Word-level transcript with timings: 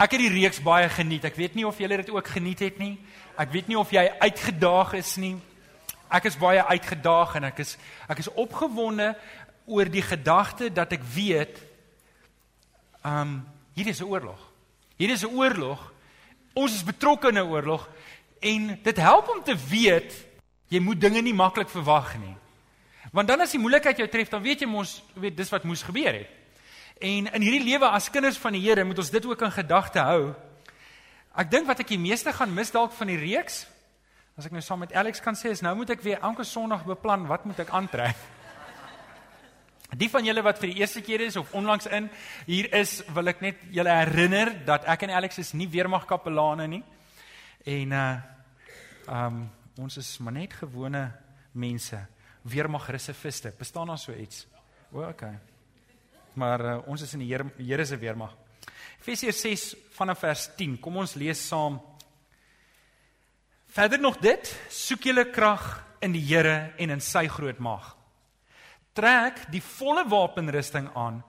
Ek 0.00 0.14
het 0.16 0.22
die 0.22 0.32
reeks 0.32 0.62
baie 0.64 0.88
geniet. 0.88 1.26
Ek 1.28 1.36
weet 1.36 1.56
nie 1.58 1.66
of 1.68 1.76
julle 1.76 1.98
dit 2.00 2.08
ook 2.08 2.28
geniet 2.32 2.62
het 2.64 2.78
nie. 2.80 2.94
Ek 3.36 3.50
weet 3.52 3.66
nie 3.68 3.76
of 3.76 3.90
jy 3.92 4.06
uitgedaag 4.22 4.94
is 4.96 5.18
nie. 5.20 5.34
Ek 6.08 6.24
is 6.30 6.38
baie 6.40 6.62
uitgedaag 6.64 7.34
en 7.36 7.50
ek 7.50 7.60
is 7.66 7.74
ek 8.08 8.22
is 8.22 8.30
opgewonde 8.32 9.12
oor 9.68 9.90
die 9.92 10.02
gedagte 10.02 10.70
dat 10.72 10.96
ek 10.96 11.04
weet 11.04 11.60
um 13.04 13.42
hier 13.76 13.92
is 13.92 14.00
'n 14.00 14.08
oorlog. 14.08 14.40
Hier 14.96 15.10
is 15.10 15.22
'n 15.22 15.36
oorlog. 15.36 15.92
Ons 16.54 16.74
is 16.74 16.84
betrokke 16.84 17.28
in 17.28 17.38
'n 17.38 17.52
oorlog 17.52 17.88
en 18.40 18.80
dit 18.82 18.96
help 18.96 19.28
om 19.28 19.44
te 19.44 19.56
weet 19.68 20.16
jy 20.68 20.80
moet 20.80 21.00
dinge 21.00 21.20
nie 21.20 21.34
maklik 21.34 21.68
verwag 21.68 22.16
nie. 22.18 22.36
Want 23.12 23.28
dan 23.28 23.40
as 23.40 23.50
die 23.50 23.60
moeilikheid 23.60 23.96
jou 23.96 24.08
tref, 24.08 24.28
dan 24.28 24.42
weet 24.42 24.60
jy 24.60 24.66
mos 24.66 25.02
weet 25.14 25.36
dis 25.36 25.50
wat 25.50 25.64
moes 25.64 25.82
gebeur 25.82 26.12
het. 26.12 26.39
En 27.00 27.30
in 27.32 27.40
hierdie 27.40 27.64
lewe 27.64 27.88
as 27.88 28.10
kinders 28.12 28.36
van 28.36 28.52
die 28.52 28.60
Here 28.60 28.84
moet 28.84 28.98
ons 29.00 29.10
dit 29.10 29.24
ook 29.24 29.42
in 29.46 29.52
gedagte 29.54 30.02
hou. 30.04 30.34
Ek 31.32 31.48
dink 31.48 31.64
wat 31.70 31.80
ek 31.80 31.94
die 31.94 32.00
meeste 32.00 32.32
gaan 32.36 32.52
mis 32.52 32.72
dalk 32.74 32.92
van 32.92 33.08
die 33.08 33.16
reeks, 33.16 33.62
as 34.36 34.44
ek 34.44 34.52
nou 34.52 34.60
saam 34.64 34.82
met 34.84 34.92
Alex 34.92 35.22
kan 35.24 35.38
sê, 35.38 35.54
is 35.54 35.62
nou 35.64 35.72
moet 35.78 35.94
ek 35.94 36.04
weer 36.04 36.20
elke 36.20 36.44
Sondag 36.44 36.84
beplan 36.84 37.24
wat 37.30 37.48
moet 37.48 37.62
ek 37.64 37.72
aantrek. 37.76 38.20
Die 40.00 40.10
van 40.12 40.28
julle 40.28 40.44
wat 40.46 40.60
vir 40.62 40.70
die 40.70 40.84
eerste 40.84 41.00
keer 41.02 41.24
is 41.24 41.34
of 41.40 41.50
onlangs 41.56 41.88
in 41.90 42.04
hier 42.46 42.68
is, 42.78 43.00
wil 43.10 43.32
ek 43.32 43.40
net 43.42 43.64
julle 43.74 43.90
herinner 43.90 44.52
dat 44.68 44.84
ek 44.86 45.08
en 45.08 45.16
Alex 45.18 45.40
is 45.42 45.50
nie 45.56 45.66
weermagkapelane 45.72 46.68
nie. 46.70 46.84
En 47.66 47.96
uh 47.96 48.10
um 49.10 49.46
ons 49.80 49.96
is 49.98 50.12
maar 50.20 50.36
net 50.36 50.54
gewone 50.60 51.08
mense, 51.56 51.98
weermagreserviste. 52.46 53.56
Bestaan 53.58 53.90
daar 53.90 53.98
so 53.98 54.12
iets? 54.12 54.44
O, 54.92 55.02
okay 55.08 55.38
maar 56.34 56.64
uh, 56.64 56.76
ons 56.90 57.02
is 57.02 57.14
in 57.14 57.24
die 57.24 57.30
Here 57.30 57.46
Here 57.58 57.86
se 57.86 57.98
weermag. 57.98 58.34
Efesiërs 59.00 59.40
6 59.40 59.64
vanaf 59.96 60.20
vers 60.20 60.48
10. 60.58 60.76
Kom 60.82 61.00
ons 61.00 61.16
lees 61.18 61.40
saam. 61.48 61.78
Verder 63.70 64.00
nog 64.00 64.18
dit, 64.20 64.50
soek 64.68 65.06
julle 65.08 65.28
krag 65.30 65.64
in 66.04 66.12
die 66.12 66.24
Here 66.24 66.72
en 66.78 66.92
in 66.96 67.02
sy 67.04 67.26
groot 67.30 67.58
mag. 67.62 67.94
Trek 68.96 69.46
die 69.52 69.62
volle 69.62 70.04
wapenrusting 70.10 70.90
aan 70.98 71.22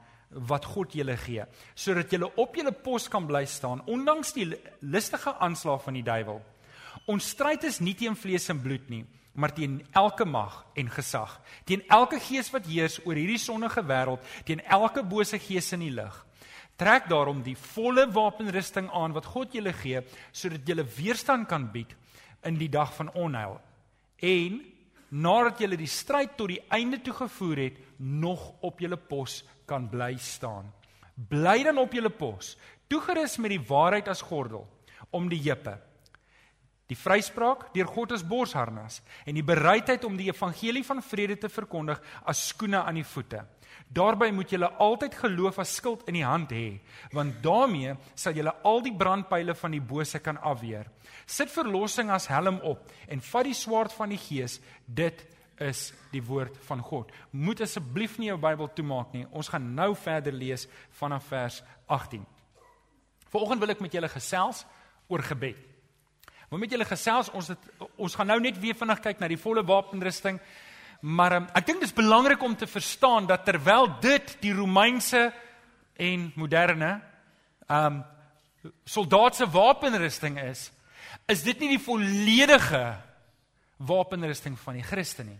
wat 0.47 0.65
God 0.65 0.95
julle 0.95 1.17
gee, 1.19 1.43
sodat 1.75 2.11
julle 2.11 2.31
op 2.39 2.55
julle 2.55 2.71
pos 2.71 3.09
kan 3.11 3.27
bly 3.27 3.43
staan 3.45 3.83
ondanks 3.91 4.31
die 4.35 4.47
listige 4.81 5.33
aanslag 5.43 5.83
van 5.83 5.97
die 5.99 6.05
duiwel. 6.07 6.39
Ons 7.11 7.31
stryd 7.35 7.65
is 7.67 7.81
nie 7.83 7.95
teen 7.99 8.15
vlees 8.15 8.47
en 8.51 8.61
bloed 8.63 8.87
nie, 8.91 9.03
maar 9.33 9.53
teen 9.53 9.79
elke 9.91 10.25
mag 10.25 10.65
en 10.75 10.89
gesag, 10.91 11.37
teen 11.65 11.83
elke 11.87 12.19
gees 12.19 12.51
wat 12.51 12.67
heers 12.67 12.99
oor 13.05 13.15
hierdie 13.15 13.39
sonnige 13.39 13.83
wêreld, 13.87 14.23
teen 14.45 14.63
elke 14.67 15.03
bose 15.03 15.39
gees 15.39 15.71
in 15.75 15.85
die 15.85 15.93
lig. 15.93 16.17
Trek 16.75 17.07
daarom 17.09 17.43
die 17.45 17.55
volle 17.55 18.07
wapenrusting 18.11 18.89
aan 18.89 19.13
wat 19.15 19.29
God 19.29 19.53
julle 19.53 19.73
gee, 19.77 20.01
sodat 20.31 20.67
julle 20.67 20.85
weerstand 20.97 21.47
kan 21.47 21.69
bied 21.71 21.93
in 22.47 22.57
die 22.57 22.71
dag 22.71 22.93
van 22.97 23.11
onheil. 23.13 23.59
En 24.17 24.59
nadat 25.11 25.61
julle 25.61 25.77
die 25.77 25.91
stryd 25.91 26.35
tot 26.39 26.49
die 26.51 26.61
einde 26.73 27.01
toe 27.03 27.13
gevoer 27.13 27.65
het, 27.67 27.79
nog 27.97 28.47
op 28.65 28.79
julle 28.81 28.97
pos 28.97 29.41
kan 29.69 29.87
bly 29.91 30.15
staan. 30.17 30.71
Bly 31.29 31.61
dan 31.67 31.77
op 31.77 31.93
julle 31.93 32.09
pos, 32.09 32.55
toegerus 32.89 33.37
met 33.37 33.53
die 33.53 33.63
waarheid 33.67 34.09
as 34.11 34.23
gordel 34.25 34.65
om 35.11 35.29
die 35.29 35.41
heupe 35.43 35.77
Die 36.91 36.97
vryspraak 36.99 37.69
deur 37.71 37.87
God 37.87 38.11
as 38.17 38.23
borsharnas 38.27 38.99
en 39.23 39.37
die 39.37 39.45
bereidheid 39.47 40.03
om 40.03 40.17
die 40.19 40.27
evangelie 40.27 40.83
van 40.83 40.99
vrede 41.05 41.37
te 41.39 41.47
verkondig 41.47 42.01
as 42.27 42.41
skoene 42.49 42.81
aan 42.83 42.99
die 42.99 43.07
voete. 43.07 43.45
Daarby 43.87 44.27
moet 44.35 44.51
julle 44.51 44.67
altyd 44.83 45.15
geloof 45.21 45.61
as 45.63 45.77
skild 45.77 46.03
in 46.11 46.17
die 46.19 46.25
hand 46.27 46.51
hê, 46.51 46.81
want 47.15 47.39
daarmee 47.43 47.95
sal 48.19 48.35
julle 48.35 48.51
al 48.67 48.83
die 48.83 48.95
brandpyle 48.95 49.55
van 49.55 49.75
die 49.75 49.83
bose 49.83 50.19
kan 50.19 50.39
afweer. 50.43 50.89
Sit 51.23 51.51
verlossing 51.53 52.11
as 52.11 52.27
helm 52.31 52.59
op 52.67 52.91
en 53.07 53.23
vat 53.31 53.47
die 53.47 53.55
swaard 53.55 53.95
van 53.95 54.11
die 54.11 54.19
Gees. 54.19 54.59
Dit 54.83 55.23
is 55.61 55.91
die 56.11 56.23
woord 56.27 56.59
van 56.67 56.83
God. 56.83 57.11
Moet 57.31 57.63
asseblief 57.63 58.17
nie 58.19 58.33
jou 58.33 58.39
Bybel 58.41 58.71
toemaak 58.75 59.15
nie. 59.15 59.25
Ons 59.31 59.51
gaan 59.53 59.71
nou 59.77 59.93
verder 59.95 60.35
lees 60.35 60.67
vanaf 60.99 61.31
vers 61.31 61.63
18. 61.87 62.27
Vanoggend 63.31 63.63
wil 63.63 63.77
ek 63.77 63.83
met 63.83 63.95
julle 63.95 64.11
gesels 64.11 64.65
oor 65.07 65.23
gebed. 65.23 65.70
Moet 66.51 66.59
met 66.59 66.73
julle 66.75 66.83
gesels, 66.83 67.29
ons 67.31 67.47
het, 67.47 67.67
ons 67.95 68.15
gaan 68.19 68.27
nou 68.27 68.35
net 68.43 68.57
weer 68.59 68.75
vinnig 68.75 68.99
kyk 68.99 69.21
na 69.21 69.29
die 69.31 69.39
volle 69.39 69.61
wapenrusting. 69.63 70.35
Maar 70.99 71.35
um, 71.37 71.45
ek 71.55 71.69
dink 71.69 71.79
dit 71.79 71.87
is 71.87 71.95
belangrik 71.95 72.43
om 72.43 72.57
te 72.59 72.67
verstaan 72.67 73.29
dat 73.29 73.45
terwyl 73.47 73.87
dit 74.03 74.33
die 74.43 74.51
Romeinse 74.57 75.29
en 75.95 76.27
moderne 76.35 76.97
ehm 77.69 78.01
um, 78.01 78.01
soldaatse 78.85 79.47
wapenrusting 79.49 80.35
is, 80.37 80.67
is 81.25 81.41
dit 81.41 81.63
nie 81.63 81.71
die 81.71 81.81
volledige 81.81 82.83
wapenrusting 83.87 84.59
van 84.59 84.75
die 84.77 84.85
Christen 84.85 85.31
nie. 85.31 85.39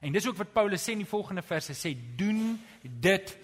En 0.00 0.16
dis 0.16 0.26
ook 0.26 0.40
wat 0.40 0.56
Paulus 0.56 0.82
sê 0.82 0.96
in 0.96 1.04
die 1.04 1.12
volgende 1.12 1.44
verse 1.46 1.76
sê 1.76 1.92
doen 2.16 2.56
dit 2.82 3.36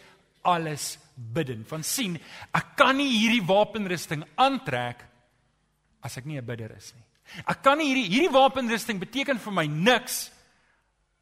alles 0.43 0.97
bidden. 1.15 1.63
Van 1.69 1.84
sien, 1.87 2.17
ek 2.51 2.75
kan 2.81 2.97
nie 2.97 3.13
hierdie 3.13 3.45
wapenrusting 3.47 4.25
aantrek 4.34 5.05
as 6.04 6.19
ek 6.20 6.26
nie 6.26 6.38
'n 6.38 6.44
bidder 6.44 6.76
is 6.76 6.92
nie. 6.94 7.04
Ek 7.48 7.62
kan 7.62 7.78
nie 7.78 7.88
hierdie 7.88 8.10
hierdie 8.12 8.32
wapenrusting 8.32 9.00
beteken 9.00 9.38
vir 9.38 9.53
my 9.53 9.66
niks 9.66 10.31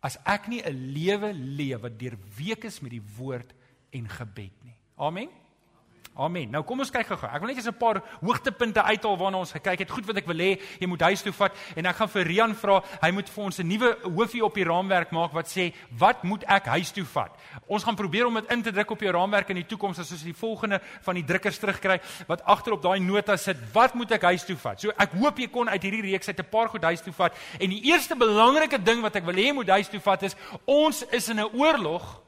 as 0.03 0.19
ek 0.27 0.49
nie 0.49 0.61
'n 0.61 0.93
lewe 0.93 1.33
leef 1.33 1.81
wat 1.81 1.99
deurweek 1.99 2.65
is 2.65 2.81
met 2.83 2.91
die 2.91 3.07
woord 3.17 3.53
en 3.93 4.09
gebed 4.09 4.65
nie. 4.65 4.77
Amen. 4.99 5.31
Amen. 6.13 6.51
Nou 6.53 6.61
kom 6.69 6.83
ons 6.85 6.91
kyk 6.93 7.07
gou-gou. 7.09 7.29
Ek 7.33 7.41
wil 7.41 7.49
net 7.49 7.57
eens 7.57 7.69
'n 7.73 7.79
paar 7.79 8.03
hoogtepunte 8.21 8.83
uithaal 8.83 9.17
waarna 9.17 9.39
ons 9.39 9.53
gekyk 9.53 9.79
het. 9.79 9.91
Goed 9.91 10.05
wat 10.05 10.17
ek 10.19 10.27
wil 10.27 10.37
hê 10.37 10.61
jy 10.79 10.87
moet 10.87 11.01
huis 11.01 11.23
toe 11.23 11.33
vat 11.33 11.53
en 11.75 11.87
ek 11.87 11.97
gaan 11.97 12.09
vir 12.09 12.27
Rian 12.27 12.55
vra, 12.55 12.83
hy 13.01 13.11
moet 13.11 13.29
vir 13.29 13.45
ons 13.45 13.59
'n 13.59 13.67
nuwe 13.67 13.97
hoofie 14.03 14.45
op 14.45 14.55
die 14.55 14.65
raamwerk 14.65 15.11
maak 15.11 15.33
wat 15.33 15.47
sê, 15.47 15.73
"Wat 15.99 16.23
moet 16.23 16.45
ek 16.45 16.67
huis 16.67 16.93
toe 16.93 17.05
vat?" 17.05 17.31
Ons 17.67 17.85
gaan 17.85 17.97
probeer 17.97 18.27
om 18.27 18.35
dit 18.35 18.53
in 18.53 18.63
te 18.63 18.71
druk 18.71 18.91
op 18.91 19.01
jou 19.01 19.11
raamwerk 19.11 19.49
in 19.49 19.57
die 19.57 19.67
toekoms 19.67 19.99
as 19.99 20.13
ons 20.13 20.23
die 20.23 20.35
volgende 20.35 20.81
van 21.01 21.15
die 21.15 21.25
drukkers 21.25 21.59
terugkry 21.59 22.01
wat 22.27 22.45
agter 22.45 22.73
op 22.73 22.83
daai 22.83 23.01
nota 23.01 23.37
sit, 23.37 23.57
"Wat 23.73 23.95
moet 23.95 24.13
ek 24.13 24.23
huis 24.23 24.45
toe 24.45 24.57
vat?" 24.57 24.81
So 24.81 24.91
ek 24.91 25.13
hoop 25.13 25.39
jy 25.39 25.49
kon 25.49 25.69
uit 25.69 25.83
hierdie 25.83 26.03
reeks 26.03 26.29
uit 26.29 26.39
'n 26.39 26.51
paar 26.51 26.69
goed 26.69 26.83
huis 26.83 27.01
toe 27.01 27.13
vat. 27.13 27.33
En 27.59 27.71
die 27.71 27.85
eerste 27.85 28.15
belangrike 28.15 28.83
ding 28.83 29.01
wat 29.01 29.17
ek 29.17 29.25
wil 29.25 29.35
hê 29.35 29.47
jy 29.47 29.55
moet 29.55 29.69
huis 29.69 29.89
toe 29.89 30.01
vat 30.01 30.23
is, 30.23 30.37
ons 30.67 31.05
is 31.11 31.29
in 31.29 31.41
'n 31.41 31.55
oorlog. 31.55 32.21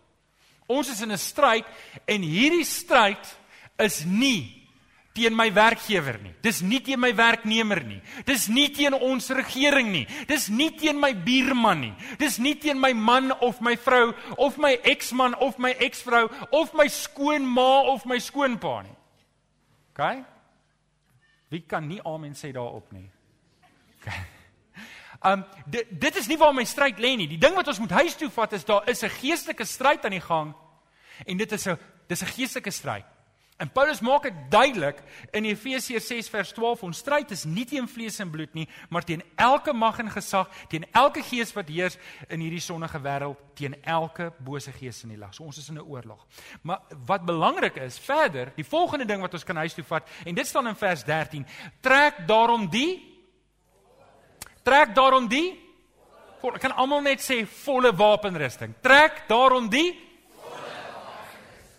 Ons 0.67 0.89
is 0.89 1.03
in 1.03 1.13
'n 1.13 1.19
stryd 1.19 1.67
en 2.07 2.23
hierdie 2.23 2.65
stryd 2.65 3.44
is 3.79 4.05
nie 4.05 4.65
teen 5.15 5.35
my 5.37 5.47
werkgewer 5.55 6.19
nie. 6.23 6.33
Dis 6.43 6.59
nie 6.67 6.81
teen 6.83 6.99
my 6.99 7.13
werknemer 7.15 7.85
nie. 7.87 8.01
Dis 8.27 8.49
nie 8.51 8.67
teen 8.75 8.97
ons 8.99 9.31
regering 9.31 9.93
nie. 9.95 10.05
Dis 10.27 10.49
nie 10.51 10.73
teen 10.75 10.99
my 10.99 11.13
buurman 11.15 11.85
nie. 11.85 11.93
Dis 12.19 12.41
nie 12.43 12.57
teen 12.59 12.81
my 12.83 12.91
man 12.99 13.31
of 13.39 13.61
my 13.63 13.77
vrou 13.79 14.11
of 14.37 14.59
my 14.59 14.75
eksman 14.83 15.39
of 15.39 15.59
my 15.63 15.71
eksvrou 15.79 16.27
of 16.51 16.75
my 16.75 16.89
skoonma 16.91 17.87
of 17.95 18.07
my 18.11 18.19
skoonpa 18.19 18.81
nie. 18.89 18.97
OK? 19.95 20.11
Wie 21.55 21.63
kan 21.71 21.87
nie 21.87 22.03
amen 22.03 22.35
sê 22.35 22.51
daarop 22.53 22.91
nie? 22.93 23.07
OK. 24.01 24.11
Um 25.25 25.47
dit 25.71 25.89
dit 25.89 26.17
is 26.21 26.27
nie 26.29 26.37
waar 26.37 26.53
my 26.53 26.67
stryd 26.67 26.99
lê 26.99 27.15
nie. 27.17 27.31
Die 27.31 27.39
ding 27.41 27.55
wat 27.57 27.71
ons 27.71 27.79
moet 27.81 27.95
huis 28.03 28.19
toe 28.19 28.29
vat 28.35 28.59
is 28.59 28.67
daar 28.67 28.89
is 28.91 29.05
'n 29.05 29.15
geestelike 29.23 29.65
stryd 29.65 30.05
aan 30.05 30.19
die 30.19 30.27
gang 30.27 30.55
en 31.25 31.37
dit 31.39 31.53
is 31.53 31.69
'n 31.69 31.79
dis 32.09 32.23
'n 32.23 32.35
geestelike 32.35 32.71
stryd. 32.71 33.07
En 33.63 33.71
Paulus 33.71 34.01
maak 34.03 34.25
dit 34.27 34.39
duidelik 34.51 34.99
in 35.31 35.45
Efesiërs 35.47 36.07
6 36.11 36.29
vers 36.33 36.51
12, 36.57 36.81
ons 36.89 36.99
stryd 36.99 37.31
is 37.31 37.45
nie 37.47 37.63
teen 37.71 37.87
vlees 37.87 38.19
en 38.19 38.33
bloed 38.33 38.51
nie, 38.57 38.67
maar 38.91 39.07
teen 39.07 39.23
elke 39.39 39.73
mag 39.73 40.01
en 40.03 40.11
gesag, 40.11 40.51
teen 40.73 40.87
elke 40.91 41.23
gees 41.23 41.53
wat 41.55 41.71
heers 41.71 41.95
in 42.35 42.43
hierdie 42.43 42.63
sonnige 42.63 42.99
wêreld, 43.05 43.39
teen 43.55 43.77
elke 43.87 44.33
bose 44.43 44.75
gees 44.75 45.05
in 45.07 45.15
die 45.15 45.21
lig. 45.21 45.31
So 45.37 45.47
ons 45.47 45.63
is 45.63 45.69
in 45.71 45.79
'n 45.79 45.87
oorlog. 45.87 46.27
Maar 46.63 46.81
wat 47.07 47.25
belangrik 47.25 47.77
is, 47.77 47.99
verder, 47.99 48.53
die 48.57 48.67
volgende 48.67 49.07
ding 49.07 49.21
wat 49.21 49.35
ons 49.35 49.45
kan 49.45 49.57
huis 49.57 49.75
toe 49.75 49.85
vat, 49.85 50.09
en 50.25 50.35
dit 50.35 50.47
staan 50.47 50.67
in 50.67 50.77
vers 50.77 51.05
13, 51.05 51.47
trek 51.81 52.27
daarom 52.27 52.69
die 52.71 53.13
trek 54.65 54.95
daarom 54.95 55.29
die 55.29 55.61
kan 56.61 56.73
almal 56.73 57.01
net 57.01 57.21
sê 57.21 57.47
volle 57.47 57.93
wapenrusting. 57.97 58.75
Trek 58.83 59.25
daarom 59.29 59.69
die 59.69 59.95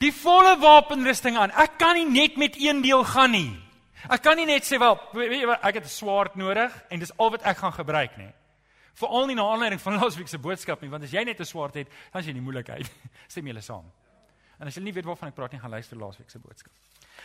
die 0.06 0.13
volle 0.13 0.56
wapenrusting 0.62 1.38
aan. 1.40 1.54
Ek 1.57 1.78
kan 1.81 1.98
nie 1.98 2.07
net 2.07 2.38
met 2.38 2.57
een 2.60 2.81
deel 2.86 3.04
gaan 3.10 3.34
nie. 3.36 3.52
Ek 4.06 4.22
kan 4.22 4.38
nie 4.38 4.46
net 4.46 4.66
sê 4.68 4.78
wel, 4.81 4.98
weet 5.18 5.40
jy 5.40 5.48
wat, 5.50 5.63
ek 5.66 5.80
het 5.81 5.86
'n 5.86 5.98
swaard 5.98 6.36
nodig 6.36 6.72
en 6.90 7.00
dis 7.00 7.13
al 7.18 7.31
wat 7.31 7.42
ek 7.44 7.57
gaan 7.57 7.74
gebruik 7.74 8.18
nie. 8.18 8.31
Veral 8.94 9.25
nie 9.28 9.36
na 9.36 9.44
aanleiding 9.44 9.81
van 9.81 9.94
laasweek 10.00 10.28
se 10.28 10.38
boodskap 10.38 10.81
nie, 10.81 10.90
want 10.90 11.04
as 11.04 11.12
jy 11.12 11.24
net 11.24 11.40
'n 11.40 11.46
swaard 11.46 11.74
het, 11.74 11.88
dan 12.12 12.22
is 12.22 12.25
jy 12.25 12.36
in 12.36 12.42
die 12.44 12.46
moeilikheid. 12.46 12.92
Stem 13.28 13.48
julle 13.48 13.62
saam. 13.62 13.86
En 14.60 14.68
as 14.68 14.75
jy 14.75 14.84
nie 14.84 14.94
weet 14.94 15.06
waarvan 15.06 15.30
ek 15.30 15.36
praat 15.36 15.52
nie, 15.52 15.60
gaan 15.60 15.72
luister 15.72 15.98
laasweek 15.98 16.30
se 16.30 16.40
boodskap. 16.40 16.72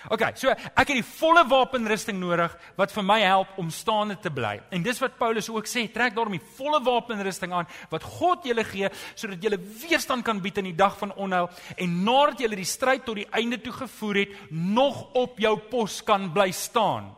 OK, 0.09 0.23
so 0.41 0.49
ek 0.49 0.89
het 0.89 0.97
die 0.97 1.05
volle 1.05 1.43
wapenrusting 1.51 2.17
nodig 2.17 2.55
wat 2.79 2.93
vir 2.95 3.05
my 3.05 3.19
help 3.21 3.59
om 3.61 3.69
staande 3.75 4.17
te 4.23 4.33
bly. 4.33 4.55
En 4.73 4.85
dis 4.85 5.03
wat 5.03 5.19
Paulus 5.21 5.51
ook 5.53 5.69
sê, 5.69 5.85
trek 5.93 6.17
daarom 6.17 6.39
die 6.39 6.49
volle 6.57 6.81
wapenrusting 6.87 7.53
aan 7.53 7.69
wat 7.93 8.07
God 8.17 8.49
julle 8.49 8.65
gee 8.65 8.89
sodat 9.13 9.45
julle 9.45 9.61
weerstand 9.61 10.25
kan 10.25 10.41
bied 10.41 10.63
in 10.63 10.71
die 10.71 10.79
dag 10.79 10.97
van 11.01 11.13
onheil 11.21 11.51
en 11.77 11.97
nadat 12.07 12.41
julle 12.41 12.57
die 12.57 12.69
stryd 12.69 13.05
tot 13.05 13.21
die 13.21 13.29
einde 13.37 13.61
toe 13.61 13.75
gevoer 13.83 14.23
het, 14.23 14.37
nog 14.51 15.11
op 15.21 15.41
jou 15.43 15.57
pos 15.69 16.01
kan 16.07 16.31
bly 16.33 16.49
staan. 16.57 17.11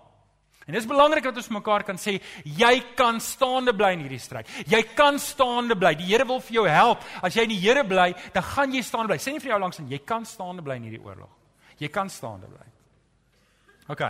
En 0.67 0.75
dis 0.75 0.87
belangrik 0.87 1.27
dat 1.27 1.39
ons 1.39 1.51
mekaar 1.55 1.83
kan 1.87 1.99
sê 1.99 2.19
jy 2.47 2.73
kan 2.99 3.19
staande 3.23 3.75
bly 3.75 3.93
in 3.97 4.05
hierdie 4.07 4.23
stryd. 4.23 4.51
Jy 4.71 4.83
kan 4.97 5.19
staande 5.23 5.75
bly. 5.79 5.95
Die 5.99 6.07
Here 6.13 6.27
wil 6.27 6.41
vir 6.41 6.61
jou 6.61 6.67
help. 6.71 7.03
As 7.23 7.35
jy 7.35 7.47
in 7.49 7.55
die 7.55 7.63
Here 7.63 7.83
bly, 7.87 8.13
dan 8.35 8.47
gaan 8.47 8.75
jy 8.75 8.83
staande 8.87 9.11
bly. 9.11 9.19
Sê 9.23 9.35
nie 9.35 9.43
vir 9.43 9.57
jou 9.57 9.63
langs 9.63 9.83
en 9.83 9.91
jy 9.91 9.99
kan 10.07 10.27
staande 10.29 10.63
bly 10.63 10.79
in 10.79 10.87
hierdie 10.87 11.03
oorlog. 11.03 11.31
Jy 11.83 11.91
kan 11.91 12.11
staande 12.11 12.47
bly. 12.47 12.69
OK. 13.91 14.03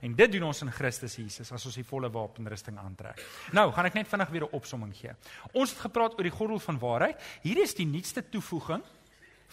En 0.00 0.14
dit 0.14 0.32
doen 0.32 0.46
ons 0.48 0.62
in 0.62 0.70
Christus 0.72 1.16
Jesus 1.18 1.50
as 1.52 1.66
ons 1.66 1.76
die 1.76 1.86
volle 1.86 2.08
wapenrusting 2.14 2.78
aantrek. 2.80 3.20
Nou, 3.56 3.66
gaan 3.74 3.88
ek 3.90 3.98
net 3.98 4.08
vinnig 4.08 4.30
weer 4.32 4.46
'n 4.46 4.56
opsomming 4.56 4.94
gee. 4.96 5.12
Ons 5.52 5.70
het 5.70 5.80
gepraat 5.80 6.14
oor 6.16 6.22
die 6.22 6.38
gordel 6.38 6.58
van 6.58 6.78
waarheid. 6.78 7.20
Hier 7.42 7.58
is 7.62 7.74
die 7.74 7.86
nuutste 7.86 8.22
toevoeging 8.22 8.82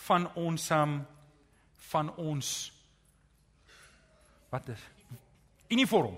van 0.07 0.29
ons 0.35 0.69
um 0.69 1.05
van 1.91 2.15
ons 2.15 2.71
wat 4.49 4.69
is 4.69 4.79
uniform 5.69 6.17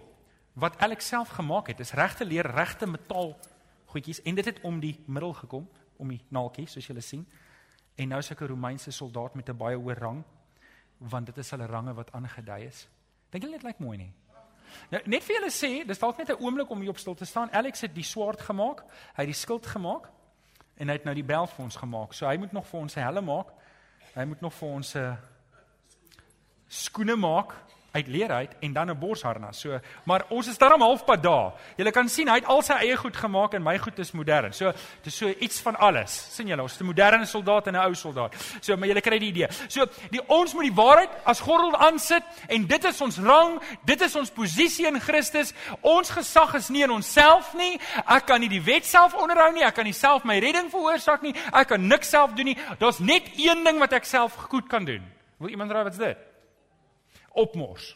wat 0.54 0.78
Alex 0.78 1.08
self 1.08 1.30
gemaak 1.30 1.68
het. 1.68 1.78
Dis 1.78 1.92
regte 1.92 2.26
leer, 2.26 2.46
regte 2.46 2.88
metaal 2.88 3.38
goedjies 3.86 4.22
en 4.22 4.36
dit 4.36 4.46
het 4.46 4.60
om 4.62 4.80
die 4.80 5.04
middel 5.06 5.34
gekom, 5.34 5.70
om 5.98 6.10
die 6.10 6.22
naaltjie 6.30 6.68
soos 6.68 6.88
julle 6.88 7.02
sien. 7.02 7.28
En 7.96 8.08
nou 8.08 8.20
is 8.20 8.32
ek 8.32 8.42
'n 8.42 8.48
Romeinse 8.48 8.92
soldaat 8.92 9.36
met 9.36 9.50
'n 9.50 9.58
baie 9.58 9.78
hoë 9.78 9.98
rang 9.98 10.24
want 10.98 11.26
dit 11.26 11.38
is 11.38 11.52
hulle 11.52 11.66
range 11.66 11.94
wat 11.94 12.12
aangedui 12.12 12.66
is. 12.68 12.88
Dink 13.30 13.44
julle 13.44 13.60
dit 13.60 13.68
lyk 13.68 13.80
mooi 13.80 13.98
nie? 13.98 14.12
Nou 14.92 15.02
net 15.06 15.24
vir 15.24 15.38
julle 15.38 15.52
sê, 15.54 15.72
dis 15.88 16.00
dalk 16.00 16.18
net 16.18 16.30
'n 16.30 16.44
oomblik 16.44 16.70
om 16.70 16.80
hier 16.80 16.90
op 16.90 16.98
stil 16.98 17.16
te 17.16 17.26
staan. 17.26 17.52
Alex 17.52 17.82
het 17.82 17.94
die 17.96 18.04
swaard 18.04 18.42
gemaak, 18.42 18.84
hy 19.16 19.24
het 19.24 19.34
die 19.34 19.34
skild 19.34 19.66
gemaak 19.66 20.10
en 20.78 20.88
hy 20.88 20.94
het 20.94 21.06
nou 21.06 21.16
die 21.16 21.24
bel 21.24 21.48
vir 21.48 21.64
ons 21.64 21.76
gemaak. 21.76 22.14
So 22.14 22.28
hy 22.28 22.38
moet 22.38 22.52
nog 22.52 22.68
vir 22.68 22.80
ons 22.80 22.94
sy 22.94 23.00
helm 23.00 23.26
maak. 23.26 23.48
Hy 24.16 24.26
moet 24.26 24.42
nog 24.42 24.54
vir 24.54 24.70
ons 24.70 24.96
'n 24.96 25.00
uh, 25.00 25.16
skoene 26.68 27.16
maak 27.16 27.54
uit 27.98 28.08
leer 28.08 28.32
uit 28.32 28.56
en 28.60 28.74
dan 28.74 28.90
'n 28.90 29.00
borsharnas. 29.00 29.60
So, 29.60 29.80
maar 30.04 30.26
ons 30.30 30.48
is 30.48 30.58
darm 30.58 30.82
halfpad 30.82 31.24
daar. 31.24 31.54
Jy 31.76 31.92
kan 31.92 32.10
sien 32.10 32.28
hy 32.28 32.36
het 32.36 32.46
al 32.46 32.62
sy 32.62 32.74
eie 32.74 32.98
goed 32.98 33.16
gemaak 33.16 33.54
en 33.54 33.64
my 33.64 33.78
goed 33.78 34.00
is 34.00 34.12
modern. 34.12 34.54
So, 34.54 34.72
dit 34.72 35.06
is 35.06 35.18
so 35.18 35.30
iets 35.40 35.60
van 35.60 35.76
alles. 35.76 36.28
sien 36.36 36.48
julle, 36.48 36.62
ons 36.62 36.74
is 36.74 36.80
'n 36.80 36.86
moderne 36.86 37.26
soldaat 37.26 37.68
en 37.68 37.74
'n 37.74 37.86
ou 37.86 37.94
soldaat. 37.94 38.36
So, 38.62 38.78
maar 38.78 38.88
julle 38.88 39.02
kry 39.02 39.20
die 39.20 39.30
idee. 39.30 39.48
So, 39.68 39.86
die 40.10 40.22
ons 40.28 40.54
moet 40.54 40.64
die 40.64 40.76
waarheid 40.76 41.10
as 41.24 41.40
gordel 41.40 41.76
aansit 41.76 42.24
en 42.48 42.68
dit 42.68 42.84
is 42.86 43.02
ons 43.02 43.18
rang, 43.18 43.62
dit 43.86 44.02
is 44.02 44.16
ons 44.16 44.30
posisie 44.30 44.88
in 44.88 45.00
Christus. 45.00 45.54
Ons 45.82 46.10
gesag 46.10 46.54
is 46.54 46.70
nie 46.70 46.84
in 46.84 46.92
onsself 46.92 47.54
nie. 47.54 47.80
Ek 48.06 48.26
kan 48.26 48.40
nie 48.40 48.50
die 48.50 48.64
wet 48.64 48.86
self 48.86 49.14
onderhou 49.14 49.54
nie. 49.54 49.64
Ek 49.64 49.76
kan 49.76 49.86
nie 49.86 49.94
self 49.94 50.24
my 50.24 50.40
redding 50.40 50.70
veroorsaak 50.70 51.22
nie. 51.22 51.36
Ek 51.54 51.68
kan 51.68 51.88
niks 51.88 52.10
self 52.10 52.34
doen 52.34 52.46
nie. 52.46 52.58
Daar's 52.80 53.00
net 53.00 53.24
een 53.38 53.64
ding 53.64 53.80
wat 53.80 53.94
ek 53.94 54.06
self 54.06 54.36
goed 54.36 54.68
kan 54.68 54.86
doen. 54.86 55.04
Wil 55.38 55.50
iemand 55.50 55.72
raai 55.72 55.84
wat's 55.84 55.98
dit? 55.98 56.27
Opmors. 57.34 57.96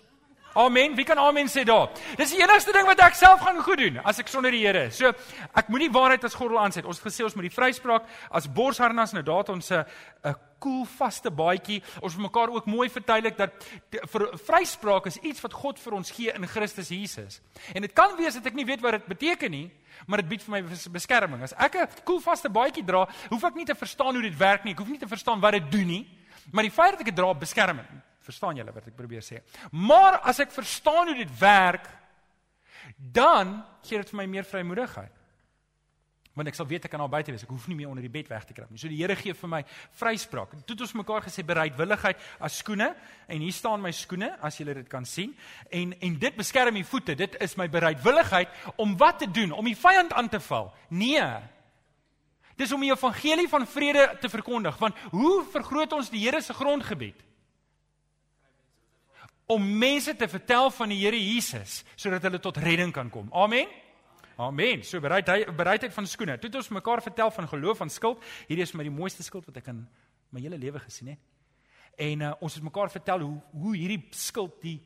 Amen. 0.53 0.95
Wie 0.95 1.05
kan 1.05 1.17
amen 1.17 1.47
sê 1.47 1.63
daar? 1.63 1.93
Dis 2.19 2.33
die 2.33 2.41
enigste 2.43 2.73
ding 2.75 2.83
wat 2.83 2.99
ek 2.99 3.15
self 3.15 3.39
gaan 3.39 3.61
goed 3.63 3.79
doen 3.79 4.01
as 4.03 4.19
ek 4.19 4.27
sonder 4.27 4.51
die 4.51 4.65
Here. 4.65 4.89
So 4.91 5.13
ek 5.55 5.69
moenie 5.71 5.87
waarheid 5.93 6.25
as 6.27 6.35
gordel 6.35 6.59
aanset. 6.59 6.83
Ons 6.83 6.99
het 6.99 7.07
gesê 7.07 7.23
ons 7.23 7.37
moet 7.39 7.47
die 7.47 7.55
vryspraak 7.55 8.09
as 8.27 8.49
borsharnas 8.51 9.15
nou 9.15 9.23
daat 9.23 9.49
ons 9.49 9.71
'n 9.71 9.85
'n 10.27 10.35
koel 10.59 10.83
vaste 10.85 11.31
baadjie. 11.31 11.81
Ons 12.01 12.17
moet 12.17 12.27
mekaar 12.27 12.49
ook 12.51 12.65
mooi 12.65 12.89
verduidelik 12.89 13.37
dat 13.37 13.51
vir 14.11 14.37
vryspraak 14.37 15.05
is 15.05 15.17
iets 15.23 15.41
wat 15.41 15.53
God 15.53 15.79
vir 15.79 15.93
ons 15.93 16.11
gee 16.11 16.33
in 16.35 16.47
Christus 16.47 16.89
Jesus. 16.89 17.41
En 17.73 17.81
dit 17.81 17.93
kan 17.93 18.17
wees 18.17 18.33
dat 18.33 18.45
ek 18.45 18.53
nie 18.53 18.65
weet 18.65 18.81
wat 18.81 18.91
dit 18.91 19.07
beteken 19.07 19.51
nie, 19.51 19.71
maar 20.05 20.17
dit 20.17 20.27
bied 20.27 20.43
vir 20.43 20.51
my 20.51 20.61
beskerming. 20.91 21.43
As 21.43 21.53
ek 21.53 21.75
'n 21.75 21.87
koel 22.03 22.19
vaste 22.19 22.49
baadjie 22.49 22.83
dra, 22.83 23.07
hoef 23.29 23.43
ek 23.43 23.55
nie 23.55 23.65
te 23.65 23.75
verstaan 23.75 24.13
hoe 24.13 24.21
dit 24.21 24.37
werk 24.37 24.65
nie. 24.65 24.73
Ek 24.73 24.79
hoef 24.79 24.89
nie 24.89 24.99
te 24.99 25.07
verstaan 25.07 25.39
wat 25.39 25.53
dit 25.53 25.71
doen 25.71 25.87
nie. 25.87 26.07
Maar 26.51 26.63
die 26.63 26.71
feit 26.71 26.91
dat 26.91 26.99
ek 26.99 27.05
dit 27.05 27.15
dra 27.15 27.33
beskerm 27.33 27.77
my. 27.77 28.10
Verstaan 28.21 28.59
julle 28.59 28.73
wat 28.75 28.91
ek 28.91 28.97
probeer 28.97 29.25
sê? 29.25 29.41
Maar 29.71 30.21
as 30.29 30.39
ek 30.43 30.53
verstaan 30.53 31.09
hoe 31.09 31.17
dit 31.17 31.33
werk, 31.39 31.87
dan 32.97 33.59
gee 33.85 34.01
dit 34.01 34.13
vir 34.13 34.21
my 34.21 34.27
meer 34.29 34.47
vrymoedigheid. 34.47 35.17
Want 36.31 36.47
ek 36.47 36.55
sal 36.55 36.67
weet 36.69 36.85
ek 36.87 36.93
kan 36.93 37.01
al 37.03 37.11
buite 37.11 37.33
wees. 37.33 37.43
Ek 37.43 37.51
hoef 37.51 37.65
nie 37.67 37.75
meer 37.75 37.89
onder 37.91 38.05
die 38.05 38.11
bed 38.11 38.29
weg 38.31 38.45
te 38.47 38.55
kruip 38.55 38.69
nie. 38.71 38.79
So 38.79 38.87
die 38.87 39.01
Here 39.01 39.17
gee 39.19 39.35
vir 39.35 39.49
my 39.51 39.59
vryspraak. 39.99 40.53
Toe 40.63 40.77
het 40.77 40.83
ons 40.85 40.93
mekaar 40.95 41.25
gesê 41.25 41.43
bereidwilligheid 41.43 42.21
as 42.39 42.59
skoene 42.61 42.87
en 43.27 43.43
hier 43.43 43.55
staan 43.55 43.83
my 43.83 43.91
skoene 43.95 44.29
as 44.39 44.61
julle 44.61 44.77
dit 44.77 44.87
kan 44.91 45.03
sien. 45.07 45.33
En 45.67 45.91
en 45.99 46.15
dit 46.21 46.37
beskerm 46.37 46.77
my 46.77 46.85
voete. 46.87 47.17
Dit 47.19 47.35
is 47.43 47.57
my 47.59 47.67
bereidwilligheid 47.71 48.53
om 48.79 48.95
wat 49.01 49.19
te 49.19 49.27
doen? 49.27 49.51
Om 49.51 49.67
die 49.67 49.75
vyand 49.75 50.15
aan 50.15 50.31
te 50.31 50.39
val? 50.47 50.71
Nee. 50.87 51.25
Dis 52.55 52.71
om 52.71 52.83
die 52.83 52.93
evangelie 52.93 53.49
van 53.51 53.67
vrede 53.67 54.07
te 54.23 54.31
verkondig. 54.31 54.79
Want 54.79 55.03
hoe 55.11 55.41
vergroot 55.51 55.99
ons 55.99 56.13
die 56.13 56.23
Here 56.23 56.39
se 56.41 56.55
grondgebied? 56.55 57.19
Om 59.51 59.63
mense 59.77 60.15
te 60.15 60.27
vertel 60.31 60.69
van 60.71 60.91
die 60.93 60.99
Here 61.01 61.19
Jesus 61.19 61.81
sodat 61.99 62.23
hulle 62.27 62.39
tot 62.39 62.59
redding 62.63 62.93
kan 62.95 63.09
kom. 63.11 63.27
Amen. 63.35 63.67
Amen. 64.41 64.83
So 64.87 65.01
bereidheid 65.03 65.51
bereidheid 65.57 65.93
van 65.93 66.07
skoene. 66.07 66.37
Toe 66.39 66.49
het 66.49 66.59
ons 66.61 66.71
mekaar 66.73 67.03
vertel 67.03 67.31
van 67.35 67.49
geloof 67.51 67.81
van 67.83 67.91
skuld. 67.91 68.23
Hierdie 68.47 68.63
is 68.63 68.73
my 68.73 68.85
die 68.87 68.93
mooiste 68.93 69.25
skuld 69.27 69.45
wat 69.49 69.59
ek 69.61 69.69
in 69.73 69.83
my 70.31 70.41
hele 70.41 70.57
lewe 70.57 70.79
gesien 70.79 71.11
het. 71.13 71.19
En 71.99 72.23
uh, 72.23 72.31
ons 72.39 72.55
het 72.55 72.63
mekaar 72.63 72.89
vertel 72.93 73.25
hoe 73.27 73.35
hoe 73.51 73.75
hierdie 73.75 74.01
skuld 74.15 74.61
die 74.63 74.79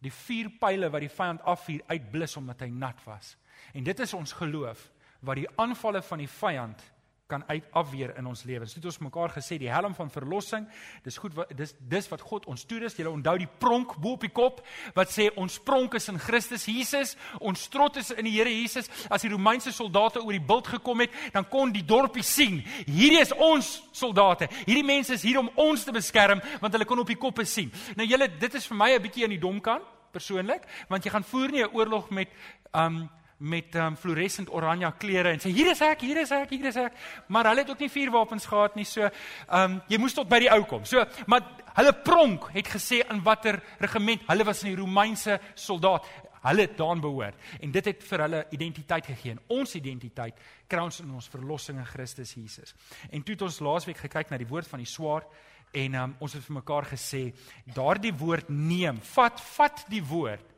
die 0.00 0.12
vier 0.12 0.48
pile 0.60 0.88
wat 0.88 1.04
die 1.04 1.12
vyand 1.12 1.42
afvuur 1.44 1.82
uitblus 1.92 2.36
omdat 2.40 2.64
hy 2.64 2.70
nat 2.72 3.00
was. 3.04 3.34
En 3.76 3.84
dit 3.84 4.00
is 4.00 4.14
ons 4.16 4.32
geloof 4.32 4.86
wat 5.20 5.36
die 5.36 5.48
aanvalle 5.60 6.00
van 6.02 6.22
die 6.22 6.30
vyand 6.40 6.82
kan 7.30 7.44
uit 7.48 7.66
afweer 7.78 8.12
in 8.18 8.26
ons 8.26 8.42
lewens. 8.48 8.74
Dit 8.74 8.82
het 8.82 8.90
ons 8.90 8.98
mekaar 9.06 9.32
gesê 9.36 9.58
die 9.60 9.70
helm 9.70 9.94
van 9.94 10.10
verlossing. 10.10 10.66
Dis 11.06 11.18
goed 11.22 11.36
wat 11.38 11.52
dis 11.56 11.74
dis 11.90 12.08
wat 12.10 12.24
God 12.26 12.48
ons 12.50 12.64
toerus. 12.66 12.96
Jy 12.98 13.06
onthou 13.10 13.36
die 13.40 13.48
pronk 13.62 13.94
bo 14.02 14.16
op 14.18 14.26
die 14.26 14.32
kop 14.34 14.60
wat 14.96 15.12
sê 15.14 15.28
ons 15.40 15.60
pronk 15.62 15.94
is 15.98 16.10
in 16.12 16.18
Christus 16.18 16.66
Jesus. 16.70 17.14
Ons 17.40 17.68
trots 17.72 18.02
is 18.02 18.10
in 18.16 18.26
die 18.28 18.34
Here 18.34 18.50
Jesus. 18.50 18.90
As 19.10 19.22
die 19.22 19.32
Romeinse 19.32 19.72
soldate 19.72 20.22
oor 20.24 20.34
die 20.34 20.42
bult 20.50 20.72
gekom 20.74 21.04
het, 21.04 21.14
dan 21.34 21.46
kon 21.50 21.72
die 21.72 21.86
dorpie 21.86 22.24
sien. 22.26 22.60
Hierdie 22.86 23.22
is 23.22 23.32
ons 23.36 23.76
soldate. 23.92 24.50
Hierdie 24.66 24.86
mense 24.86 25.14
is 25.14 25.24
hier 25.26 25.40
om 25.40 25.50
ons 25.60 25.84
te 25.86 25.94
beskerm 25.94 26.42
want 26.60 26.74
hulle 26.74 26.88
kon 26.88 27.00
op 27.04 27.10
die 27.10 27.20
koppe 27.20 27.46
sien. 27.46 27.70
Nou 27.96 28.06
julle, 28.08 28.28
dit 28.40 28.54
is 28.54 28.66
vir 28.66 28.76
my 28.76 28.90
'n 28.94 29.02
bietjie 29.02 29.24
aan 29.24 29.36
die 29.36 29.46
domkant 29.46 29.84
persoonlik, 30.12 30.66
want 30.88 31.04
jy 31.04 31.10
gaan 31.10 31.24
voer 31.24 31.50
nie 31.50 31.62
'n 31.62 31.74
oorlog 31.74 32.10
met 32.10 32.28
um 32.74 33.08
met 33.40 33.74
um, 33.80 33.96
fluorescent 33.96 34.50
oranje 34.52 34.90
klere 35.00 35.32
en 35.32 35.40
sê 35.40 35.52
hier 35.54 35.70
is 35.72 35.80
ek, 35.84 36.02
hier 36.04 36.18
is 36.20 36.32
ek, 36.36 36.50
hier 36.52 36.68
is 36.68 36.76
ek. 36.76 36.96
Maar 37.32 37.50
hulle 37.50 37.64
het 37.64 37.70
ook 37.72 37.80
nie 37.80 37.92
vuurwapens 37.92 38.46
gehad 38.50 38.76
nie. 38.76 38.84
So, 38.88 39.08
ehm 39.08 39.78
um, 39.78 39.78
jy 39.88 39.98
moes 40.00 40.16
tot 40.16 40.28
by 40.28 40.42
die 40.44 40.50
ou 40.52 40.60
kom. 40.68 40.84
So, 40.84 41.04
maar 41.30 41.46
hulle 41.78 41.94
pronk 42.04 42.50
het 42.52 42.68
gesê 42.68 43.00
in 43.06 43.22
watter 43.24 43.62
regiment 43.80 44.26
hulle 44.28 44.44
was 44.44 44.62
in 44.64 44.74
die 44.74 44.80
Romeinse 44.80 45.38
soldaat. 45.54 46.04
Hulle 46.40 46.64
het 46.64 46.76
daan 46.76 47.00
behoort 47.00 47.36
en 47.60 47.72
dit 47.72 47.90
het 47.90 48.04
vir 48.12 48.24
hulle 48.26 48.44
identiteit 48.56 49.08
gegee. 49.12 49.36
Ons 49.48 49.74
identiteit 49.76 50.36
kry 50.68 50.84
ons 50.84 51.00
in 51.00 51.10
ons 51.16 51.32
verlossing 51.32 51.80
in 51.80 51.88
Christus 51.88 52.34
Jesus. 52.36 52.74
En 53.10 53.24
toe 53.24 53.36
het 53.36 53.48
ons 53.48 53.60
laasweek 53.64 54.04
gekyk 54.04 54.30
na 54.30 54.40
die 54.40 54.48
woord 54.48 54.68
van 54.68 54.84
die 54.84 54.88
swaard 54.88 55.28
en 55.72 55.94
um, 55.94 56.16
ons 56.20 56.32
het 56.36 56.44
vir 56.44 56.60
mekaar 56.60 56.88
gesê 56.92 57.30
daardie 57.72 58.12
woord 58.12 58.48
neem, 58.52 59.00
vat, 59.14 59.40
vat 59.56 59.84
die 59.88 60.02
woord 60.04 60.48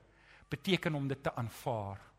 beteken 0.51 0.95
om 0.95 1.07
dit 1.09 1.23
te 1.23 1.35
aanvaar. 1.35 2.12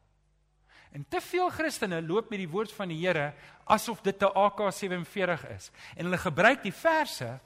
En 0.94 1.06
te 1.10 1.22
veel 1.22 1.50
Christene 1.50 2.02
loop 2.06 2.30
met 2.30 2.44
die 2.44 2.50
woord 2.50 2.72
van 2.78 2.92
die 2.94 3.00
Here 3.02 3.34
asof 3.66 4.02
dit 4.02 4.22
'n 4.22 4.34
AK47 4.46 5.50
is. 5.56 5.72
En 5.96 6.06
hulle 6.06 6.18
gebruik 6.18 6.62
die 6.64 6.74
verse 6.74 7.40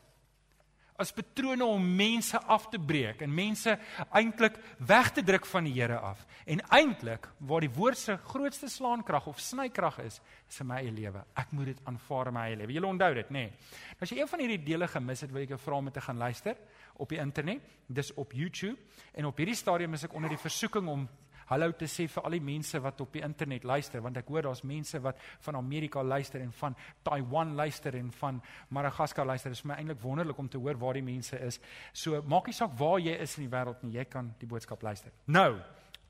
as 0.97 1.13
patrone 1.13 1.65
om 1.65 1.95
mense 1.95 2.39
af 2.49 2.69
te 2.69 2.79
breek 2.79 3.21
en 3.21 3.33
mense 3.33 3.75
eintlik 4.17 4.57
weg 4.77 5.11
te 5.13 5.23
druk 5.23 5.45
van 5.45 5.63
die 5.63 5.73
Here 5.73 5.99
af. 5.99 6.25
En 6.45 6.61
eintlik 6.73 7.29
waar 7.37 7.61
die 7.61 7.69
woord 7.69 7.97
se 7.97 8.17
grootste 8.17 8.69
slaankrag 8.69 9.27
of 9.27 9.39
snykrag 9.39 9.99
is, 9.99 10.19
is 10.49 10.59
in 10.59 10.67
my 10.67 10.81
eie 10.81 10.91
lewe. 10.91 11.23
Ek 11.37 11.51
moet 11.51 11.65
dit 11.65 11.81
aanvaar 11.85 12.27
in 12.27 12.33
my 12.33 12.45
eie 12.49 12.55
lewe. 12.55 12.73
Julle 12.73 12.87
onthou 12.87 13.13
dit, 13.13 13.29
nê? 13.29 13.45
Nee. 13.45 13.53
As 14.01 14.09
jy 14.09 14.19
een 14.19 14.27
van 14.27 14.39
hierdie 14.39 14.63
dele 14.63 14.87
gemis 14.87 15.21
het, 15.21 15.31
wil 15.31 15.45
ek 15.45 15.49
jou 15.49 15.59
vra 15.59 15.77
om 15.77 15.91
te 15.91 16.01
gaan 16.01 16.17
luister 16.17 16.57
op 16.97 17.09
die 17.09 17.21
internet. 17.21 17.61
Dis 17.87 18.13
op 18.17 18.33
YouTube 18.33 18.77
en 19.13 19.25
op 19.25 19.37
hierdie 19.37 19.55
stadium 19.55 19.93
is 19.93 20.03
ek 20.03 20.17
onder 20.17 20.33
die 20.33 20.41
versoeking 20.41 20.89
om 20.89 21.07
hallo 21.47 21.71
te 21.77 21.87
sê 21.87 22.07
vir 22.11 22.27
al 22.27 22.35
die 22.37 22.43
mense 22.43 22.79
wat 22.83 23.01
op 23.01 23.13
die 23.15 23.23
internet 23.25 23.63
luister 23.67 24.01
want 24.03 24.17
ek 24.19 24.29
hoor 24.31 24.47
daar's 24.49 24.63
mense 24.67 24.99
wat 25.03 25.19
van 25.45 25.59
Amerika 25.59 26.03
luister 26.03 26.41
en 26.43 26.51
van 26.51 26.75
Taiwan 27.03 27.55
luister 27.55 27.95
en 27.95 28.11
van 28.11 28.41
Madagaskar 28.69 29.25
luister. 29.25 29.51
Dit 29.51 29.59
is 29.59 29.67
my 29.67 29.77
eintlik 29.79 30.01
wonderlik 30.03 30.37
om 30.37 30.49
te 30.49 30.59
hoor 30.59 30.77
waar 30.79 30.97
die 30.99 31.05
mense 31.05 31.39
is. 31.39 31.59
So 31.93 32.21
maak 32.27 32.47
nie 32.47 32.57
saak 32.57 32.75
waar 32.79 32.99
jy 32.99 33.15
is 33.15 33.37
in 33.37 33.47
die 33.47 33.53
wêreld 33.53 33.83
nie, 33.83 33.95
jy 33.97 34.05
kan 34.09 34.33
die 34.41 34.49
boodskap 34.49 34.83
luister. 34.83 35.13
Nou, 35.25 35.55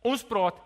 ons 0.07 0.25
praat 0.25 0.57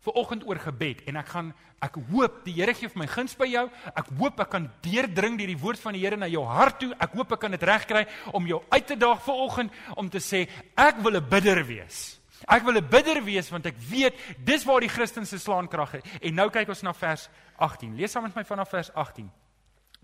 ver 0.00 0.16
oggend 0.16 0.46
oor 0.48 0.60
gebed 0.60 1.02
en 1.10 1.18
ek 1.20 1.28
gaan 1.34 1.50
ek 1.84 1.98
hoop 2.10 2.40
die 2.44 2.54
Here 2.56 2.74
gee 2.76 2.88
vir 2.92 3.02
my 3.02 3.08
guns 3.10 3.34
by 3.36 3.48
jou. 3.50 3.66
Ek 3.96 4.08
hoop 4.20 4.40
ek 4.44 4.52
kan 4.52 4.68
deurdring 4.84 5.36
deur 5.40 5.52
die 5.52 5.60
woord 5.60 5.80
van 5.82 5.96
die 5.96 6.04
Here 6.04 6.16
na 6.20 6.28
jou 6.30 6.44
hart 6.48 6.80
toe. 6.80 6.92
Ek 6.96 7.16
hoop 7.16 7.34
ek 7.36 7.42
kan 7.42 7.56
dit 7.56 7.66
regkry 7.68 8.06
om 8.36 8.48
jou 8.48 8.62
uit 8.70 8.86
te 8.86 8.96
daag 9.00 9.20
ver 9.24 9.44
oggend 9.48 9.76
om 9.96 10.08
te 10.12 10.22
sê 10.24 10.46
ek 10.76 11.02
wil 11.04 11.16
'n 11.16 11.28
bidder 11.28 11.64
wees. 11.66 12.19
Ek 12.48 12.62
wil 12.62 12.76
'n 12.76 12.88
bidder 12.88 13.24
wees 13.24 13.50
want 13.50 13.66
ek 13.66 13.76
weet 13.76 14.14
dis 14.38 14.64
waar 14.64 14.80
die 14.80 14.88
Christen 14.88 15.26
se 15.26 15.38
slaankrag 15.38 15.94
is. 15.94 16.02
En 16.20 16.34
nou 16.34 16.50
kyk 16.50 16.68
ons 16.68 16.82
na 16.82 16.92
vers 16.92 17.28
18. 17.56 17.96
Lees 17.96 18.10
saam 18.10 18.22
met 18.22 18.34
my 18.34 18.44
vanaf 18.44 18.68
vers 18.68 18.92
18. 18.94 19.30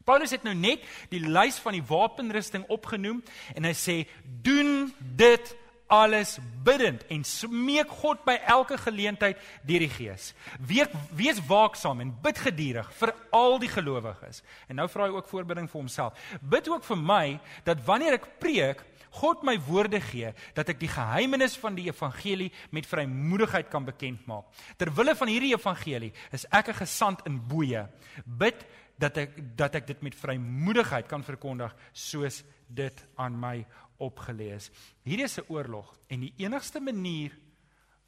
Paulus 0.04 0.30
het 0.30 0.42
nou 0.42 0.54
net 0.54 0.82
die 1.10 1.20
lys 1.20 1.58
van 1.58 1.72
die 1.72 1.82
wapenrusting 1.82 2.64
opgenoem 2.68 3.22
en 3.54 3.64
hy 3.64 3.72
sê 3.74 4.06
doen 4.22 4.92
dit 4.98 5.56
alles 5.86 6.38
bidend 6.66 7.04
en 7.14 7.22
smeek 7.24 7.90
God 8.02 8.24
by 8.26 8.34
elke 8.50 8.78
geleentheid 8.78 9.38
deur 9.66 9.84
die 9.84 9.90
Gees. 9.90 10.32
Wees 10.58 10.90
wees 11.14 11.38
waaksaam 11.46 12.02
en 12.02 12.14
bid 12.22 12.38
geduldig 12.42 12.90
vir 12.98 13.14
al 13.34 13.58
die 13.62 13.70
gelowiges. 13.70 14.42
En 14.66 14.80
nou 14.80 14.88
vra 14.90 15.06
hy 15.06 15.14
ook 15.14 15.30
voorbidding 15.30 15.70
vir 15.70 15.80
homself. 15.80 16.26
Bid 16.42 16.68
ook 16.68 16.84
vir 16.84 16.98
my 16.98 17.24
dat 17.64 17.84
wanneer 17.86 18.18
ek 18.18 18.32
preek, 18.42 18.82
God 19.16 19.44
my 19.46 19.56
woorde 19.66 20.00
gee 20.00 20.32
dat 20.56 20.68
ek 20.72 20.80
die 20.80 20.90
geheimenis 20.92 21.56
van 21.60 21.76
die 21.78 21.88
evangelie 21.88 22.50
met 22.70 22.88
vrymoedigheid 22.88 23.70
kan 23.72 23.86
bekend 23.86 24.26
maak. 24.28 24.50
Terwille 24.76 25.16
van 25.16 25.32
hierdie 25.32 25.54
evangelie 25.54 26.12
is 26.32 26.46
ek 26.50 26.68
'n 26.68 26.80
gesant 26.82 27.26
in 27.26 27.40
boeye. 27.48 27.88
Bid 28.24 28.66
dat 28.98 29.16
ek 29.16 29.56
dat 29.56 29.74
ek 29.74 29.86
dit 29.86 30.02
met 30.02 30.14
vrymoedigheid 30.14 31.08
kan 31.08 31.22
verkondig 31.22 31.74
soos 31.92 32.44
dit 32.68 33.06
aan 33.16 33.38
my 33.40 33.66
opgelees. 33.98 34.70
Hierdie 35.04 35.24
is 35.24 35.38
'n 35.38 35.48
oorlog 35.48 35.98
en 36.08 36.20
die 36.20 36.34
enigste 36.36 36.80
manier 36.80 37.32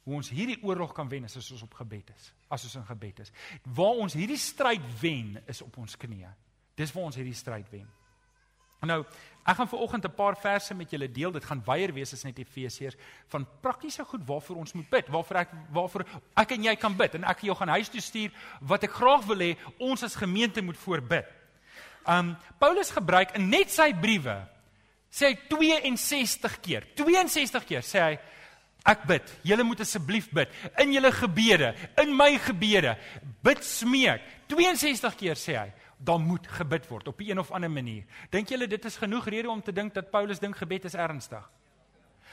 hoe 0.03 0.15
ons 0.15 0.29
hierdie 0.29 0.57
oorlog 0.63 0.93
kan 0.93 1.09
wen 1.09 1.23
is 1.23 1.37
as 1.37 1.51
ons 1.51 1.61
op 1.61 1.73
gebed 1.73 2.09
is. 2.15 2.33
As 2.49 2.63
ons 2.63 2.75
in 2.75 2.85
gebed 2.85 3.19
is. 3.19 3.31
Waar 3.63 4.01
ons 4.01 4.13
hierdie 4.13 4.37
stryd 4.37 4.81
wen 5.01 5.37
is 5.47 5.61
op 5.61 5.77
ons 5.77 5.97
knieë. 5.97 6.33
Dis 6.75 6.91
waar 6.91 7.03
ons 7.03 7.15
hierdie 7.15 7.37
stryd 7.37 7.69
wen. 7.69 7.87
Nou, 8.87 9.01
ek 9.43 9.57
gaan 9.57 9.67
ver 9.67 9.79
oggend 9.79 10.05
'n 10.05 10.15
paar 10.15 10.37
verse 10.37 10.73
met 10.73 10.89
julle 10.89 11.11
deel. 11.11 11.31
Dit 11.31 11.43
gaan 11.43 11.61
weier 11.65 11.93
wees 11.93 12.13
as 12.13 12.23
net 12.23 12.37
Efesiërs 12.39 12.95
van 13.27 13.47
praktiese 13.61 14.05
goed 14.05 14.25
waarvoor 14.25 14.55
ons 14.55 14.73
moet 14.73 14.89
bid, 14.89 15.07
waarvoor 15.07 15.37
ek 15.37 15.49
waarvoor 15.71 16.05
ek 16.35 16.51
en 16.51 16.63
jy 16.63 16.75
kan 16.75 16.95
bid 16.95 17.15
en 17.15 17.23
ek 17.23 17.41
jou 17.41 17.55
gaan 17.55 17.67
huis 17.69 17.89
toe 17.89 18.01
stuur 18.01 18.31
wat 18.61 18.83
ek 18.83 18.91
graag 18.91 19.25
wil 19.25 19.37
hê 19.37 19.57
ons 19.79 20.03
as 20.03 20.15
gemeente 20.15 20.61
moet 20.61 20.77
voorbid. 20.77 21.25
Um 22.07 22.37
Paulus 22.59 22.91
gebruik 22.91 23.35
in 23.35 23.49
net 23.49 23.69
sy 23.69 23.93
briewe 23.93 24.47
sê 25.11 25.25
hy 25.25 25.35
62 25.49 26.59
keer. 26.61 26.87
62 26.95 27.65
keer 27.65 27.81
sê 27.81 27.99
hy 27.99 28.19
ek 28.85 29.07
bid. 29.07 29.39
Julle 29.43 29.63
moet 29.63 29.79
asseblief 29.79 30.29
bid 30.31 30.49
in 30.77 30.93
julle 30.93 31.11
gebede, 31.11 31.75
in 31.97 32.15
my 32.15 32.37
gebede. 32.37 32.97
Bid 33.43 33.63
smeek. 33.63 34.21
62 34.47 35.15
keer 35.15 35.35
sê 35.35 35.57
hy 35.57 35.71
dan 35.99 36.23
moet 36.23 36.47
gebid 36.47 36.87
word 36.87 37.07
op 37.07 37.21
'n 37.21 37.39
of 37.39 37.51
ander 37.51 37.71
manier. 37.71 38.05
Dink 38.29 38.49
julle 38.49 38.67
dit 38.67 38.85
is 38.85 38.97
genoeg 38.97 39.25
rede 39.25 39.49
om 39.49 39.61
te 39.61 39.71
dink 39.71 39.93
dat 39.93 40.09
Paulus 40.09 40.39
dink 40.39 40.57
gebed 40.57 40.85
is 40.85 40.93
ernstig? 40.93 41.49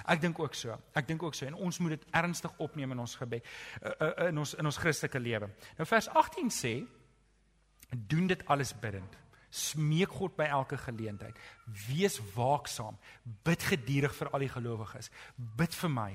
Ek 0.04 0.20
dink 0.20 0.38
ook 0.38 0.54
so. 0.54 0.76
Ek 0.92 1.06
dink 1.08 1.23
ook 1.23 1.35
so 1.35 1.46
en 1.46 1.54
ons 1.54 1.78
moet 1.78 1.96
dit 1.96 2.04
ernstig 2.11 2.52
opneem 2.58 2.92
in 2.92 2.99
ons 2.99 3.14
gebed 3.14 3.44
uh, 3.82 3.90
uh, 4.00 4.28
in 4.28 4.38
ons 4.38 4.54
in 4.54 4.66
ons 4.66 4.76
Christelike 4.76 5.20
lewe. 5.20 5.49
Nou 5.78 5.87
vers 5.87 6.08
18 6.08 6.50
sê 6.50 6.75
doen 7.90 8.26
dit 8.26 8.46
alles 8.46 8.75
bidend. 8.75 9.16
Smeek 9.50 10.11
God 10.11 10.37
by 10.37 10.44
elke 10.44 10.76
geleentheid. 10.76 11.38
Wees 11.88 12.20
waaksaam. 12.35 12.99
Bid 13.46 13.62
geduldig 13.62 14.14
vir 14.14 14.30
al 14.32 14.44
die 14.44 14.52
gelowiges. 14.52 15.11
Bid 15.37 15.75
vir 15.75 15.90
my. 15.90 16.11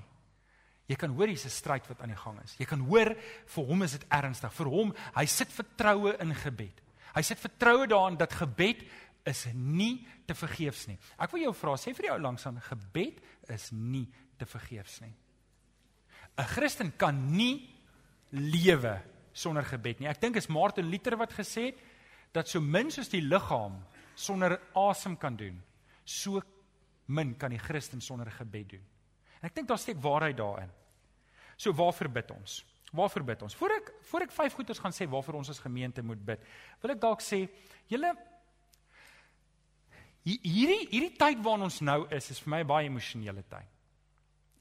Jy 0.92 0.98
kan 1.00 1.14
hoor 1.16 1.28
hier's 1.28 1.46
'n 1.46 1.50
stryd 1.50 1.88
wat 1.88 2.02
aan 2.02 2.10
die 2.10 2.24
gang 2.24 2.40
is. 2.44 2.56
Jy 2.60 2.66
kan 2.66 2.80
hoor 2.80 3.16
vir 3.46 3.66
hom 3.66 3.84
is 3.84 3.92
dit 3.92 4.06
ernstig. 4.10 4.54
Vir 4.54 4.66
hom, 4.68 4.94
hy 5.16 5.26
sit 5.26 5.48
vertroue 5.48 6.18
in 6.20 6.36
gebed. 6.36 6.82
Hy 7.16 7.24
sit 7.26 7.40
vertroue 7.40 7.88
daarin 7.88 8.18
dat 8.20 8.34
gebed 8.34 8.84
is 9.28 9.46
nie 9.54 10.08
te 10.26 10.36
vergeefs 10.38 10.88
nie. 10.90 10.98
Ek 11.22 11.32
wil 11.34 11.46
jou 11.46 11.54
vra, 11.54 11.76
sê 11.78 11.94
vir 11.94 12.12
jou 12.12 12.18
langs 12.22 12.46
aan 12.50 12.60
gebed 12.66 13.20
is 13.54 13.70
nie 13.72 14.08
te 14.40 14.48
vergeefs 14.50 15.02
nie. 15.02 15.14
'n 16.38 16.48
Christen 16.48 16.92
kan 16.98 17.18
nie 17.36 17.70
lewe 18.32 19.02
sonder 19.34 19.64
gebed 19.64 20.00
nie. 20.00 20.08
Ek 20.08 20.22
dink 20.22 20.36
is 20.36 20.48
Martin 20.48 20.90
Luther 20.90 21.18
wat 21.18 21.34
gesê 21.34 21.72
het 21.72 21.80
dat 22.34 22.48
so 22.48 22.62
min 22.62 22.92
soos 22.92 23.10
die 23.10 23.22
liggaam 23.22 23.84
sonder 24.16 24.60
asem 24.76 25.18
kan 25.18 25.36
doen, 25.36 25.62
so 26.06 26.42
min 27.08 27.36
kan 27.36 27.52
die 27.52 27.60
Christen 27.60 28.02
sonder 28.02 28.32
gebed 28.32 28.70
doen. 28.70 28.86
En 29.42 29.50
ek 29.50 29.56
dink 29.56 29.68
daar 29.68 29.82
steek 29.82 30.02
waarheid 30.02 30.38
daarin. 30.38 30.70
So 31.58 31.74
waarvoor 31.74 32.10
bid 32.10 32.32
ons? 32.32 32.62
Waarvoor 32.92 33.24
bid 33.24 33.44
ons? 33.46 33.56
Voor 33.56 33.76
ek 33.78 33.92
voor 34.10 34.26
ek 34.28 34.34
vyf 34.36 34.56
goeters 34.58 34.82
gaan 34.84 34.96
sê 34.96 35.08
waarvoor 35.10 35.40
ons 35.40 35.52
as 35.54 35.64
gemeente 35.64 36.04
moet 36.04 36.20
bid, 36.26 36.44
wil 36.84 36.92
ek 36.92 37.02
dalk 37.02 37.24
sê, 37.24 37.46
julle 37.92 38.12
hierdie 40.28 40.88
hierdie 40.92 41.16
tyd 41.18 41.40
waarin 41.46 41.70
ons 41.70 41.80
nou 41.82 42.04
is, 42.12 42.30
is 42.34 42.42
vir 42.44 42.54
my 42.58 42.64
baie 42.68 42.90
emosionele 42.90 43.44
tyd. 43.50 43.70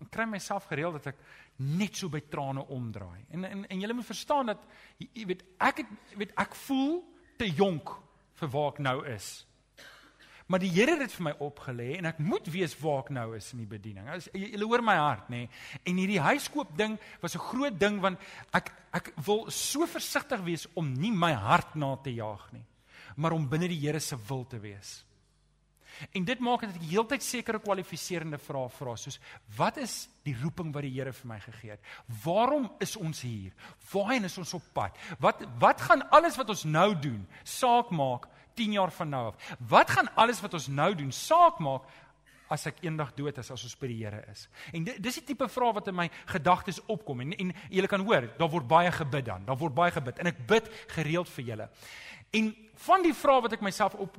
Ek 0.00 0.12
kry 0.14 0.25
myself 0.30 0.68
gereeld 0.70 1.00
dat 1.00 1.10
ek 1.12 1.25
net 1.60 1.99
so 1.99 2.08
by 2.08 2.22
trane 2.32 2.62
omdraai. 2.72 3.26
En 3.34 3.44
en 3.44 3.66
en 3.66 3.82
julle 3.82 3.99
moet 3.99 4.08
verstaan 4.08 4.54
dat 4.54 4.62
jy 5.02 5.26
weet 5.28 5.44
ek 5.58 5.82
het 5.82 6.16
weet 6.22 6.32
ek 6.40 6.56
voel 6.64 7.00
te 7.40 7.50
jonk 7.50 7.92
vir 8.40 8.52
waar 8.54 8.72
ek 8.72 8.82
nou 8.87 8.99
is. 9.10 9.30
Maar 10.50 10.64
die 10.64 10.71
Here 10.75 10.97
het 10.97 11.04
dit 11.04 11.12
vir 11.14 11.28
my 11.28 11.33
opgelê 11.47 11.88
en 12.00 12.09
ek 12.11 12.19
moet 12.26 12.49
weet 12.50 12.73
waar 12.83 13.04
ek 13.04 13.12
nou 13.14 13.26
is 13.38 13.52
in 13.54 13.61
die 13.62 13.71
bediening. 13.71 14.09
Jy 14.35 14.59
hoor 14.64 14.83
my 14.83 14.97
hart, 14.99 15.28
nê? 15.30 15.45
Nee. 15.45 15.50
En 15.87 16.00
hierdie 16.02 16.23
huiskoop 16.25 16.73
ding 16.78 16.97
was 17.23 17.37
'n 17.37 17.47
groot 17.52 17.78
ding 17.78 18.00
want 18.00 18.19
ek 18.52 18.73
ek 18.92 19.12
wil 19.25 19.47
so 19.50 19.87
versigtig 19.87 20.40
wees 20.42 20.66
om 20.75 20.92
nie 20.92 21.12
my 21.12 21.33
hart 21.33 21.76
na 21.76 21.95
te 21.97 22.11
jaag 22.11 22.52
nie, 22.52 22.64
maar 23.16 23.33
om 23.33 23.49
binne 23.49 23.69
die 23.69 23.78
Here 23.78 24.00
se 24.00 24.16
wil 24.28 24.45
te 24.45 24.59
wees. 24.59 25.04
En 26.12 26.25
dit 26.25 26.40
maak 26.40 26.61
dat 26.61 26.75
ek 26.75 26.88
heeltyd 26.90 27.23
sekere 27.23 27.61
kwalifiserende 27.61 28.38
vrae 28.38 28.69
vra 28.69 28.97
soos 28.97 29.21
wat 29.57 29.76
is 29.76 30.09
die 30.25 30.35
roeping 30.42 30.73
wat 30.75 30.83
die 30.83 30.95
Here 30.97 31.12
vir 31.12 31.28
my 31.28 31.38
gegee 31.40 31.71
het? 31.71 31.80
Waarom 32.25 32.71
is 32.80 32.97
ons 32.97 33.21
hier? 33.21 33.52
Waarheen 33.92 34.25
is 34.25 34.38
ons 34.38 34.54
op 34.54 34.62
pad? 34.73 34.97
Wat 35.21 35.45
wat 35.59 35.80
gaan 35.80 36.11
alles 36.11 36.37
wat 36.37 36.49
ons 36.49 36.64
nou 36.64 36.95
doen 36.99 37.26
saak 37.45 37.90
maak 37.90 38.26
10 38.59 38.76
jaar 38.78 38.92
van 38.92 39.11
nou 39.12 39.25
af? 39.30 39.57
Wat 39.59 39.90
gaan 39.90 40.11
alles 40.14 40.40
wat 40.40 40.54
ons 40.54 40.69
nou 40.69 40.95
doen 40.95 41.12
saak 41.12 41.59
maak 41.59 41.88
as 42.50 42.66
ek 42.66 42.83
eendag 42.83 43.12
dood 43.14 43.38
is 43.38 43.50
as 43.50 43.64
ons 43.64 43.76
by 43.78 43.90
die 43.92 44.00
Here 44.02 44.25
is? 44.30 44.49
En 44.75 44.85
dit 44.85 44.99
dis 45.02 45.21
die 45.21 45.26
tipe 45.33 45.49
vrae 45.49 45.75
wat 45.76 45.88
in 45.88 45.99
my 45.99 46.09
gedagtes 46.33 46.83
opkom 46.87 47.21
en 47.26 47.33
en 47.38 47.54
julle 47.71 47.90
kan 47.90 48.04
hoor, 48.07 48.28
daar 48.38 48.50
word 48.50 48.69
baie 48.69 48.92
gebid 48.92 49.26
dan. 49.26 49.45
Daar 49.47 49.59
word 49.61 49.75
baie 49.75 49.95
gebid 49.95 50.19
en 50.19 50.33
ek 50.33 50.47
bid 50.47 50.71
gereeld 50.97 51.28
vir 51.38 51.52
julle. 51.52 51.69
En 52.30 52.54
van 52.80 53.02
die 53.04 53.12
vrae 53.12 53.42
wat 53.44 53.52
ek 53.56 53.62
myself 53.64 53.96
op 54.00 54.14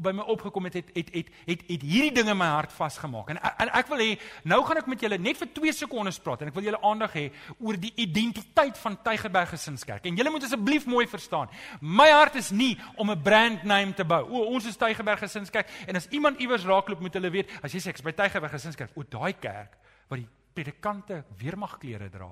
by 0.00 0.12
my 0.16 0.24
opgekom 0.32 0.64
het 0.68 0.78
het 0.78 0.90
het 0.94 1.08
het 1.12 1.30
het, 1.44 1.64
het 1.66 1.82
hierdie 1.84 2.12
dinge 2.14 2.34
my 2.38 2.46
hart 2.54 2.72
vasgemaak. 2.72 3.32
En, 3.34 3.40
en 3.42 3.72
ek 3.76 3.90
wil 3.90 4.00
hê 4.00 4.12
nou 4.48 4.60
gaan 4.64 4.80
ek 4.80 4.88
met 4.88 5.02
julle 5.04 5.18
net 5.20 5.40
vir 5.40 5.50
2 5.58 5.74
sekondes 5.76 6.20
praat 6.22 6.44
en 6.44 6.52
ek 6.52 6.56
wil 6.56 6.68
julle 6.70 6.80
aandag 6.88 7.16
hê 7.18 7.24
oor 7.58 7.76
die 7.82 7.92
identiteit 8.00 8.78
van 8.80 8.96
Tygerberg 9.04 9.52
Gesinskerk. 9.52 10.06
En 10.08 10.16
julle 10.16 10.32
moet 10.32 10.46
asseblief 10.46 10.86
mooi 10.88 11.04
verstaan. 11.10 11.52
My 11.80 12.08
hart 12.14 12.38
is 12.40 12.52
nie 12.54 12.78
om 12.96 13.10
'n 13.10 13.22
brand 13.22 13.66
name 13.68 13.92
te 13.92 14.04
bou. 14.04 14.22
O, 14.24 14.46
ons 14.54 14.70
is 14.70 14.78
Tygerberg 14.78 15.26
Gesinskerk 15.26 15.68
en 15.86 15.96
as 15.96 16.08
iemand 16.10 16.40
iewers 16.40 16.64
raakloop 16.64 17.00
moet 17.00 17.14
hulle 17.14 17.30
weet, 17.30 17.50
as 17.62 17.74
jy 17.74 17.80
sê 17.80 17.90
ek 17.90 18.00
is 18.00 18.06
by 18.06 18.12
Tygerberg 18.12 18.56
Gesinskerk, 18.56 18.96
o 18.96 19.02
daai 19.02 19.34
kerk 19.34 19.76
waar 20.08 20.18
die 20.18 20.28
predikante 20.54 21.24
weermagklere 21.36 22.08
dra. 22.08 22.30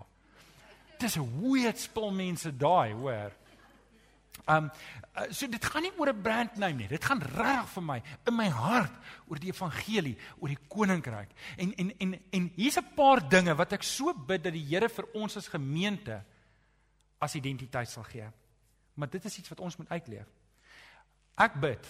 Dis 0.99 1.17
'n 1.17 1.43
weird 1.43 1.79
spul 1.79 2.11
mense 2.13 2.57
daai, 2.57 2.93
hoor. 2.93 3.33
Um 4.49 4.71
so 5.31 5.47
dit 5.51 5.65
gaan 5.65 5.83
nie 5.83 5.93
oor 5.99 6.09
'n 6.09 6.23
brand 6.23 6.57
name 6.57 6.75
nie. 6.75 6.89
Dit 6.89 7.05
gaan 7.05 7.21
reg 7.21 7.69
vir 7.69 7.83
my 7.83 8.03
in 8.27 8.37
my 8.37 8.49
hart 8.49 8.93
oor 9.29 9.39
die 9.39 9.51
evangelie, 9.53 10.17
oor 10.39 10.49
die 10.49 10.67
koninkryk. 10.69 11.29
En 11.57 11.75
en 11.75 11.99
en 11.99 12.21
en 12.31 12.53
hier's 12.57 12.79
'n 12.79 12.95
paar 12.95 13.29
dinge 13.29 13.55
wat 13.55 13.73
ek 13.73 13.83
so 13.83 14.15
bid 14.15 14.43
dat 14.43 14.53
die 14.53 14.65
Here 14.65 14.89
vir 14.89 15.07
ons 15.15 15.37
as 15.37 15.49
gemeente 15.49 16.25
as 17.19 17.35
identiteit 17.35 17.89
sal 17.89 18.03
gee. 18.03 18.31
Maar 18.95 19.11
dit 19.11 19.25
is 19.25 19.39
iets 19.39 19.49
wat 19.49 19.61
ons 19.61 19.77
moet 19.77 19.89
uitleef. 19.89 20.27
Ek 21.37 21.61
bid 21.61 21.87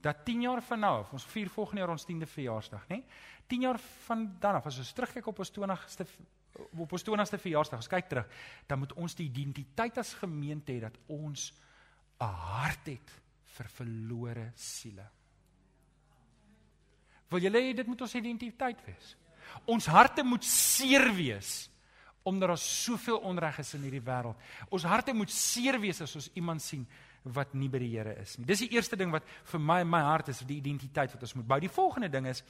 dat 0.00 0.24
10 0.24 0.40
jaar 0.42 0.62
van 0.62 0.80
nou 0.80 1.00
af, 1.00 1.12
ons 1.12 1.24
vier 1.24 1.48
volgende 1.48 1.80
jaar 1.80 1.90
ons 1.90 2.06
10de 2.06 2.26
verjaarsdag, 2.26 2.88
nê? 2.88 3.02
10 3.46 3.60
jaar 3.60 3.78
van 3.78 4.36
dan 4.40 4.54
af 4.54 4.66
as 4.66 4.78
ons 4.78 4.92
terugkyk 4.92 5.26
op 5.26 5.38
ons 5.38 5.52
20ste 5.52 6.06
op 6.76 6.92
ons 6.92 7.04
20ste 7.04 7.38
verjaarsdag, 7.40 7.78
as 7.78 7.88
kyk 7.88 8.08
terug, 8.08 8.26
dan 8.68 8.78
moet 8.78 8.92
ons 8.92 9.14
die 9.14 9.24
identiteit 9.24 9.98
as 9.98 10.14
gemeente 10.14 10.72
hê 10.72 10.80
dat 10.80 10.98
ons 11.06 11.52
'n 12.22 12.34
hart 12.58 12.86
het 12.86 13.10
vir 13.56 13.68
verlore 13.68 14.52
siele. 14.56 15.04
Wil 17.32 17.40
julle 17.40 17.60
hê 17.60 17.74
dit 17.74 17.86
moet 17.86 18.00
ons 18.00 18.14
identiteit 18.14 18.80
wees? 18.86 19.16
Ons 19.66 19.86
harte 19.86 20.24
moet 20.24 20.44
seer 20.44 21.12
wees 21.14 21.68
omdat 22.22 22.52
daar 22.52 22.58
soveel 22.58 23.18
onreg 23.26 23.56
is 23.58 23.72
in 23.74 23.82
hierdie 23.82 24.04
wêreld. 24.06 24.38
Ons 24.70 24.84
harte 24.86 25.10
moet 25.12 25.30
seer 25.30 25.80
wees 25.82 26.00
as 26.04 26.12
ons 26.14 26.28
iemand 26.38 26.62
sien 26.62 26.84
wat 27.34 27.54
nie 27.54 27.68
by 27.70 27.80
die 27.82 27.90
Here 27.96 28.14
is 28.22 28.36
nie. 28.38 28.46
Dis 28.46 28.62
die 28.62 28.70
eerste 28.76 28.96
ding 28.96 29.10
wat 29.10 29.26
vir 29.50 29.62
my 29.62 29.80
in 29.82 29.90
my 29.90 30.04
hart 30.06 30.30
is, 30.30 30.44
die 30.46 30.60
identiteit 30.60 31.10
wat 31.14 31.22
ons 31.26 31.34
moet 31.34 31.48
bou. 31.50 31.58
Die 31.62 31.72
volgende 31.72 32.10
ding 32.12 32.28
is 32.30 32.44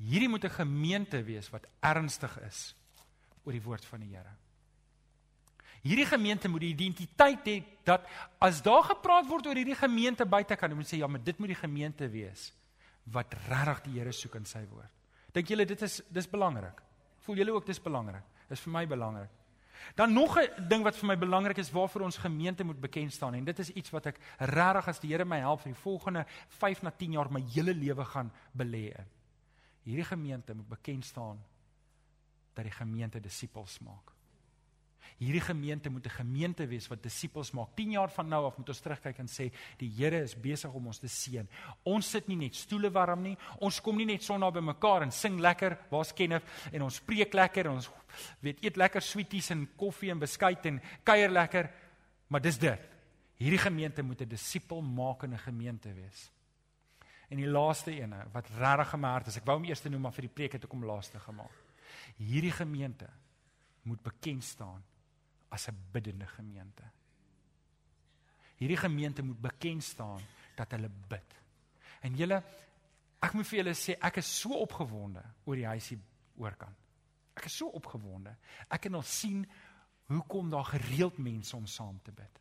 hierdie 0.00 0.28
moet 0.28 0.44
'n 0.44 0.56
gemeente 0.56 1.22
wees 1.22 1.50
wat 1.52 1.66
ernstig 1.80 2.38
is 2.48 2.74
oor 3.44 3.52
die 3.52 3.62
woord 3.62 3.84
van 3.84 4.00
die 4.00 4.16
Here. 4.16 4.36
Hierdie 5.82 6.06
gemeente 6.06 6.48
moet 6.48 6.62
die 6.62 6.74
identiteit 6.76 7.46
hê 7.46 7.56
dat 7.84 8.06
as 8.38 8.62
daar 8.62 8.84
gepraat 8.92 9.26
word 9.26 9.48
oor 9.50 9.58
hierdie 9.58 9.78
gemeente 9.78 10.26
buite 10.26 10.56
kan, 10.56 10.74
moet 10.78 10.86
sê 10.86 11.00
ja, 11.00 11.08
maar 11.10 11.22
dit 11.22 11.38
moet 11.42 11.50
die 11.50 11.58
gemeente 11.58 12.08
wees 12.10 12.52
wat 13.10 13.34
regtig 13.48 13.80
die 13.88 13.98
Here 13.98 14.12
soek 14.14 14.36
in 14.38 14.46
sy 14.46 14.62
woord. 14.70 14.90
Dink 15.34 15.48
julle 15.50 15.66
dit 15.66 15.82
is 15.82 15.98
dis 16.12 16.28
belangrik? 16.30 16.78
Voel 17.26 17.40
julle 17.42 17.56
ook 17.56 17.66
dis 17.66 17.80
belangrik? 17.82 18.22
Dis 18.50 18.62
vir 18.62 18.74
my 18.76 18.84
belangrik. 18.86 19.30
Dan 19.98 20.12
nog 20.12 20.38
'n 20.38 20.68
ding 20.68 20.84
wat 20.84 20.96
vir 20.96 21.06
my 21.06 21.16
belangrik 21.18 21.58
is 21.58 21.70
waarvoor 21.70 22.02
ons 22.02 22.16
gemeente 22.16 22.64
moet 22.64 22.80
bekend 22.80 23.12
staan 23.12 23.34
en 23.34 23.44
dit 23.44 23.58
is 23.58 23.70
iets 23.70 23.90
wat 23.90 24.06
ek 24.06 24.20
regtig 24.38 24.88
as 24.88 25.00
die 25.00 25.10
Here 25.10 25.24
my 25.24 25.38
help 25.38 25.60
vir 25.60 25.72
die 25.72 25.82
volgende 25.82 26.26
5 26.48 26.82
na 26.82 26.90
10 26.90 27.12
jaar 27.12 27.32
my 27.32 27.42
hele 27.54 27.74
lewe 27.74 28.04
gaan 28.04 28.30
belê 28.56 28.94
in. 28.98 29.08
Hierdie 29.82 30.04
gemeente 30.04 30.54
moet 30.54 30.68
bekend 30.68 31.04
staan 31.04 31.42
dat 32.54 32.64
die 32.64 32.72
gemeente 32.72 33.20
disippels 33.20 33.80
maak. 33.80 34.11
Hierdie 35.22 35.40
gemeente 35.44 35.90
moet 35.90 36.06
'n 36.06 36.10
gemeente 36.10 36.66
wees 36.66 36.88
wat 36.88 37.02
disippels 37.02 37.52
maak. 37.52 37.76
10 37.76 37.90
jaar 37.90 38.10
van 38.10 38.28
nou 38.28 38.44
af 38.44 38.56
moet 38.56 38.68
ons 38.68 38.80
terugkyk 38.80 39.18
en 39.18 39.28
sê 39.28 39.52
die 39.78 39.88
Here 39.88 40.22
is 40.22 40.34
besig 40.34 40.72
om 40.72 40.86
ons 40.86 40.98
te 40.98 41.08
seën. 41.08 41.48
Ons 41.84 42.10
sit 42.10 42.28
nie 42.28 42.36
net 42.36 42.54
stoele 42.54 42.90
warm 42.90 43.22
nie. 43.22 43.38
Ons 43.60 43.80
kom 43.80 43.96
nie 43.96 44.06
net 44.06 44.22
sonnaand 44.22 44.54
by 44.54 44.60
mekaar 44.60 45.02
en 45.02 45.12
sing 45.12 45.38
lekker, 45.38 45.78
waar's 45.90 46.12
Kenneth 46.12 46.42
en 46.72 46.82
ons 46.82 47.00
preek 47.00 47.34
lekker 47.34 47.66
en 47.66 47.72
ons 47.72 47.90
weet 48.40 48.64
eet 48.64 48.76
lekker 48.76 49.02
sweeties 49.02 49.50
en 49.50 49.68
koffie 49.76 50.10
en 50.10 50.18
beskuit 50.18 50.66
en 50.66 50.80
kuier 51.04 51.30
lekker, 51.30 51.70
maar 52.28 52.40
dis 52.40 52.58
dit. 52.58 52.80
Hierdie 53.36 53.58
gemeente 53.58 54.02
moet 54.02 54.20
'n 54.22 54.28
disipelmakende 54.28 55.38
gemeente 55.38 55.92
wees. 55.94 56.30
En 57.28 57.36
die 57.36 57.46
laaste 57.46 57.90
ene 57.90 58.26
wat 58.32 58.48
regtig 58.48 58.88
gemaak 58.88 59.26
is, 59.26 59.36
ek 59.36 59.46
wou 59.46 59.56
hom 59.56 59.64
eers 59.64 59.84
noem 59.84 60.00
maar 60.00 60.12
vir 60.12 60.22
die 60.22 60.34
preek 60.34 60.52
het 60.52 60.64
ek 60.64 60.70
hom 60.70 60.84
laaste 60.84 61.18
gemaak. 61.18 61.64
Hierdie 62.16 62.52
gemeente 62.52 63.08
moet 63.82 64.02
bekend 64.02 64.44
staan 64.44 64.82
as 65.52 65.68
'n 65.68 65.76
biddende 65.92 66.26
gemeente. 66.26 66.82
Hierdie 68.56 68.76
gemeente 68.76 69.22
moet 69.22 69.40
bekend 69.40 69.82
staan 69.82 70.20
dat 70.54 70.70
hulle 70.70 70.90
bid. 71.08 71.34
En 72.00 72.14
julle 72.16 72.42
ek 73.22 73.32
moet 73.32 73.46
vir 73.46 73.58
julle 73.58 73.74
sê 73.74 73.96
ek 74.00 74.16
is 74.16 74.40
so 74.40 74.50
opgewonde 74.58 75.22
oor 75.44 75.56
die 75.56 75.66
huisie 75.66 75.98
oorkant. 76.36 76.76
Ek 77.34 77.44
is 77.44 77.56
so 77.56 77.68
opgewonde. 77.68 78.36
Ek 78.68 78.80
kan 78.80 78.94
al 78.94 79.02
sien 79.02 79.46
hoe 80.06 80.22
kom 80.26 80.50
daar 80.50 80.64
gereeld 80.64 81.18
mense 81.18 81.56
om 81.56 81.66
saam 81.66 82.00
te 82.02 82.12
bid. 82.12 82.40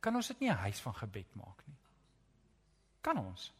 Kan 0.00 0.16
ons 0.16 0.28
dit 0.28 0.40
nie 0.40 0.50
'n 0.50 0.56
huis 0.56 0.80
van 0.80 0.94
gebed 0.94 1.34
maak 1.34 1.66
nie? 1.66 1.76
Kan 3.00 3.18
ons? 3.18 3.52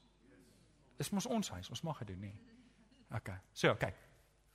Dis 0.97 1.11
mos 1.11 1.27
ons 1.27 1.49
huis, 1.49 1.71
ons 1.71 1.83
mag 1.83 1.99
dit 1.99 2.07
doen 2.07 2.21
nie. 2.21 2.41
OK. 3.11 3.31
So, 3.53 3.75
kyk. 3.75 3.89
Okay. 3.89 4.10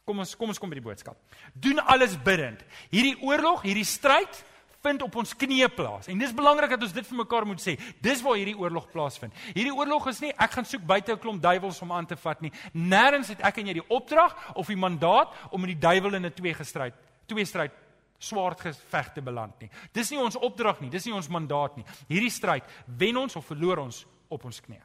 Kom 0.05 0.19
ons 0.21 0.35
kom 0.37 0.51
ons 0.53 0.59
kom 0.61 0.69
by 0.69 0.77
die 0.77 0.85
boodskap. 0.85 1.17
Doen 1.53 1.81
alles 1.81 2.13
bidend. 2.21 2.61
Hierdie 2.91 3.15
oorlog, 3.25 3.63
hierdie 3.65 3.87
stryd 3.87 4.43
vind 4.85 5.01
op 5.01 5.15
ons 5.17 5.33
knieë 5.33 5.71
plaas. 5.73 6.09
En 6.11 6.19
dis 6.21 6.33
belangrik 6.35 6.75
dat 6.75 6.83
ons 6.85 6.93
dit 6.93 7.07
vir 7.09 7.17
mekaar 7.17 7.47
moet 7.49 7.61
sê. 7.61 7.73
Dis 8.05 8.21
waar 8.21 8.37
hierdie 8.37 8.57
oorlog 8.59 8.85
plaasvind. 8.91 9.33
Hierdie 9.55 9.73
oorlog 9.73 10.05
is 10.11 10.21
nie 10.21 10.29
ek 10.31 10.57
gaan 10.57 10.67
soek 10.69 10.85
buite 10.85 11.11
'n 11.11 11.19
klomp 11.19 11.41
duiwels 11.41 11.81
om 11.81 11.91
aan 11.91 12.05
te 12.05 12.15
vat 12.15 12.41
nie. 12.41 12.51
Nêrens 12.73 13.29
het 13.29 13.41
ek 13.41 13.57
en 13.57 13.67
jy 13.67 13.73
die 13.73 13.89
opdrag 13.89 14.55
of 14.55 14.67
die 14.67 14.77
mandaat 14.77 15.33
om 15.51 15.61
met 15.61 15.73
die 15.73 15.87
duiwel 15.87 16.13
in 16.15 16.25
'n 16.25 16.33
twee 16.33 16.53
gestryd, 16.53 16.93
twee 17.25 17.45
stryd 17.45 17.71
swaard 18.19 18.61
geveg 18.61 19.13
te 19.13 19.21
beland 19.21 19.59
nie. 19.59 19.69
Dis 19.91 20.11
nie 20.11 20.19
ons 20.19 20.35
opdrag 20.35 20.81
nie, 20.81 20.89
dis 20.89 21.05
nie 21.05 21.13
ons 21.13 21.27
mandaat 21.27 21.77
nie. 21.77 21.85
Hierdie 22.07 22.29
stryd 22.29 22.63
wen 22.85 23.17
ons 23.17 23.35
of 23.35 23.45
verloor 23.45 23.77
ons 23.77 24.05
op 24.29 24.45
ons 24.45 24.61
knieë. 24.61 24.83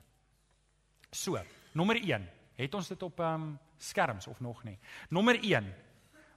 So, 1.12 1.38
nommer 1.74 1.96
1. 1.96 2.28
Het 2.56 2.74
ons 2.74 2.88
dit 2.88 3.02
op 3.02 3.20
ehm 3.20 3.34
um, 3.34 3.58
skerms 3.82 4.26
of 4.26 4.40
nog 4.40 4.64
nie. 4.64 4.78
Nommer 5.08 5.38
1. 5.42 5.64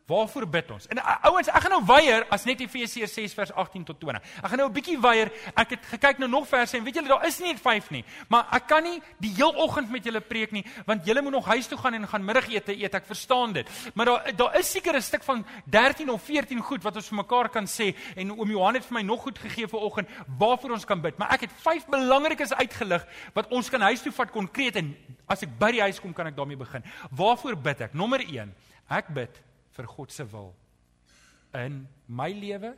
Waarvoor 0.03 0.47
bid 0.51 0.71
ons? 0.75 0.87
En 0.91 0.99
uh, 0.99 1.13
ouens, 1.29 1.47
ek 1.47 1.63
gaan 1.63 1.71
nou 1.77 1.83
weier 1.87 2.25
as 2.35 2.43
net 2.43 2.59
Efesiërs 2.59 3.13
6 3.15 3.33
vers 3.37 3.51
18 3.55 3.85
tot 3.87 3.99
20. 4.01 4.25
Ek 4.41 4.49
gaan 4.51 4.59
nou 4.59 4.67
'n 4.67 4.75
bietjie 4.75 4.97
weier. 4.99 5.31
Ek 5.55 5.69
het 5.77 5.85
gekyk 5.93 6.17
nou 6.19 6.27
nog 6.29 6.47
verse 6.47 6.75
en 6.77 6.83
weet 6.83 6.99
julle 6.99 7.07
daar 7.07 7.23
is 7.23 7.39
nie 7.39 7.53
net 7.53 7.61
5 7.63 7.89
nie, 7.95 8.03
maar 8.27 8.51
ek 8.51 8.67
kan 8.67 8.83
nie 8.83 8.99
die 9.23 9.31
heel 9.31 9.55
oggend 9.55 9.89
met 9.89 10.03
julle 10.03 10.19
preek 10.19 10.51
nie, 10.51 10.65
want 10.85 11.05
julle 11.05 11.21
moet 11.21 11.31
nog 11.31 11.45
huis 11.45 11.67
toe 11.67 11.77
gaan 11.77 11.93
en 11.93 12.07
gaan 12.07 12.25
middagete 12.25 12.75
eet. 12.75 12.93
Ek 12.93 13.05
verstaan 13.05 13.53
dit. 13.53 13.69
Maar 13.95 14.05
daar 14.05 14.35
daar 14.35 14.59
is 14.59 14.71
seker 14.71 14.95
'n 14.95 15.01
stuk 15.01 15.23
van 15.23 15.45
13 15.65 16.09
of 16.09 16.21
14 16.21 16.59
goed 16.59 16.83
wat 16.83 16.95
ons 16.95 17.07
vir 17.07 17.17
mekaar 17.17 17.49
kan 17.49 17.65
sê 17.65 17.95
en 18.15 18.31
oom 18.31 18.49
Johan 18.49 18.75
het 18.75 18.85
vir 18.85 18.93
my 18.93 19.01
nog 19.01 19.21
goed 19.21 19.39
gegee 19.39 19.67
vir 19.67 19.79
oggend 19.79 20.09
waarvoor 20.37 20.71
ons 20.71 20.85
kan 20.85 21.01
bid. 21.01 21.17
Maar 21.17 21.31
ek 21.31 21.41
het 21.41 21.51
5 21.55 21.85
belangrikes 21.87 22.53
uitgelig 22.53 23.07
wat 23.33 23.47
ons 23.47 23.69
kan 23.69 23.81
huis 23.81 24.01
toe 24.01 24.11
vat 24.11 24.31
konkreet 24.31 24.75
en 24.75 24.97
as 25.27 25.43
ek 25.43 25.59
by 25.59 25.71
die 25.71 25.81
huis 25.81 25.99
kom 25.99 26.13
kan 26.13 26.27
ek 26.27 26.35
daarmee 26.35 26.57
begin. 26.57 26.83
Waarvoor 27.09 27.55
bid 27.55 27.81
ek? 27.81 27.93
Nommer 27.93 28.19
1. 28.19 28.53
Ek 28.89 29.07
bid 29.07 29.52
vir 29.73 29.87
God 29.87 30.11
se 30.11 30.25
wil 30.31 30.53
in 31.53 31.83
my 32.07 32.31
lewe 32.33 32.73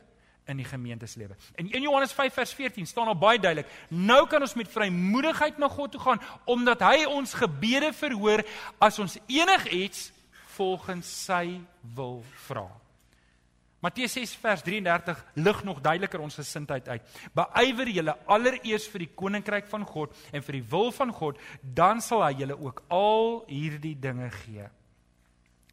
in 0.46 0.60
die 0.60 0.66
gemeente 0.66 1.06
se 1.06 1.18
lewe. 1.18 1.34
In 1.58 1.70
1 1.72 1.82
Johannes 1.82 2.12
5 2.12 2.34
vers 2.34 2.52
14 2.54 2.86
staan 2.86 3.10
daar 3.10 3.18
baie 3.18 3.38
duidelik: 3.38 3.70
Nou 3.88 4.26
kan 4.26 4.40
ons 4.40 4.54
met 4.54 4.70
vrymoedigheid 4.70 5.58
na 5.58 5.68
God 5.68 5.92
toe 5.92 6.00
gaan 6.00 6.22
omdat 6.44 6.80
hy 6.86 7.04
ons 7.10 7.34
gebede 7.34 7.92
verhoor 7.92 8.44
as 8.78 8.98
ons 8.98 9.18
enigiets 9.26 10.10
volgens 10.56 11.24
sy 11.24 11.60
wil 11.94 12.22
vra. 12.46 12.68
Matteus 13.84 14.16
6 14.16 14.32
vers 14.40 14.62
33 14.64 15.18
lig 15.34 15.58
nog 15.64 15.82
duideliker 15.84 16.22
ons 16.24 16.38
gesindheid 16.40 16.88
uit. 16.88 17.18
Beywer 17.36 17.90
julle 17.92 18.16
allereers 18.26 18.86
vir 18.90 19.04
die 19.04 19.12
koninkryk 19.14 19.68
van 19.70 19.84
God 19.86 20.16
en 20.32 20.42
vir 20.42 20.58
die 20.58 20.64
wil 20.70 20.90
van 20.96 21.12
God, 21.14 21.38
dan 21.60 22.00
sal 22.00 22.24
hy 22.24 22.32
julle 22.40 22.56
ook 22.56 22.82
al 22.88 23.44
hierdie 23.50 23.94
dinge 24.00 24.30
gee. 24.40 24.66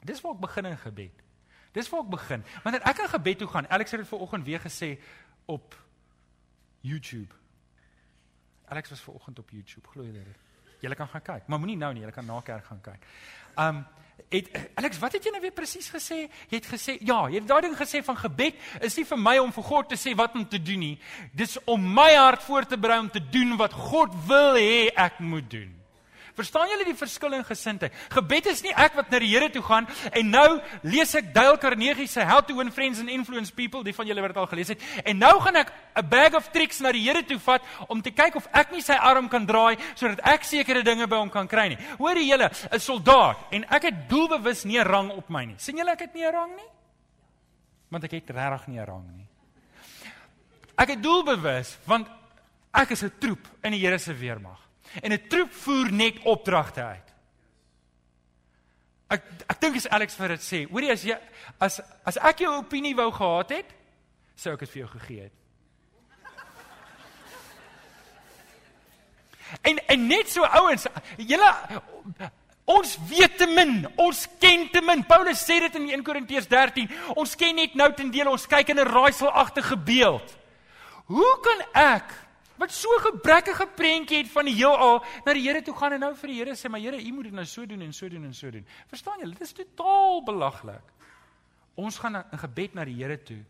Dis 0.05 0.21
waar 0.21 0.35
ek 0.35 0.43
begin 0.43 0.65
in 0.65 0.77
gebed. 0.77 1.23
Dis 1.73 1.89
waar 1.89 2.03
ek 2.05 2.11
begin. 2.13 2.43
Wanneer 2.63 2.85
ek 2.89 2.99
in 3.05 3.09
gebed 3.15 3.41
toe 3.41 3.47
gaan, 3.47 3.69
Alex 3.69 3.91
het 3.91 4.03
dit 4.03 4.09
vanoggend 4.09 4.45
weer 4.45 4.61
gesê 4.61 4.97
op 5.45 5.75
YouTube. 6.81 7.33
Alex 8.67 8.89
was 8.89 9.01
vanoggend 9.01 9.39
op 9.39 9.49
YouTube, 9.49 9.87
glo 9.87 10.03
jy 10.03 10.11
dit? 10.11 10.39
Jy 10.83 10.95
kan 10.99 11.07
gaan 11.07 11.21
kyk, 11.23 11.47
maar 11.47 11.59
moenie 11.59 11.77
nou 11.79 11.93
nie, 11.95 12.03
jy 12.03 12.11
kan 12.11 12.25
na 12.27 12.41
kerk 12.43 12.65
gaan 12.67 12.81
kyk. 12.83 13.05
Um 13.59 13.85
het 14.29 14.49
Alex, 14.77 14.99
wat 15.01 15.15
het 15.17 15.25
jy 15.25 15.31
nou 15.33 15.41
weer 15.41 15.53
presies 15.55 15.87
gesê? 15.89 16.27
Jy 16.49 16.57
het 16.57 16.67
gesê, 16.69 16.95
ja, 17.01 17.23
jy 17.29 17.39
het 17.39 17.47
daai 17.49 17.63
ding 17.65 17.75
gesê 17.77 18.03
van 18.05 18.17
gebed 18.17 18.59
is 18.85 18.97
nie 18.97 19.05
vir 19.09 19.19
my 19.19 19.37
om 19.41 19.53
vir 19.53 19.65
God 19.65 19.89
te 19.89 19.97
sê 19.99 20.13
wat 20.17 20.35
om 20.37 20.45
te 20.49 20.59
doen 20.61 20.83
nie. 20.85 20.95
Dis 21.33 21.55
om 21.69 21.81
my 21.95 22.11
hart 22.13 22.43
voor 22.45 22.67
te 22.69 22.77
berei 22.77 22.99
om 23.01 23.09
te 23.13 23.21
doen 23.33 23.55
wat 23.57 23.73
God 23.73 24.13
wil 24.27 24.59
hê 24.59 24.91
ek 24.93 25.19
moet 25.19 25.49
doen. 25.49 25.71
Verstaan 26.33 26.65
julle 26.71 26.85
die 26.87 26.95
verskil 26.97 27.35
in 27.37 27.43
gesindheid? 27.45 27.93
Gebed 28.09 28.47
is 28.49 28.63
nie 28.65 28.71
ek 28.73 28.95
wat 28.97 29.11
na 29.13 29.19
die 29.21 29.29
Here 29.29 29.51
toe 29.53 29.61
gaan 29.65 29.85
en 30.09 30.31
nou 30.33 30.47
lees 30.81 31.11
ek 31.19 31.29
Dale 31.35 31.59
Carnegie 31.61 32.07
se 32.09 32.25
How 32.25 32.41
to 32.41 32.55
Win 32.57 32.71
Friends 32.73 33.01
and 33.03 33.11
Influence 33.13 33.53
People, 33.53 33.83
die 33.85 33.93
van 33.93 34.09
julle 34.09 34.23
wat 34.23 34.33
dit 34.33 34.39
al 34.41 34.49
gelees 34.49 34.71
het. 34.73 34.81
En 35.05 35.21
nou 35.21 35.33
gaan 35.45 35.61
ek 35.61 35.69
'n 35.95 36.09
bag 36.09 36.33
of 36.33 36.49
tricks 36.49 36.81
na 36.81 36.91
die 36.91 37.03
Here 37.05 37.23
toe 37.23 37.37
vat 37.37 37.61
om 37.87 38.01
te 38.01 38.09
kyk 38.09 38.35
of 38.35 38.47
ek 38.51 38.71
nie 38.71 38.81
sy 38.81 38.93
arm 38.93 39.29
kan 39.29 39.45
draai 39.45 39.77
sodat 39.95 40.25
ek 40.25 40.43
sekere 40.43 40.83
dinge 40.83 41.07
by 41.07 41.17
hom 41.17 41.29
kan 41.29 41.47
kry 41.47 41.67
nie. 41.69 41.77
Hoor 41.99 42.17
jy 42.17 42.29
julle, 42.29 42.49
'n 42.49 42.79
soldaat 42.79 43.37
en 43.51 43.65
ek 43.69 43.83
het 43.83 44.09
doelbewus 44.09 44.65
nie 44.65 44.79
'n 44.79 44.87
rang 44.87 45.11
op 45.11 45.29
my 45.29 45.45
nie. 45.45 45.55
sien 45.57 45.77
julle 45.77 45.91
ek 45.91 45.99
het 45.99 46.13
nie 46.15 46.25
'n 46.25 46.33
rang 46.33 46.55
nie? 46.55 46.69
Want 47.91 48.03
ek 48.05 48.11
het 48.11 48.29
regtig 48.29 48.67
nie 48.67 48.79
'n 48.79 48.85
rang 48.85 49.05
nie. 49.17 49.27
Ek 50.77 50.89
het 50.89 51.03
doelbewus 51.03 51.77
want 51.85 52.07
ek 52.73 52.91
is 52.91 53.03
'n 53.03 53.11
troep 53.19 53.47
in 53.63 53.71
die 53.71 53.79
Here 53.79 53.99
se 53.99 54.13
weermag 54.13 54.62
en 55.01 55.11
'n 55.13 55.27
troep 55.27 55.51
voer 55.51 55.91
net 55.91 56.19
opdragte 56.23 56.81
uit. 56.83 57.13
Ek 59.13 59.23
ek 59.47 59.61
dink 59.61 59.75
as 59.75 59.87
Alex 59.87 60.15
vir 60.15 60.27
dit 60.27 60.41
sê, 60.41 60.59
hoorie 60.71 60.91
as 60.91 61.03
jy 61.03 61.17
as 61.59 61.81
as 62.05 62.17
ek 62.17 62.39
jou 62.45 62.53
opinie 62.57 62.95
wou 62.95 63.11
gehad 63.11 63.49
het, 63.49 63.73
sou 64.35 64.53
ek 64.53 64.59
dit 64.65 64.69
vir 64.69 64.81
jou 64.83 64.91
gegee 64.99 65.21
het. 65.21 65.33
En 69.69 69.77
en 69.77 70.07
net 70.07 70.29
so 70.29 70.41
ouens, 70.43 70.87
julle 71.17 71.51
ons 72.65 72.97
weet 73.09 73.37
te 73.37 73.45
min, 73.45 73.83
ons 73.99 74.27
ken 74.39 74.69
te 74.71 74.81
min. 74.81 75.03
Paulus 75.03 75.43
sê 75.43 75.59
dit 75.59 75.75
in 75.75 75.89
1 75.99 76.03
Korintiërs 76.03 76.47
13. 76.47 76.89
Ons 77.19 77.35
ken 77.35 77.55
net 77.55 77.75
nou 77.75 77.93
ten 77.93 78.09
dele, 78.11 78.31
ons 78.31 78.47
kyk 78.47 78.69
in 78.69 78.79
'n 78.79 78.87
raaiselagtige 78.87 79.77
beeld. 79.77 80.37
Hoe 81.05 81.39
kan 81.43 81.59
ek 81.73 82.22
wat 82.63 82.71
so 82.71 82.89
'n 82.95 83.05
gebrekkige 83.11 83.67
prentjie 83.75 84.17
het 84.17 84.31
van 84.31 84.45
die 84.45 84.55
heelal 84.55 85.03
na 85.25 85.33
die 85.33 85.43
Here 85.43 85.61
toe 85.61 85.75
gaan 85.75 85.93
en 85.93 85.99
nou 85.99 86.15
vir 86.15 86.27
die 86.27 86.37
Here 86.39 86.55
sê 86.55 86.69
maar 86.69 86.79
Here, 86.79 86.97
U 86.97 87.11
moet 87.11 87.23
dit 87.23 87.33
nou 87.33 87.45
so 87.45 87.65
doen 87.65 87.81
en 87.81 87.93
so 87.93 88.09
doen 88.09 88.23
en 88.23 88.33
so 88.33 88.51
doen. 88.51 88.65
Verstaan 88.87 89.19
julle? 89.19 89.33
Dit 89.33 89.41
is 89.41 89.53
totaal 89.53 90.23
belaglik. 90.23 90.87
Ons 91.75 91.97
gaan 91.97 92.15
in 92.15 92.39
gebed 92.39 92.73
na 92.73 92.85
die 92.85 92.95
Here 92.95 93.17
toe 93.23 93.43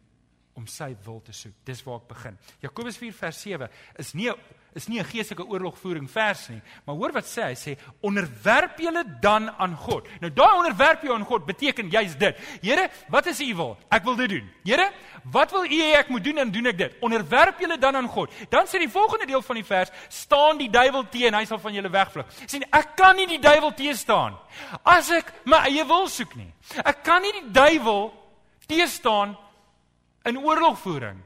om 0.54 0.68
sy 0.68 0.96
wil 1.04 1.22
te 1.22 1.32
soek. 1.32 1.54
Dis 1.64 1.84
waar 1.84 2.02
ek 2.02 2.08
begin. 2.08 2.38
Jakobus 2.62 2.98
4 2.98 3.14
vers 3.14 3.42
7 3.42 3.70
is 3.96 4.14
nie 4.14 4.32
is 4.76 4.88
nie 4.88 5.00
'n 5.00 5.06
geestelike 5.06 5.46
oorlogvoering 5.48 6.10
vers 6.10 6.50
nie, 6.50 6.62
maar 6.86 6.96
hoor 6.96 7.12
wat 7.12 7.26
sê 7.26 7.44
hy 7.44 7.54
sê 7.54 7.78
onderwerp 8.02 8.78
julle 8.78 9.04
dan 9.22 9.50
aan 9.50 9.76
God. 9.76 10.08
Nou 10.22 10.34
daai 10.34 10.58
onderwerp 10.58 11.02
jou 11.02 11.14
aan 11.14 11.26
God 11.26 11.46
beteken 11.46 11.90
jy's 11.90 12.16
dit. 12.18 12.38
Here, 12.62 12.90
wat 13.10 13.26
is 13.26 13.40
u 13.40 13.56
wil? 13.56 13.78
Ek 13.90 14.04
wil 14.04 14.16
dit 14.16 14.30
doen. 14.30 14.50
Here, 14.64 14.92
wat 15.24 15.52
wil 15.52 15.66
u 15.66 15.82
hê 15.82 15.98
ek 15.98 16.10
moet 16.10 16.24
doen 16.24 16.38
en 16.38 16.52
doen 16.52 16.66
ek 16.66 16.78
dit? 16.78 16.96
Onderwerp 17.02 17.60
julle 17.60 17.78
dan 17.78 17.96
aan 17.96 18.08
God. 18.08 18.32
Dan 18.50 18.66
sê 18.66 18.80
die 18.80 18.90
volgende 18.90 19.26
deel 19.26 19.42
van 19.42 19.56
die 19.56 19.66
vers, 19.66 19.90
staan 20.10 20.58
die 20.58 20.70
duiwel 20.70 21.10
teen, 21.10 21.34
hy 21.34 21.46
sal 21.46 21.60
van 21.60 21.74
julle 21.74 21.90
wegvlug. 21.90 22.26
Sien, 22.46 22.64
ek 22.72 22.96
kan 22.96 23.16
nie 23.16 23.28
die 23.28 23.40
duiwel 23.40 23.74
teestaan 23.74 24.38
as 24.84 25.10
ek 25.12 25.34
my 25.46 25.58
eie 25.68 25.86
wil 25.86 26.08
soek 26.08 26.36
nie. 26.36 26.52
Ek 26.84 27.04
kan 27.04 27.22
nie 27.22 27.32
die 27.32 27.52
duiwel 27.52 28.14
teestaan 28.68 29.38
in 30.26 30.38
oorlogvoering. 30.38 31.22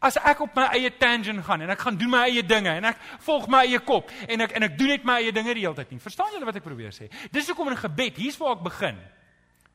As 0.00 0.16
ek 0.16 0.40
op 0.44 0.54
my 0.56 0.68
eie 0.76 0.90
tangent 0.96 1.44
gaan 1.44 1.64
en 1.64 1.72
ek 1.74 1.82
gaan 1.84 1.96
doen 1.98 2.12
my 2.12 2.22
eie 2.28 2.42
dinge 2.46 2.70
en 2.70 2.84
ek 2.92 3.00
volg 3.26 3.48
my 3.50 3.64
eie 3.66 3.80
kop 3.84 4.10
en 4.28 4.44
ek 4.46 4.54
en 4.56 4.68
ek 4.68 4.78
doen 4.78 4.92
net 4.94 5.04
my 5.08 5.18
eie 5.20 5.34
dinge 5.34 5.54
die 5.54 5.64
hele 5.64 5.76
tyd 5.78 5.92
nie. 5.92 6.00
Verstaan 6.02 6.32
julle 6.32 6.48
wat 6.48 6.60
ek 6.60 6.66
probeer 6.66 6.94
sê? 6.94 7.08
Dis 7.34 7.50
hoekom 7.50 7.72
in 7.72 7.80
gebed, 7.80 8.20
hier's 8.22 8.38
waar 8.40 8.56
ek 8.56 8.64
begin. 8.66 9.00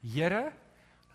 Here, 0.01 0.43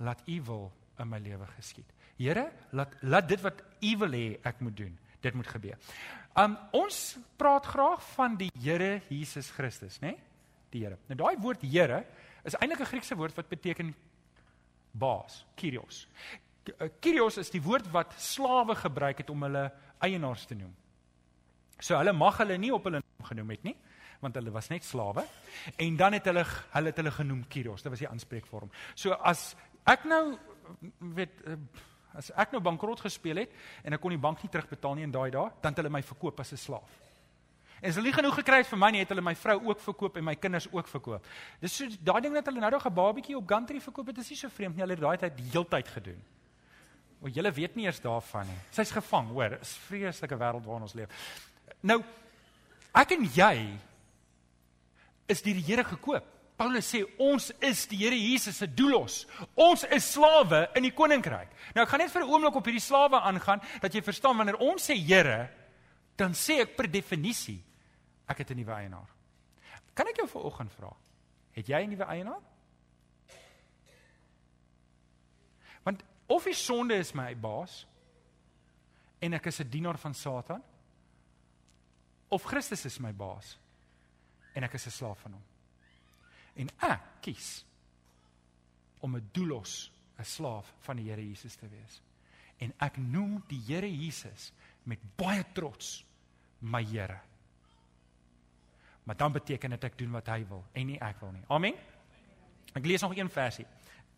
laat 0.02 0.22
U 0.28 0.38
wil 0.48 0.64
in 1.00 1.10
my 1.10 1.20
lewe 1.22 1.48
geskied. 1.56 1.88
Here, 2.20 2.50
laat 2.76 2.98
laat 3.02 3.28
dit 3.28 3.40
wat 3.42 3.62
U 3.80 3.94
wil 4.04 4.18
hê 4.18 4.26
ek 4.44 4.60
moet 4.60 4.76
doen, 4.76 4.92
dit 5.24 5.34
moet 5.34 5.48
gebeur. 5.56 5.94
Um 6.38 6.56
ons 6.76 7.00
praat 7.40 7.66
graag 7.68 8.04
van 8.14 8.36
die 8.40 8.50
Here 8.62 9.00
Jesus 9.08 9.50
Christus, 9.52 9.98
né? 10.00 10.14
Nee? 10.14 10.30
Die 10.72 10.84
Here. 10.84 10.96
Nou 11.08 11.18
daai 11.20 11.36
woord 11.42 11.64
Here 11.64 12.04
is 12.44 12.56
eintlik 12.56 12.80
'n 12.80 12.92
Griekse 12.92 13.16
woord 13.16 13.36
wat 13.36 13.48
beteken 13.48 13.94
baas, 14.92 15.44
Kyrios. 15.56 16.06
Eh, 16.70 16.88
Kyrios 17.02 17.38
is 17.42 17.50
die 17.50 17.62
woord 17.62 17.88
wat 17.94 18.14
slawe 18.20 18.74
gebruik 18.78 19.22
het 19.22 19.30
om 19.30 19.42
hulle 19.46 19.66
eienaars 20.02 20.46
te 20.46 20.54
noem. 20.54 20.72
So 21.82 21.96
hulle 21.98 22.14
mag 22.14 22.38
hulle 22.38 22.58
nie 22.60 22.70
op 22.74 22.84
hulle 22.86 23.00
naam 23.02 23.26
genoem 23.26 23.54
het 23.56 23.64
nie, 23.66 23.76
want 24.22 24.36
hulle 24.38 24.52
was 24.54 24.70
net 24.70 24.86
slawe. 24.86 25.24
En 25.76 25.96
dan 25.98 26.18
het 26.18 26.28
hulle 26.30 26.44
hulle 26.46 26.92
het 26.92 27.00
hulle 27.02 27.14
genoem 27.18 27.46
Kyrios. 27.50 27.82
Dit 27.82 27.90
was 27.90 28.02
die 28.04 28.10
aanspreekvorm. 28.10 28.70
So 28.94 29.16
as 29.18 29.52
ek 29.90 30.06
nou 30.06 30.38
weet 31.18 31.42
eh, 31.46 31.58
as 32.14 32.30
ek 32.38 32.52
nou 32.52 32.60
bankrot 32.62 33.00
gespeel 33.00 33.40
het 33.42 33.54
en 33.82 33.96
ek 33.96 34.02
kon 34.02 34.12
die 34.12 34.20
bank 34.20 34.42
nie 34.44 34.50
terugbetaal 34.52 34.98
nie 34.98 35.06
in 35.08 35.14
daai 35.14 35.30
dae, 35.32 35.48
dan 35.62 35.72
het 35.72 35.80
hulle 35.80 35.90
my 35.90 36.02
verkoop 36.04 36.40
as 36.40 36.52
'n 36.52 36.60
slaaf. 36.60 37.00
En 37.80 37.88
as 37.88 37.96
hulle 37.96 38.06
nie 38.06 38.14
genoeg 38.14 38.36
gekry 38.38 38.58
het 38.62 38.66
vir 38.66 38.78
my 38.78 38.90
nie, 38.90 39.00
het 39.00 39.08
hulle 39.08 39.24
my 39.24 39.34
vrou 39.34 39.58
ook 39.66 39.80
verkoop 39.80 40.16
en 40.16 40.24
my 40.24 40.36
kinders 40.36 40.68
ook 40.70 40.86
verkoop. 40.86 41.26
Dis 41.60 41.76
so 41.76 41.88
daai 42.00 42.20
ding 42.20 42.34
dat 42.34 42.46
hulle 42.46 42.60
nou 42.60 42.70
nog 42.70 42.86
'n 42.86 42.94
babatjie 42.94 43.36
op 43.36 43.48
Gantry 43.48 43.80
verkoop 43.80 44.06
het, 44.06 44.18
is 44.18 44.28
nie 44.28 44.36
so 44.36 44.48
vreemd 44.48 44.76
nie. 44.76 44.82
Hulle 44.82 44.94
het 44.94 45.02
daai 45.02 45.16
tyd 45.18 45.36
die 45.36 45.50
heeltyd 45.50 45.88
gedoen. 45.88 46.22
O, 47.22 47.30
julle 47.30 47.52
weet 47.54 47.76
nie 47.78 47.86
eers 47.86 48.00
daarvan 48.02 48.48
nie. 48.50 48.58
Sy's 48.74 48.90
gevang, 48.90 49.30
hoor. 49.30 49.54
Is 49.62 49.76
vreeslike 49.86 50.36
wêreld 50.40 50.66
waarin 50.66 50.88
ons 50.88 50.94
leef. 50.98 51.30
Nou 51.86 52.00
ek 52.98 53.14
en 53.14 53.24
jy 53.24 53.54
is 55.30 55.42
deur 55.44 55.58
die 55.58 55.66
Here 55.66 55.84
gekoop. 55.86 56.26
Paulus 56.58 56.90
sê 56.92 57.00
ons 57.22 57.48
is 57.64 57.86
die 57.90 58.02
Here 58.02 58.18
Jesus 58.18 58.58
se 58.58 58.66
doelos. 58.66 59.22
Ons 59.54 59.86
is 59.86 60.10
slawe 60.12 60.66
in 60.78 60.86
die 60.86 60.94
koninkryk. 60.94 61.54
Nou 61.76 61.86
ek 61.86 61.94
gaan 61.94 62.02
net 62.02 62.12
vir 62.12 62.22
'n 62.22 62.30
oomblik 62.30 62.56
op 62.58 62.66
hierdie 62.66 62.82
slawe 62.82 63.20
aangaan 63.20 63.62
dat 63.80 63.94
jy 63.94 64.02
verstaan 64.02 64.36
wanneer 64.36 64.58
ons 64.58 64.82
sê 64.82 64.94
Here, 64.94 65.48
dan 66.16 66.32
sê 66.34 66.60
ek 66.60 66.76
per 66.76 66.90
definisie 66.90 67.62
ek 68.28 68.38
het 68.38 68.50
'n 68.50 68.56
nuwe 68.56 68.74
eienaar. 68.74 69.08
Kan 69.94 70.08
ek 70.08 70.16
jou 70.16 70.28
vanoggend 70.28 70.72
vra? 70.72 70.92
Het 71.52 71.66
jy 71.68 71.82
'n 71.82 71.90
nuwe 71.90 72.04
eienaar? 72.04 72.42
Want 75.84 76.02
of 76.26 76.44
die 76.44 76.54
sonde 76.54 76.94
is 76.94 77.12
my 77.12 77.34
baas 77.34 77.86
en 79.20 79.34
ek 79.34 79.46
is 79.46 79.60
'n 79.60 79.68
dienaar 79.68 79.98
van 79.98 80.14
Satan 80.14 80.62
of 82.28 82.44
Christus 82.44 82.84
is 82.84 82.98
my 82.98 83.12
baas 83.12 83.58
en 84.54 84.64
ek 84.64 84.74
is 84.74 84.86
'n 84.86 84.90
slaaf 84.90 85.18
van 85.20 85.32
hom. 85.32 85.44
En 86.54 86.68
ek 86.80 87.00
kies 87.20 87.64
om 89.00 89.16
'n 89.16 89.28
doelos, 89.32 89.92
'n 90.18 90.24
slaaf 90.24 90.74
van 90.80 90.96
die 90.96 91.10
Here 91.10 91.28
Jesus 91.28 91.54
te 91.54 91.68
wees. 91.68 92.00
En 92.58 92.72
ek 92.78 92.96
noem 92.96 93.42
die 93.48 93.60
Here 93.66 93.90
Jesus 93.90 94.52
met 94.82 94.98
baie 95.16 95.44
trots 95.52 96.04
my 96.58 96.84
Here. 96.84 97.20
Maar 99.02 99.16
dan 99.16 99.32
beteken 99.32 99.70
dit 99.70 99.84
ek 99.84 99.98
doen 99.98 100.10
wat 100.10 100.26
hy 100.26 100.46
wil 100.46 100.64
en 100.72 100.86
nie 100.86 101.00
ek 101.00 101.20
wil 101.20 101.32
nie. 101.32 101.44
Amen. 101.48 101.74
Ek 102.72 102.86
lees 102.86 103.00
nog 103.00 103.16
een 103.16 103.30
versie 103.30 103.66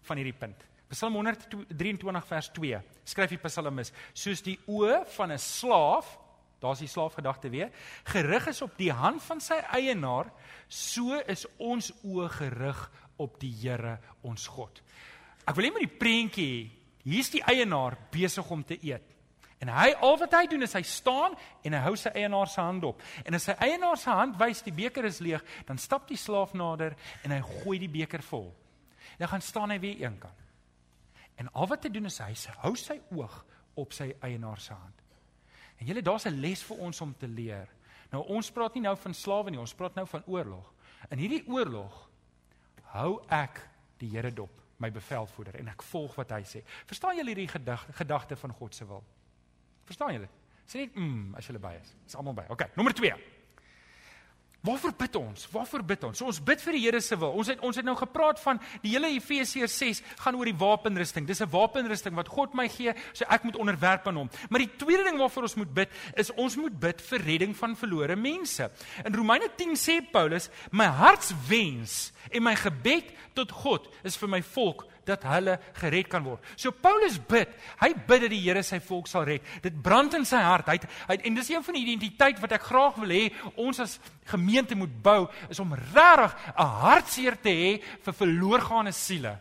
van 0.03 0.17
hierdie 0.17 0.39
punt. 0.39 0.67
Psalm 0.93 1.15
123 1.15 2.27
vers 2.29 2.51
2. 2.53 2.81
Skryf 3.05 3.33
die 3.33 3.41
psalmis: 3.41 3.93
Soos 4.13 4.43
die 4.45 4.59
oë 4.67 5.05
van 5.17 5.33
'n 5.33 5.39
slaaf, 5.39 6.19
daar's 6.61 6.79
die 6.81 6.89
slaafgedagte 6.89 7.51
weer, 7.51 7.71
gerig 8.05 8.47
is 8.47 8.63
op 8.63 8.77
die 8.77 8.93
hand 8.93 9.23
van 9.23 9.41
sy 9.41 9.61
eienaar, 9.73 10.33
so 10.69 11.19
is 11.27 11.47
ons 11.59 11.93
oë 12.05 12.29
gerig 12.29 12.91
op 13.17 13.41
die 13.41 13.53
Here, 13.53 13.99
ons 14.23 14.47
God. 14.47 14.83
Ek 15.47 15.55
wil 15.55 15.65
net 15.65 15.75
met 15.75 15.91
die 15.91 15.99
prentjie, 15.99 16.71
hier's 17.05 17.31
die 17.31 17.43
eienaar 17.43 17.97
besig 18.11 18.51
om 18.51 18.65
te 18.65 18.79
eet. 18.81 19.15
En 19.61 19.71
hy 19.73 19.95
al 20.05 20.19
wat 20.21 20.35
hy 20.37 20.47
doen 20.51 20.63
is 20.67 20.75
hy 20.77 20.83
staan 20.83 21.37
en 21.65 21.73
hy 21.73 21.81
hou 21.87 21.95
sy 21.97 22.11
eienaar 22.13 22.51
se 22.53 22.61
hand 22.61 22.85
op. 22.85 23.03
En 23.25 23.35
as 23.35 23.47
sy 23.49 23.55
eienaar 23.65 23.97
se 23.97 24.11
hand 24.11 24.37
wys 24.41 24.61
die 24.63 24.75
beker 24.75 25.07
is 25.09 25.23
leeg, 25.25 25.45
dan 25.65 25.79
stap 25.79 26.09
die 26.09 26.21
slaaf 26.21 26.53
nader 26.53 26.97
en 27.25 27.33
hy 27.33 27.41
gooi 27.41 27.79
die 27.79 27.93
beker 27.93 28.23
vol. 28.23 28.51
Dan 29.19 29.29
gaan 29.29 29.45
staan 29.45 29.71
hy 29.71 29.79
weer 29.81 30.03
eenkant. 30.05 30.44
En 31.41 31.51
al 31.53 31.67
wat 31.67 31.85
hy 31.85 31.91
doen 31.91 32.07
is 32.11 32.19
hy 32.23 32.35
hou 32.63 32.75
sy 32.79 33.01
oog 33.11 33.45
op 33.81 33.93
sy 33.93 34.13
eienaar 34.23 34.61
se 34.61 34.73
hand. 34.73 35.03
En 35.81 35.87
julle 35.87 36.03
daar's 36.03 36.27
'n 36.27 36.41
les 36.41 36.63
vir 36.63 36.77
ons 36.77 37.01
om 37.01 37.15
te 37.19 37.27
leer. 37.29 37.69
Nou 38.11 38.23
ons 38.29 38.51
praat 38.51 38.75
nie 38.75 38.83
nou 38.83 38.97
van 38.97 39.15
slawe 39.15 39.51
nie, 39.51 39.59
ons 39.59 39.75
praat 39.75 39.95
nou 39.95 40.07
van 40.07 40.23
oorlog. 40.27 40.73
In 41.11 41.19
hierdie 41.19 41.45
oorlog 41.49 42.11
hou 42.83 43.25
ek 43.29 43.69
die 43.99 44.09
Here 44.09 44.31
dop, 44.33 44.51
my 44.79 44.91
bevelvoerder 44.91 45.59
en 45.61 45.69
ek 45.69 45.83
volg 45.83 46.15
wat 46.15 46.31
hy 46.31 46.43
sê. 46.43 46.63
Verstaan 46.87 47.17
julle 47.17 47.29
hierdie 47.29 47.49
gedagte 47.49 47.93
gedagte 47.93 48.37
van 48.37 48.53
God 48.53 48.75
se 48.75 48.87
wil? 48.87 49.05
Verstaan 49.85 50.13
julle? 50.13 50.29
Sê 50.67 50.79
net 50.79 50.95
mm 50.95 51.35
as 51.35 51.47
julle 51.47 51.59
by 51.59 51.75
is. 51.81 51.95
Dis 52.05 52.15
almal 52.15 52.35
by. 52.35 52.47
OK, 52.49 52.71
nommer 52.77 52.95
2. 52.95 53.13
Waarvoor 54.65 54.95
bid 54.97 55.17
ons? 55.17 55.49
Waarvoor 55.53 55.83
bid 55.85 56.05
ons? 56.09 56.17
So 56.17 56.31
ons 56.31 56.39
bid 56.41 56.63
vir 56.65 56.73
die 56.73 56.83
Here 56.87 57.01
se 57.05 57.19
wil. 57.21 57.35
Ons 57.37 57.51
het 57.53 57.61
ons 57.65 57.77
het 57.77 57.85
nou 57.85 57.95
gepraat 57.99 58.39
van 58.41 58.61
die 58.81 58.95
hele 58.95 59.11
Efesiërs 59.13 59.75
6 59.77 60.01
gaan 60.23 60.39
oor 60.41 60.49
die 60.49 60.57
wapenrusting. 60.57 61.27
Dis 61.29 61.43
'n 61.43 61.51
wapenrusting 61.53 62.15
wat 62.17 62.29
God 62.29 62.55
my 62.55 62.69
gee, 62.69 62.95
so 63.13 63.25
ek 63.29 63.45
moet 63.45 63.57
onderwerp 63.57 64.07
aan 64.09 64.17
hom. 64.17 64.31
Maar 64.49 64.65
die 64.65 64.77
tweede 64.77 65.05
ding 65.05 65.19
waarvoor 65.19 65.43
ons 65.43 65.55
moet 65.55 65.75
bid, 65.75 65.91
is 66.17 66.33
ons 66.33 66.57
moet 66.57 66.81
bid 66.81 67.03
vir 67.03 67.21
redding 67.21 67.57
van 67.57 67.77
verlore 67.77 68.17
mense. 68.17 68.71
In 69.05 69.15
Romeine 69.15 69.51
10 69.57 69.77
sê 69.77 70.01
Paulus, 70.01 70.49
my 70.71 70.87
hartswens 70.87 72.13
en 72.31 72.43
my 72.43 72.55
gebed 72.55 73.13
tot 73.35 73.51
God 73.51 73.89
is 74.03 74.17
vir 74.17 74.29
my 74.29 74.43
volk 74.43 74.87
dat 75.07 75.25
hulle 75.29 75.59
gered 75.81 76.09
kan 76.09 76.25
word. 76.25 76.43
So 76.57 76.71
Paulus 76.71 77.19
bid, 77.19 77.49
hy 77.81 77.93
bid 77.95 78.27
dat 78.27 78.33
die 78.33 78.43
Here 78.45 78.63
sy 78.63 78.81
volk 78.85 79.09
sal 79.11 79.25
red. 79.29 79.45
Dit 79.63 79.81
brand 79.83 80.15
in 80.15 80.27
sy 80.29 80.41
hart. 80.43 80.69
Hy, 80.69 80.79
hy 81.09 81.19
en 81.29 81.39
dis 81.39 81.51
een 81.51 81.65
van 81.65 81.79
die 81.79 81.85
identiteit 81.85 82.41
wat 82.43 82.53
ek 82.57 82.69
graag 82.69 83.01
wil 83.03 83.15
hê 83.15 83.25
ons 83.61 83.81
as 83.85 83.99
gemeente 84.31 84.77
moet 84.79 84.93
bou 85.05 85.27
is 85.51 85.61
om 85.61 85.75
regtig 85.75 86.37
'n 86.57 86.71
hartseer 86.85 87.37
te 87.41 87.51
hê 87.51 87.83
vir 88.05 88.15
verloorgaane 88.15 88.93
siele. 88.93 89.39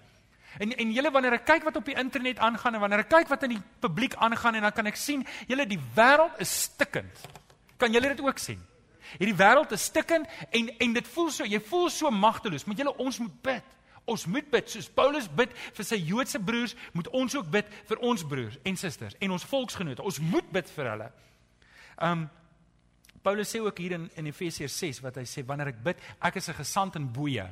En 0.60 0.72
en 0.72 0.92
julle 0.94 1.12
wanneer 1.12 1.40
ek 1.40 1.46
kyk 1.46 1.64
wat 1.64 1.76
op 1.76 1.86
die 1.86 1.98
internet 1.98 2.40
aangaan 2.40 2.76
en 2.76 2.84
wanneer 2.84 3.06
ek 3.06 3.10
kyk 3.10 3.30
wat 3.30 3.44
in 3.44 3.56
die 3.56 3.64
publiek 3.80 4.16
aangaan 4.16 4.56
en 4.56 4.62
dan 4.62 4.76
kan 4.76 4.86
ek 4.86 5.00
sien 5.00 5.26
julle 5.48 5.66
die 5.66 5.82
wêreld 5.96 6.40
is 6.40 6.52
stikkend. 6.68 7.26
Kan 7.78 7.92
julle 7.92 8.14
dit 8.14 8.22
ook 8.22 8.38
sien? 8.38 8.62
Hierdie 9.18 9.38
wêreld 9.38 9.72
is 9.72 9.84
stikkend 9.90 10.30
en 10.52 10.70
en 10.80 10.94
dit 10.94 11.08
voel 11.16 11.32
so, 11.32 11.46
jy 11.46 11.60
voel 11.60 11.90
so 11.90 12.12
magteloos. 12.12 12.66
Moet 12.66 12.84
julle 12.84 12.98
ons 12.98 13.20
moet 13.20 13.42
bid. 13.42 13.64
Ons 14.06 14.26
moet 14.28 14.48
bid 14.52 14.70
soos 14.70 14.90
Paulus 14.92 15.30
bid 15.32 15.54
vir 15.56 15.86
sy 15.88 16.00
Joodse 16.04 16.40
broers, 16.44 16.76
moet 16.92 17.08
ons 17.16 17.36
ook 17.36 17.50
bid 17.52 17.68
vir 17.88 18.02
ons 18.04 18.24
broers 18.28 18.58
en 18.68 18.80
susters 18.80 19.16
en 19.20 19.36
ons 19.36 19.46
volksgenote. 19.48 20.04
Ons 20.04 20.20
moet 20.20 20.50
bid 20.52 20.72
vir 20.76 20.90
hulle. 20.92 21.12
Um 22.04 22.30
Paulus 23.24 23.48
sê 23.48 23.62
ook 23.64 23.78
hier 23.80 23.96
in 23.96 24.10
in 24.20 24.28
Efesiërs 24.28 24.76
6 24.76 25.00
wat 25.06 25.16
hy 25.16 25.24
sê 25.30 25.46
wanneer 25.48 25.72
ek 25.72 25.84
bid, 25.84 26.02
ek 26.20 26.36
is 26.36 26.50
'n 26.50 26.60
gesant 26.60 26.96
in 26.96 27.08
boeye. 27.08 27.48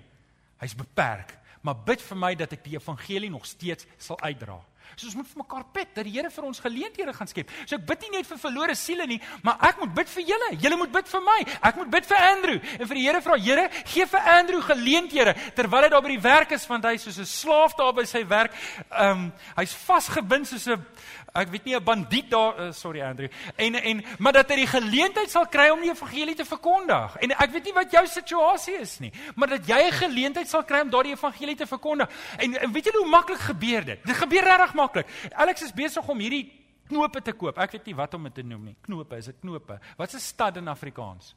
Hy's 0.59 0.75
beperk, 0.75 1.37
maar 1.61 1.75
bid 1.75 2.01
vir 2.01 2.17
my 2.17 2.35
dat 2.35 2.53
ek 2.53 2.63
die 2.63 2.75
evangelie 2.75 3.29
nog 3.29 3.45
steeds 3.45 3.85
sal 3.97 4.19
uitdra. 4.19 4.59
So 4.95 5.07
ons 5.07 5.15
moet 5.15 5.27
vir 5.27 5.41
mekaar 5.43 5.65
bid 5.73 5.93
dat 5.95 6.05
die 6.05 6.11
Here 6.11 6.29
vir 6.29 6.43
ons 6.43 6.59
geleenthede 6.59 7.13
gaan 7.13 7.27
skep. 7.27 7.51
So 7.65 7.75
ek 7.75 7.85
bid 7.85 8.01
nie 8.01 8.17
net 8.17 8.27
vir 8.27 8.37
verlore 8.41 8.75
siele 8.75 9.07
nie, 9.07 9.19
maar 9.43 9.57
ek 9.69 9.79
moet 9.79 9.93
bid 9.95 10.09
vir 10.09 10.23
julle. 10.33 10.49
Julle 10.61 10.77
moet 10.77 10.91
bid 10.91 11.07
vir 11.07 11.23
my. 11.25 11.39
Ek 11.61 11.79
moet 11.79 11.91
bid 11.91 12.09
vir 12.09 12.17
Andrew 12.17 12.59
en 12.79 12.87
vir 12.87 12.99
die 12.99 13.05
Here 13.05 13.21
vra, 13.21 13.37
Here, 13.41 13.69
gee 13.85 14.05
vir 14.05 14.27
Andrew 14.35 14.61
geleenthede 14.61 15.35
terwyl 15.55 15.87
hy 15.87 15.89
daar 15.93 16.03
by 16.05 16.13
die 16.13 16.23
werk 16.23 16.51
is 16.57 16.67
want 16.69 16.85
hy 16.85 16.95
is 16.99 17.07
soos 17.07 17.19
'n 17.19 17.25
slaaf 17.25 17.75
daar 17.79 17.93
by 17.93 18.05
sy 18.05 18.25
werk. 18.27 18.53
Ehm 18.91 19.11
um, 19.11 19.31
hy's 19.57 19.73
vasgebind 19.73 20.47
soos 20.47 20.67
'n 20.67 20.85
ek 21.33 21.47
weet 21.47 21.65
nie 21.65 21.75
'n 21.75 21.83
bandiet 21.83 22.29
daar 22.29 22.59
uh, 22.59 22.71
sorry 22.71 23.01
Andrew. 23.01 23.29
En 23.55 23.75
en 23.75 24.03
maar 24.19 24.33
dat 24.33 24.49
hy 24.49 24.55
die 24.55 24.67
geleentheid 24.67 25.31
sal 25.31 25.47
kry 25.47 25.69
om 25.69 25.81
die 25.81 25.91
evangelie 25.91 26.35
te 26.35 26.45
verkondig. 26.45 27.17
En 27.17 27.31
ek 27.31 27.51
weet 27.51 27.63
nie 27.63 27.73
wat 27.73 27.91
jou 27.91 28.05
situasie 28.07 28.79
is 28.79 28.99
nie, 28.99 29.11
maar 29.35 29.47
dat 29.47 29.67
jy 29.67 29.79
'n 29.87 29.91
geleentheid 29.91 30.49
sal 30.49 30.63
kry 30.63 30.81
om 30.81 30.89
daardie 30.89 31.13
evangelie 31.13 31.55
te 31.55 31.67
verkondig. 31.67 32.09
En, 32.37 32.59
en 32.59 32.71
weet 32.71 32.85
jy 32.85 32.91
hoe 32.97 33.07
maklik 33.07 33.39
gebeur 33.39 33.85
dit? 33.85 34.03
Dit 34.03 34.15
gebeur 34.15 34.43
regtig 34.43 34.73
maklik. 34.81 35.07
Alex 35.33 35.67
is 35.69 35.75
besig 35.75 36.09
om 36.09 36.23
hierdie 36.23 36.45
knope 36.91 37.21
te 37.23 37.33
koop. 37.37 37.57
Ek 37.61 37.77
weet 37.77 37.89
nie 37.91 37.97
wat 37.97 38.13
om 38.17 38.29
dit 38.29 38.39
te 38.41 38.45
noem 38.45 38.71
nie. 38.71 38.77
Knope, 38.87 39.19
is 39.21 39.31
dit 39.31 39.41
knope? 39.43 39.79
Wat's 39.97 40.15
'n 40.15 40.19
stad 40.19 40.57
in 40.57 40.67
Afrikaans? 40.67 41.35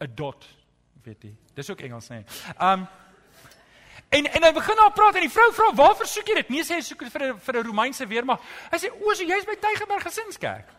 'n 0.00 0.14
Dot, 0.14 0.46
weet 1.04 1.22
jy. 1.22 1.34
Dis 1.54 1.70
ook 1.70 1.80
Engels 1.80 2.08
nê. 2.10 2.24
Um 2.60 2.86
En 4.08 4.26
en 4.32 4.42
hy 4.42 4.52
begin 4.54 4.76
daar 4.78 4.92
praat 4.94 5.16
en 5.18 5.24
die 5.26 5.30
vrou 5.30 5.52
vra, 5.52 5.74
"Waarvoor 5.74 6.06
soek 6.06 6.28
jy 6.28 6.34
dit?" 6.34 6.48
Nee, 6.48 6.62
sê 6.62 6.74
hy 6.74 6.80
soek 6.80 7.02
vir 7.10 7.22
'n 7.22 7.38
vir 7.38 7.56
'n 7.56 7.66
Romeinse 7.66 8.06
weermag. 8.06 8.40
Hy 8.70 8.78
sê, 8.78 8.90
"O, 9.02 9.14
so 9.14 9.24
jy's 9.24 9.44
by 9.44 9.56
Tygerberg 9.56 10.02
Gesinskerk." 10.02 10.75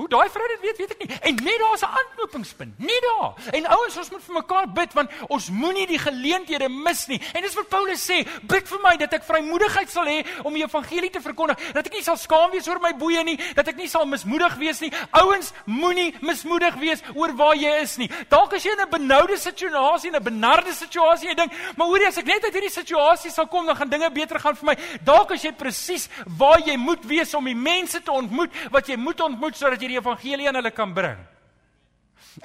Hoe 0.00 0.08
daai 0.08 0.30
vrou 0.32 0.46
dit 0.48 0.62
weet, 0.64 0.78
weet 0.80 0.92
ek 0.94 1.02
nie. 1.02 1.16
En 1.28 1.34
net 1.44 1.58
daar's 1.60 1.82
'n 1.84 1.92
aanknopingspunt. 2.00 2.78
Net 2.78 3.02
daar. 3.04 3.32
En 3.52 3.66
ouens, 3.66 3.96
ons 3.96 4.10
moet 4.10 4.24
vir 4.24 4.34
mekaar 4.34 4.72
bid 4.72 4.92
want 4.92 5.10
ons 5.28 5.50
moenie 5.50 5.86
die 5.86 5.98
geleenthede 5.98 6.68
mis 6.68 7.06
nie. 7.06 7.20
En 7.34 7.42
dis 7.42 7.54
wat 7.54 7.68
Paulus 7.68 8.10
sê, 8.10 8.26
bid 8.42 8.68
vir 8.68 8.80
my 8.82 8.96
dat 8.96 9.12
ek 9.12 9.24
vrymoedigheid 9.24 9.90
sal 9.90 10.06
hê 10.06 10.24
om 10.42 10.54
die 10.54 10.64
evangelie 10.64 11.10
te 11.10 11.20
verkondig, 11.20 11.72
dat 11.72 11.86
ek 11.86 11.92
nie 11.92 12.02
sal 12.02 12.16
skaam 12.16 12.50
wees 12.50 12.68
oor 12.68 12.80
my 12.80 12.92
boeye 12.92 13.24
nie, 13.24 13.36
dat 13.54 13.68
ek 13.68 13.76
nie 13.76 13.88
sal 13.88 14.06
mismoedig 14.06 14.54
wees 14.56 14.80
nie. 14.80 14.92
Ouens, 15.10 15.52
moenie 15.64 16.14
mismoedig 16.20 16.74
wees 16.74 17.02
oor 17.14 17.36
waar 17.36 17.56
jy 17.56 17.80
is 17.82 17.96
nie. 17.96 18.10
Dalk 18.28 18.54
as 18.54 18.64
jy 18.64 18.72
in 18.72 18.80
'n 18.80 18.90
benoude 18.90 19.36
situasie, 19.36 20.10
'n 20.10 20.22
benarde 20.22 20.72
situasie, 20.72 21.28
jy 21.28 21.34
dink, 21.34 21.52
maar 21.76 21.86
hoorie, 21.86 22.06
as 22.06 22.18
ek 22.18 22.26
net 22.26 22.44
uit 22.44 22.54
hierdie 22.54 22.70
situasie 22.70 23.30
sal 23.30 23.46
kom, 23.46 23.66
dan 23.66 23.76
gaan 23.76 23.88
dinge 23.88 24.10
beter 24.10 24.40
gaan 24.40 24.56
vir 24.56 24.66
my. 24.66 24.76
Dalk 25.04 25.32
as 25.32 25.42
jy 25.42 25.52
presies 25.52 26.08
waar 26.38 26.58
jy 26.58 26.76
moet 26.76 27.04
wees 27.04 27.34
om 27.34 27.44
die 27.44 27.54
mense 27.54 28.02
te 28.02 28.12
ontmoet 28.12 28.50
wat 28.70 28.86
jy 28.86 28.96
moet 28.96 29.20
ontmoet 29.20 29.56
sodat 29.56 29.80
jy 29.80 29.89
die 29.90 29.98
evangelie 29.98 30.48
aan 30.48 30.60
hulle 30.60 30.72
kan 30.74 30.94
bring. 30.94 31.18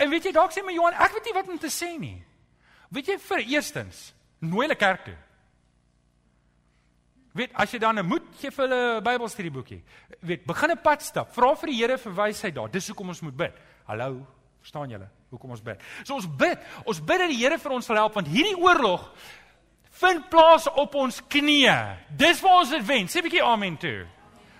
En 0.01 0.09
weet 0.09 0.29
jy 0.29 0.33
dalk 0.35 0.53
sê 0.55 0.63
my 0.65 0.73
Johan, 0.75 0.97
ek 1.05 1.13
weet 1.17 1.29
nie 1.29 1.35
wat 1.35 1.51
om 1.51 1.61
te 1.61 1.71
sê 1.73 1.91
nie. 1.99 2.17
Weet 2.93 3.13
jy 3.13 3.17
vir 3.21 3.45
eerstens, 3.45 4.13
nooi 4.39 4.65
hulle 4.65 4.79
kerk 4.79 5.05
toe. 5.05 5.17
Weet, 7.35 7.51
as 7.59 7.73
jy 7.73 7.79
dan 7.79 7.99
'n 7.99 8.07
moed 8.07 8.23
gee 8.39 8.49
vir 8.49 8.63
hulle 8.67 9.01
Bybelstudieboekie. 9.01 9.83
Weet, 10.21 10.45
begin 10.45 10.71
'n 10.71 10.81
pad 10.81 11.01
stap. 11.01 11.33
Vra 11.33 11.55
vir 11.55 11.67
die 11.67 11.81
Here 11.81 11.97
vir 11.97 12.13
wysheid 12.13 12.55
daar. 12.55 12.71
Dis 12.71 12.87
hoekom 12.87 13.09
ons 13.09 13.21
moet 13.21 13.35
bid. 13.35 13.53
Hallo, 13.85 14.25
verstaan 14.61 14.89
julle? 14.89 15.09
Hoekom 15.29 15.51
ons 15.51 15.61
bid? 15.61 15.81
So 16.03 16.15
ons 16.15 16.27
bid. 16.27 16.57
Ons 16.85 16.99
bid 16.99 17.19
dat 17.19 17.29
die 17.29 17.37
Here 17.37 17.57
vir 17.59 17.71
ons 17.71 17.85
sal 17.85 17.95
help 17.95 18.13
want 18.13 18.27
hierdie 18.27 18.57
oorlog 18.57 19.11
vind 19.89 20.29
plaas 20.29 20.67
op 20.67 20.95
ons 20.95 21.21
knieë. 21.27 21.97
Dis 22.09 22.41
waar 22.41 22.59
ons 22.59 22.69
dit 22.69 22.85
wen. 22.85 23.07
Sê 23.07 23.19
'n 23.19 23.23
bietjie 23.23 23.43
amen 23.43 23.77
toe. 23.77 24.07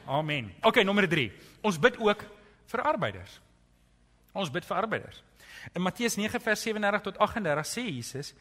Amen. 0.08 0.54
OK, 0.62 0.84
nommer 0.84 1.08
3. 1.08 1.32
Ons 1.62 1.80
bid 1.80 1.98
ook 1.98 2.26
vir 2.76 2.84
arbeiders. 2.92 3.40
Ons 4.36 4.52
bid 4.52 4.68
vir 4.68 4.78
arbeiders. 4.78 5.24
In 5.74 5.82
Matteus 5.86 6.20
9 6.20 6.44
vers 6.44 6.68
37 6.68 7.08
tot 7.08 7.18
38 7.24 7.72
sê 7.72 7.88
Jesus, 7.88 8.36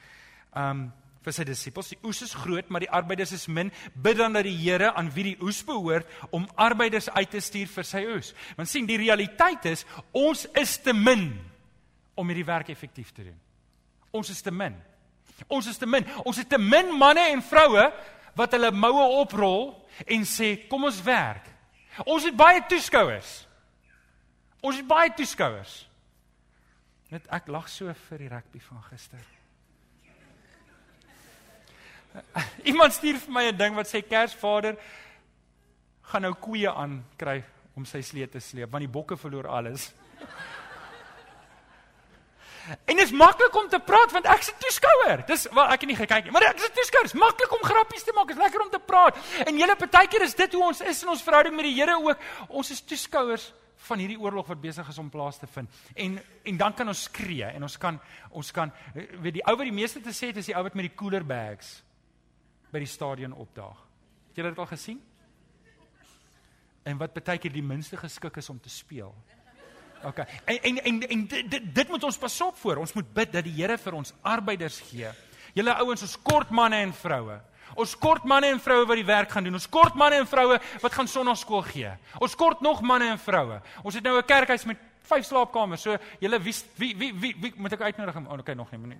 ehm 0.53 0.85
um, 0.85 0.85
vir 1.25 1.33
sy 1.33 1.45
disippels, 1.49 1.89
die 1.89 2.01
oes 2.05 2.19
is 2.21 2.35
groot, 2.37 2.69
maar 2.69 2.85
die 2.85 2.91
arbeiders 2.93 3.31
is 3.33 3.47
min. 3.49 3.71
Bid 3.97 4.19
dan 4.19 4.35
dat 4.37 4.45
die 4.45 4.59
Here 4.59 4.91
aan 4.93 5.09
wie 5.15 5.31
die 5.31 5.39
oes 5.41 5.63
behoort 5.65 6.11
om 6.37 6.45
arbeiders 6.61 7.09
uit 7.17 7.31
te 7.33 7.41
stuur 7.41 7.71
vir 7.73 7.87
sy 7.89 8.03
oes. 8.13 8.35
Want 8.59 8.69
sien, 8.69 8.85
die 8.85 9.01
realiteit 9.01 9.65
is 9.71 9.87
ons 10.13 10.45
is 10.61 10.77
te 10.85 10.93
min 10.93 11.31
om 12.15 12.29
hierdie 12.29 12.45
werk 12.45 12.69
effektief 12.75 13.15
te 13.17 13.25
doen. 13.25 13.39
Ons 14.13 14.35
is 14.35 14.45
te 14.45 14.53
min. 14.53 14.77
Ons 15.49 15.71
is 15.73 15.81
te 15.81 15.89
min. 15.89 16.05
Ons 16.29 16.43
het 16.43 16.53
te 16.53 16.61
min 16.61 16.93
manne 16.93 17.25
en 17.33 17.43
vroue 17.43 17.89
wat 18.37 18.53
hulle 18.55 18.75
moue 18.77 19.09
oprol 19.23 19.73
en 20.05 20.29
sê, 20.29 20.69
"Kom 20.69 20.85
ons 20.85 21.03
werk." 21.03 21.49
Ons 22.05 22.25
het 22.25 22.37
baie 22.37 22.61
toeskouers. 22.69 23.47
Ons 24.65 24.81
het 24.81 24.87
baie 24.89 25.13
toeskouers. 25.13 25.73
Net 27.13 27.27
ek 27.37 27.51
lag 27.53 27.67
so 27.69 27.93
vir 28.09 28.23
die 28.25 28.31
rugby 28.33 28.61
van 28.65 28.81
gister. 28.89 29.25
Iemand 32.71 32.95
stuur 32.97 33.19
vir 33.27 33.35
my 33.35 33.45
'n 33.51 33.59
ding 33.59 33.77
wat 33.77 33.91
sê 33.91 34.01
Kersvader 34.01 34.79
gaan 36.09 36.23
nou 36.23 36.35
koeie 36.35 36.71
aankry 36.71 37.43
om 37.77 37.85
sy 37.85 38.01
slee 38.01 38.27
te 38.29 38.41
sleep 38.41 38.71
want 38.71 38.87
die 38.87 38.97
bokke 38.97 39.17
verloor 39.17 39.47
alles. 39.47 39.93
En 42.89 42.97
dit 42.97 43.05
is 43.05 43.13
maklik 43.13 43.55
om 43.61 43.69
te 43.69 43.77
praat 43.79 44.13
want 44.13 44.25
ek's 44.25 44.49
'n 44.49 44.57
toeskouer. 44.59 45.27
Dis 45.27 45.45
wel 45.53 45.65
ek 45.69 45.81
het 45.81 45.89
nie 45.91 45.97
gekyk 45.97 46.25
nie, 46.25 46.33
maar 46.33 46.49
ek 46.49 46.57
is 46.57 46.65
'n 46.65 46.73
toeskouer. 46.73 47.05
Dit 47.05 47.15
is 47.15 47.21
maklik 47.21 47.53
om 47.53 47.61
grappies 47.61 48.03
te 48.03 48.13
maak. 48.17 48.29
Dit 48.29 48.37
is 48.37 48.43
lekker 48.43 48.61
om 48.61 48.71
te 48.71 48.79
praat. 48.79 49.19
En 49.45 49.59
julle 49.59 49.77
partykeer 49.77 50.23
is 50.23 50.35
dit 50.35 50.53
hoe 50.53 50.65
ons 50.65 50.81
is 50.81 51.03
in 51.03 51.09
ons 51.09 51.23
verhouding 51.23 51.55
met 51.57 51.65
die 51.65 51.75
Here 51.75 52.01
ook. 52.01 52.19
Ons 52.49 52.71
is 52.71 52.81
toeskouers 52.81 53.53
van 53.85 54.01
hierdie 54.03 54.19
oorlog 54.21 54.49
wat 54.51 54.61
besig 54.61 54.89
is 54.89 54.99
om 54.99 55.11
plaas 55.11 55.39
te 55.39 55.47
vind. 55.47 55.71
En 55.95 56.19
en 56.45 56.57
dan 56.61 56.75
kan 56.75 56.89
ons 56.89 57.03
skree 57.03 57.45
en 57.45 57.63
ons 57.63 57.77
kan 57.79 58.01
ons 58.31 58.53
kan 58.53 58.73
weet 58.95 59.41
die 59.41 59.45
ou 59.45 59.57
wat 59.57 59.69
die 59.69 59.77
meeste 59.77 60.01
te 60.01 60.13
sê 60.13 60.33
het 60.33 60.41
is 60.43 60.51
die 60.51 60.57
ou 60.57 60.63
wat 60.67 60.75
met 60.75 60.89
die 60.89 60.97
cooler 60.97 61.25
bags 61.25 61.83
by 62.73 62.83
die 62.83 62.91
stadion 62.91 63.33
opdaag. 63.33 63.79
Het 64.29 64.41
julle 64.41 64.55
dit 64.55 64.59
al 64.59 64.71
gesien? 64.73 65.03
En 66.85 66.99
wat 67.01 67.15
baie 67.17 67.39
keer 67.39 67.53
die 67.53 67.65
minste 67.65 67.97
geskik 67.97 68.37
is 68.43 68.51
om 68.51 68.61
te 68.61 68.73
speel. 68.73 69.15
OK. 70.05 70.19
En 70.45 70.59
en 70.63 70.83
en, 70.83 71.01
en 71.09 71.27
dit, 71.27 71.75
dit 71.75 71.89
moet 71.89 72.05
ons 72.05 72.19
pas 72.19 72.41
op 72.41 72.57
voor. 72.57 72.83
Ons 72.83 72.93
moet 72.93 73.15
bid 73.15 73.33
dat 73.33 73.45
die 73.47 73.55
Here 73.57 73.79
vir 73.79 73.97
ons 73.97 74.13
arbeiders 74.23 74.81
gee. 74.91 75.11
Julle 75.55 75.75
ouens, 75.81 76.03
ons 76.03 76.17
kort 76.23 76.51
manne 76.51 76.83
en 76.83 76.93
vroue. 76.93 77.39
Ons 77.75 77.97
kort 77.99 78.25
manne 78.25 78.47
en 78.47 78.61
vroue 78.61 78.87
wat 78.87 78.97
die 78.97 79.07
werk 79.07 79.31
gaan 79.31 79.45
doen. 79.45 79.55
Ons 79.55 79.69
kort 79.69 79.95
manne 79.95 80.17
en 80.23 80.27
vroue 80.27 80.59
wat 80.81 80.93
gaan 80.93 81.09
sonnaarskool 81.09 81.63
gee. 81.63 81.91
Ons 82.19 82.35
kort 82.35 82.61
nog 82.61 82.83
manne 82.83 83.11
en 83.15 83.19
vroue. 83.19 83.61
Ons 83.83 83.95
het 83.95 84.05
nou 84.05 84.19
'n 84.19 84.25
kerkhuis 84.27 84.65
met 84.65 84.79
5 85.03 85.25
slaapkamers. 85.25 85.83
So 85.83 85.97
julle 86.21 86.41
wie 86.41 86.55
wie 86.77 86.97
wie 86.97 87.13
wie, 87.15 87.35
wie 87.41 87.53
moet 87.57 87.73
ek 87.73 87.81
uitnodig? 87.81 88.17
Oh, 88.17 88.39
okay, 88.39 88.55
nog 88.55 88.71
nie. 88.71 88.97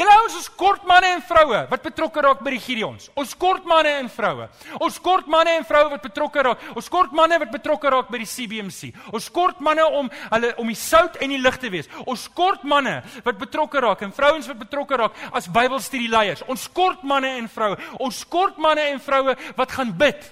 Julle 0.00 0.12
ouens 0.16 0.36
is 0.38 0.46
kort 0.56 0.86
manne 0.88 1.10
en 1.12 1.20
vroue 1.28 1.58
wat 1.68 1.82
betrokke 1.84 2.22
raak 2.24 2.38
by 2.40 2.54
die 2.54 2.60
Gideons. 2.62 3.10
Ons 3.20 3.34
kort 3.36 3.66
manne 3.68 3.90
en 3.98 4.06
vroue. 4.08 4.46
Ons 4.80 4.96
kort 5.04 5.26
manne 5.28 5.52
en 5.58 5.66
vroue 5.68 5.90
wat 5.92 6.06
betrokke 6.06 6.44
raak. 6.46 6.62
Ons 6.72 6.88
kort 6.88 7.12
manne 7.12 7.36
wat 7.42 7.52
betrokke 7.52 7.92
raak 7.92 8.08
by 8.08 8.22
die 8.22 8.30
CBMC. 8.30 8.94
Ons 9.12 9.28
kort 9.34 9.60
manne 9.60 9.84
om 9.98 10.08
hulle 10.22 10.54
om 10.62 10.72
die 10.72 10.78
sout 10.78 11.20
en 11.20 11.34
die 11.34 11.42
lig 11.42 11.60
te 11.60 11.72
wees. 11.74 11.92
Ons 12.08 12.24
kort 12.32 12.64
manne 12.64 12.96
wat 13.28 13.44
betrokke 13.44 13.84
raak 13.84 14.06
en 14.06 14.16
vrouens 14.16 14.48
wat 14.48 14.62
betrokke 14.64 15.02
raak 15.02 15.22
as 15.36 15.52
Bybelstudieleiers. 15.52 16.46
Ons 16.48 16.64
kort 16.72 17.04
manne 17.04 17.36
en 17.36 17.52
vroue. 17.52 17.76
Ons 18.00 18.24
kort 18.24 18.56
manne 18.56 18.88
en 18.96 19.04
vroue 19.04 19.36
wat 19.60 19.78
gaan 19.78 19.92
bid. 20.00 20.28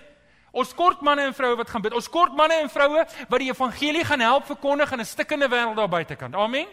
Ons 0.56 0.72
kort 0.72 1.04
manne 1.04 1.28
en 1.28 1.36
vroue 1.36 1.60
wat 1.60 1.68
gaan 1.68 1.84
bid. 1.84 1.98
Ons 1.98 2.08
kort 2.08 2.32
manne 2.40 2.62
en 2.62 2.72
vroue 2.72 3.04
wat 3.04 3.40
die 3.42 3.52
evangelie 3.52 4.08
gaan 4.08 4.24
help 4.24 4.48
verkondig 4.48 4.96
in 4.96 5.00
'n 5.00 5.14
stikkende 5.16 5.48
wêreld 5.52 5.76
daar 5.76 5.92
buitekant. 5.92 6.34
Amen. 6.34 6.66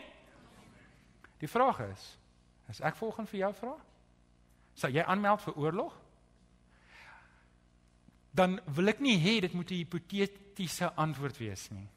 Die 1.43 1.51
vraag 1.51 1.79
is 1.91 2.15
As 2.69 2.81
ek 2.81 2.97
volgens 2.97 3.29
vir 3.29 3.39
jou 3.39 3.51
vra, 3.59 3.75
sal 4.75 4.93
jy 4.93 5.03
aanmeld 5.05 5.43
vir 5.45 5.57
oorlog? 5.61 5.93
Dan 8.35 8.57
wil 8.75 8.91
ek 8.91 9.03
nie 9.03 9.17
hê 9.21 9.39
dit 9.41 9.53
moet 9.53 9.71
'n 9.71 9.81
hipotetiese 9.83 10.91
antwoord 10.95 11.37
wees 11.37 11.69
nie. 11.71 11.87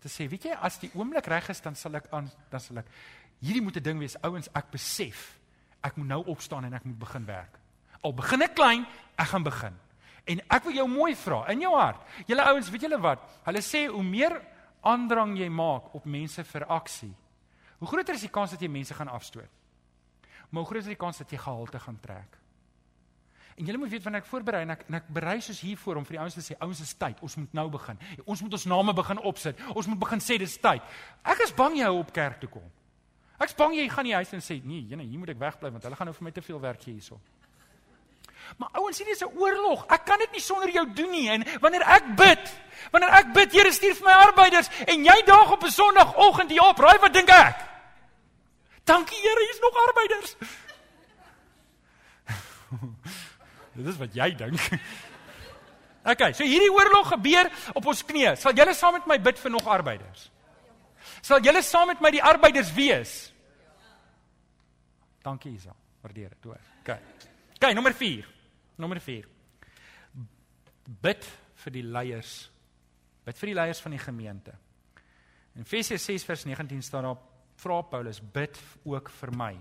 Te 0.00 0.08
sê, 0.08 0.28
weet 0.28 0.44
jy, 0.44 0.52
as 0.52 0.78
die 0.78 0.90
oomblik 0.94 1.26
reg 1.26 1.48
is, 1.48 1.60
dan 1.60 1.74
sal 1.74 1.94
ek 1.94 2.08
aan, 2.12 2.30
dan 2.50 2.60
sal 2.60 2.78
ek 2.78 2.86
hierdie 3.40 3.62
moet 3.62 3.76
'n 3.76 3.82
ding 3.82 3.98
wees, 3.98 4.16
ouens, 4.22 4.48
ek 4.54 4.70
besef 4.70 5.38
ek 5.82 5.96
moet 5.96 6.06
nou 6.06 6.24
opstaan 6.26 6.64
en 6.64 6.74
ek 6.74 6.84
moet 6.84 6.98
begin 6.98 7.24
werk. 7.24 7.58
Al 8.02 8.14
begin 8.14 8.42
ek 8.42 8.54
klein, 8.54 8.86
ek 9.16 9.26
gaan 9.26 9.42
begin. 9.42 9.78
En 10.26 10.40
ek 10.48 10.64
wil 10.64 10.74
jou 10.74 10.88
mooi 10.88 11.14
vra 11.16 11.46
in 11.48 11.60
jou 11.60 11.74
hart. 11.74 12.02
Julle 12.26 12.42
ouens, 12.42 12.70
weet 12.70 12.80
julle 12.80 13.00
wat? 13.00 13.18
Hulle 13.44 13.60
sê 13.60 13.86
hoe 13.86 14.02
meer 14.02 14.42
aandrang 14.82 15.36
jy 15.38 15.48
maak 15.48 15.94
op 15.94 16.04
mense 16.04 16.44
vir 16.44 16.66
aksie, 16.66 17.14
hoe 17.78 17.88
groter 17.88 18.14
is 18.14 18.20
die 18.20 18.28
kans 18.28 18.50
dat 18.50 18.60
jy 18.60 18.68
mense 18.68 18.94
gaan 18.94 19.08
afstoot 19.08 19.59
maar 20.50 20.62
hoe 20.62 20.70
groot 20.70 20.82
is 20.82 20.92
die 20.92 20.98
kans 20.98 21.18
dat 21.18 21.30
jy 21.30 21.38
gehalte 21.38 21.78
gaan 21.78 21.98
trek? 22.00 22.38
En 23.60 23.66
julle 23.66 23.78
moet 23.78 23.90
weet 23.92 24.02
wanneer 24.02 24.22
ek 24.22 24.28
voorberei 24.30 24.62
en 24.64 24.70
ek 24.72 24.86
en 24.88 24.96
ek 24.96 25.08
berei 25.12 25.40
soos 25.44 25.60
hiervoor 25.60 25.98
om 26.00 26.04
vir 26.08 26.16
die 26.16 26.20
ouens 26.22 26.36
te 26.38 26.44
sê 26.44 26.54
ouens 26.64 26.80
is 26.80 26.94
tyd, 26.96 27.18
ons 27.20 27.34
moet 27.36 27.56
nou 27.58 27.66
begin. 27.74 27.98
Ons 28.24 28.40
moet 28.40 28.54
ons 28.56 28.64
name 28.72 28.94
begin 28.96 29.20
opsit. 29.30 29.58
Ons 29.74 29.88
moet 29.90 30.00
begin 30.00 30.22
sê 30.24 30.38
dis 30.40 30.54
tyd. 30.62 30.86
Ek 31.28 31.42
is 31.44 31.52
bang 31.52 31.76
jy 31.76 31.90
hou 31.90 31.98
op 32.00 32.12
kerk 32.16 32.40
toe 32.40 32.48
kom. 32.48 32.64
Ek's 33.40 33.56
bang 33.56 33.76
jy 33.76 33.84
gaan 33.92 34.08
nie 34.08 34.16
huis 34.16 34.32
en 34.36 34.44
sê 34.44 34.56
nee, 34.64 34.86
jene, 34.88 35.04
hier 35.04 35.20
moet 35.20 35.34
ek 35.34 35.42
wegbly 35.42 35.74
want 35.74 35.84
hulle 35.84 35.98
gaan 35.98 36.08
nou 36.08 36.16
vir 36.16 36.28
my 36.28 36.32
te 36.32 36.44
veel 36.44 36.60
werk 36.60 36.80
gee 36.86 36.96
hierso. 36.96 37.20
Maar 38.56 38.80
ouens, 38.80 38.98
hierdie 38.98 39.14
is 39.14 39.22
'n 39.22 39.36
oorlog. 39.38 39.84
Ek 39.92 40.04
kan 40.04 40.18
dit 40.18 40.32
nie 40.32 40.40
sonder 40.40 40.70
jou 40.70 40.86
doen 40.94 41.10
nie. 41.10 41.28
En 41.28 41.44
wanneer 41.60 41.82
ek 41.82 42.16
bid, 42.16 42.44
wanneer 42.90 43.10
ek 43.10 43.32
bid, 43.32 43.52
Here 43.52 43.72
stuur 43.72 43.94
vir 43.94 44.04
my 44.04 44.16
arbeiders 44.26 44.70
en 44.86 45.04
jy 45.04 45.22
daag 45.26 45.52
op 45.52 45.64
'n 45.64 45.70
Sondagoggend 45.70 46.50
hier 46.50 46.62
op, 46.62 46.78
raai 46.78 46.98
wat 46.98 47.12
dink 47.12 47.28
ek? 47.28 47.69
Dankie 48.84 49.20
Here, 49.20 49.44
hier's 49.46 49.60
nog 49.60 49.74
arbeiders. 49.86 50.36
Dit 53.76 53.86
is 53.86 53.98
wat 54.00 54.14
jy 54.14 54.30
dink. 54.34 54.60
OK, 56.10 56.22
so 56.34 56.46
hierdie 56.46 56.72
oorlog 56.72 57.10
gebeur 57.12 57.50
op 57.76 57.90
ons 57.92 58.04
knieë. 58.06 58.34
Sal 58.40 58.56
julle 58.56 58.74
saam 58.76 58.96
met 58.98 59.08
my 59.10 59.18
bid 59.22 59.38
vir 59.40 59.52
nog 59.52 59.66
arbeiders? 59.68 60.30
Sal 61.20 61.44
julle 61.44 61.62
saam 61.64 61.90
met 61.92 62.00
my 62.00 62.10
die 62.14 62.22
arbeiders 62.24 62.72
wees? 62.76 63.12
Dankie 65.24 65.52
Isa. 65.52 65.74
Waardeer 66.00 66.32
dit, 66.32 66.48
hoor. 66.48 66.60
OK. 66.80 66.94
OK, 67.58 67.66
nommer 67.76 67.94
4. 67.94 68.28
Nommer 68.80 69.00
4. 69.04 69.28
Bid 71.04 71.28
vir 71.64 71.74
die 71.74 71.84
leiers. 71.84 72.34
Bid 73.28 73.36
vir 73.36 73.52
die 73.52 73.58
leiers 73.58 73.82
van 73.84 73.94
die 73.94 74.00
gemeente. 74.00 74.56
In 75.58 75.66
Efesiërs 75.66 76.06
6 76.08 76.24
vers 76.24 76.46
19 76.48 76.82
staan 76.86 77.04
daar 77.04 77.20
vra 77.62 77.82
Paulus 77.82 78.20
bid 78.20 78.58
ook 78.84 79.10
vir 79.20 79.36
my. 79.36 79.52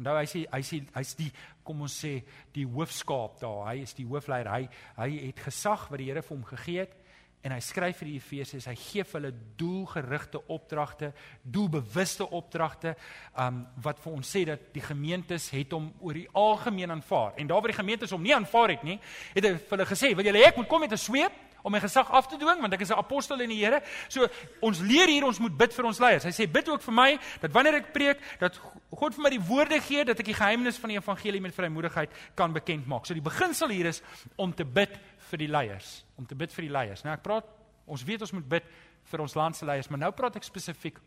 Onthou 0.00 0.16
hy 0.16 0.28
sê 0.28 0.46
hy 0.48 0.62
sê 0.64 0.80
hy's 0.94 1.12
die 1.18 1.28
kom 1.64 1.82
ons 1.84 1.98
sê 2.02 2.14
die 2.54 2.64
hoofskaap 2.64 3.40
daar. 3.42 3.66
Hy 3.68 3.82
is 3.84 3.92
die 3.98 4.08
hoofleier. 4.08 4.48
Hy 4.48 4.68
hy 4.96 5.10
het 5.26 5.44
gesag 5.44 5.90
wat 5.90 6.00
die 6.00 6.08
Here 6.08 6.24
vir 6.24 6.36
hom 6.36 6.46
gegee 6.48 6.86
het 6.86 6.96
en 7.40 7.54
hy 7.54 7.60
skryf 7.64 8.00
vir 8.02 8.10
die 8.10 8.16
Efesiërs. 8.18 8.66
Hy 8.68 8.76
gee 8.76 9.04
hulle 9.14 9.30
doelgerigte 9.60 10.42
opdragte, 10.52 11.12
doelbewuste 11.42 12.26
opdragte, 12.36 12.94
um 13.40 13.62
wat 13.84 14.00
vir 14.02 14.12
ons 14.12 14.32
sê 14.36 14.44
dat 14.48 14.66
die 14.74 14.84
gemeentes 14.84 15.48
het 15.54 15.72
hom 15.72 15.90
oor 16.04 16.16
die 16.20 16.28
algemeen 16.36 16.92
aanvaar. 16.92 17.38
En 17.40 17.48
daar 17.48 17.62
waar 17.62 17.72
die 17.72 17.80
gemeentes 17.80 18.12
hom 18.12 18.24
nie 18.24 18.36
aanvaar 18.36 18.76
het 18.76 18.84
nie, 18.84 18.98
het 19.34 19.44
hy 19.44 19.54
vir 19.56 19.76
hulle 19.76 19.88
gesê, 19.88 20.14
"Wil 20.16 20.28
julle 20.28 20.42
hê 20.42 20.48
ek 20.48 20.56
moet 20.56 20.68
kom 20.68 20.80
met 20.80 20.92
'n 20.92 21.00
sweep 21.00 21.32
om 21.62 21.72
my 21.72 21.80
gesag 21.80 22.10
af 22.10 22.28
te 22.28 22.38
dwing 22.40 22.60
want 22.60 22.74
ek 22.74 22.80
is 22.80 22.90
'n 22.90 22.98
apostel 22.98 23.40
in 23.40 23.48
die 23.48 23.64
Here. 23.64 23.82
So 24.08 24.26
ons 24.60 24.80
leer 24.80 25.08
hier 25.08 25.24
ons 25.24 25.38
moet 25.38 25.56
bid 25.56 25.74
vir 25.74 25.84
ons 25.84 25.98
leiers. 25.98 26.24
Hy 26.24 26.30
sê 26.30 26.50
bid 26.50 26.68
ook 26.68 26.82
vir 26.82 26.94
my 26.94 27.18
dat 27.40 27.52
wanneer 27.52 27.74
ek 27.74 27.92
preek 27.92 28.18
dat 28.38 28.60
God 28.90 29.14
vir 29.14 29.22
my 29.22 29.30
die 29.30 29.40
woorde 29.40 29.80
gee 29.80 30.04
dat 30.04 30.18
ek 30.18 30.26
die 30.26 30.34
geheimnis 30.34 30.78
van 30.78 30.88
die 30.88 30.98
evangelie 30.98 31.40
met 31.40 31.54
vrymoedigheid 31.54 32.10
kan 32.34 32.52
bekend 32.52 32.86
maak. 32.86 33.06
So 33.06 33.14
die 33.14 33.22
beginsel 33.22 33.68
hier 33.68 33.86
is 33.86 34.02
om 34.36 34.52
te 34.52 34.64
bid 34.64 34.98
vir 35.30 35.38
die 35.38 35.48
leiers, 35.48 36.04
om 36.16 36.26
te 36.26 36.34
bid 36.34 36.52
vir 36.52 36.62
die 36.62 36.72
leiers. 36.72 37.04
Nou 37.04 37.14
ek 37.14 37.22
praat 37.22 37.44
ons 37.86 38.04
weet 38.04 38.20
ons 38.20 38.32
moet 38.32 38.48
bid 38.48 38.64
vir 39.10 39.20
ons 39.20 39.34
land 39.34 39.56
se 39.56 39.64
leiers, 39.64 39.88
maar 39.90 39.98
nou 39.98 40.10
praat 40.12 40.36
ek 40.36 40.44
spesifiek 40.44 41.00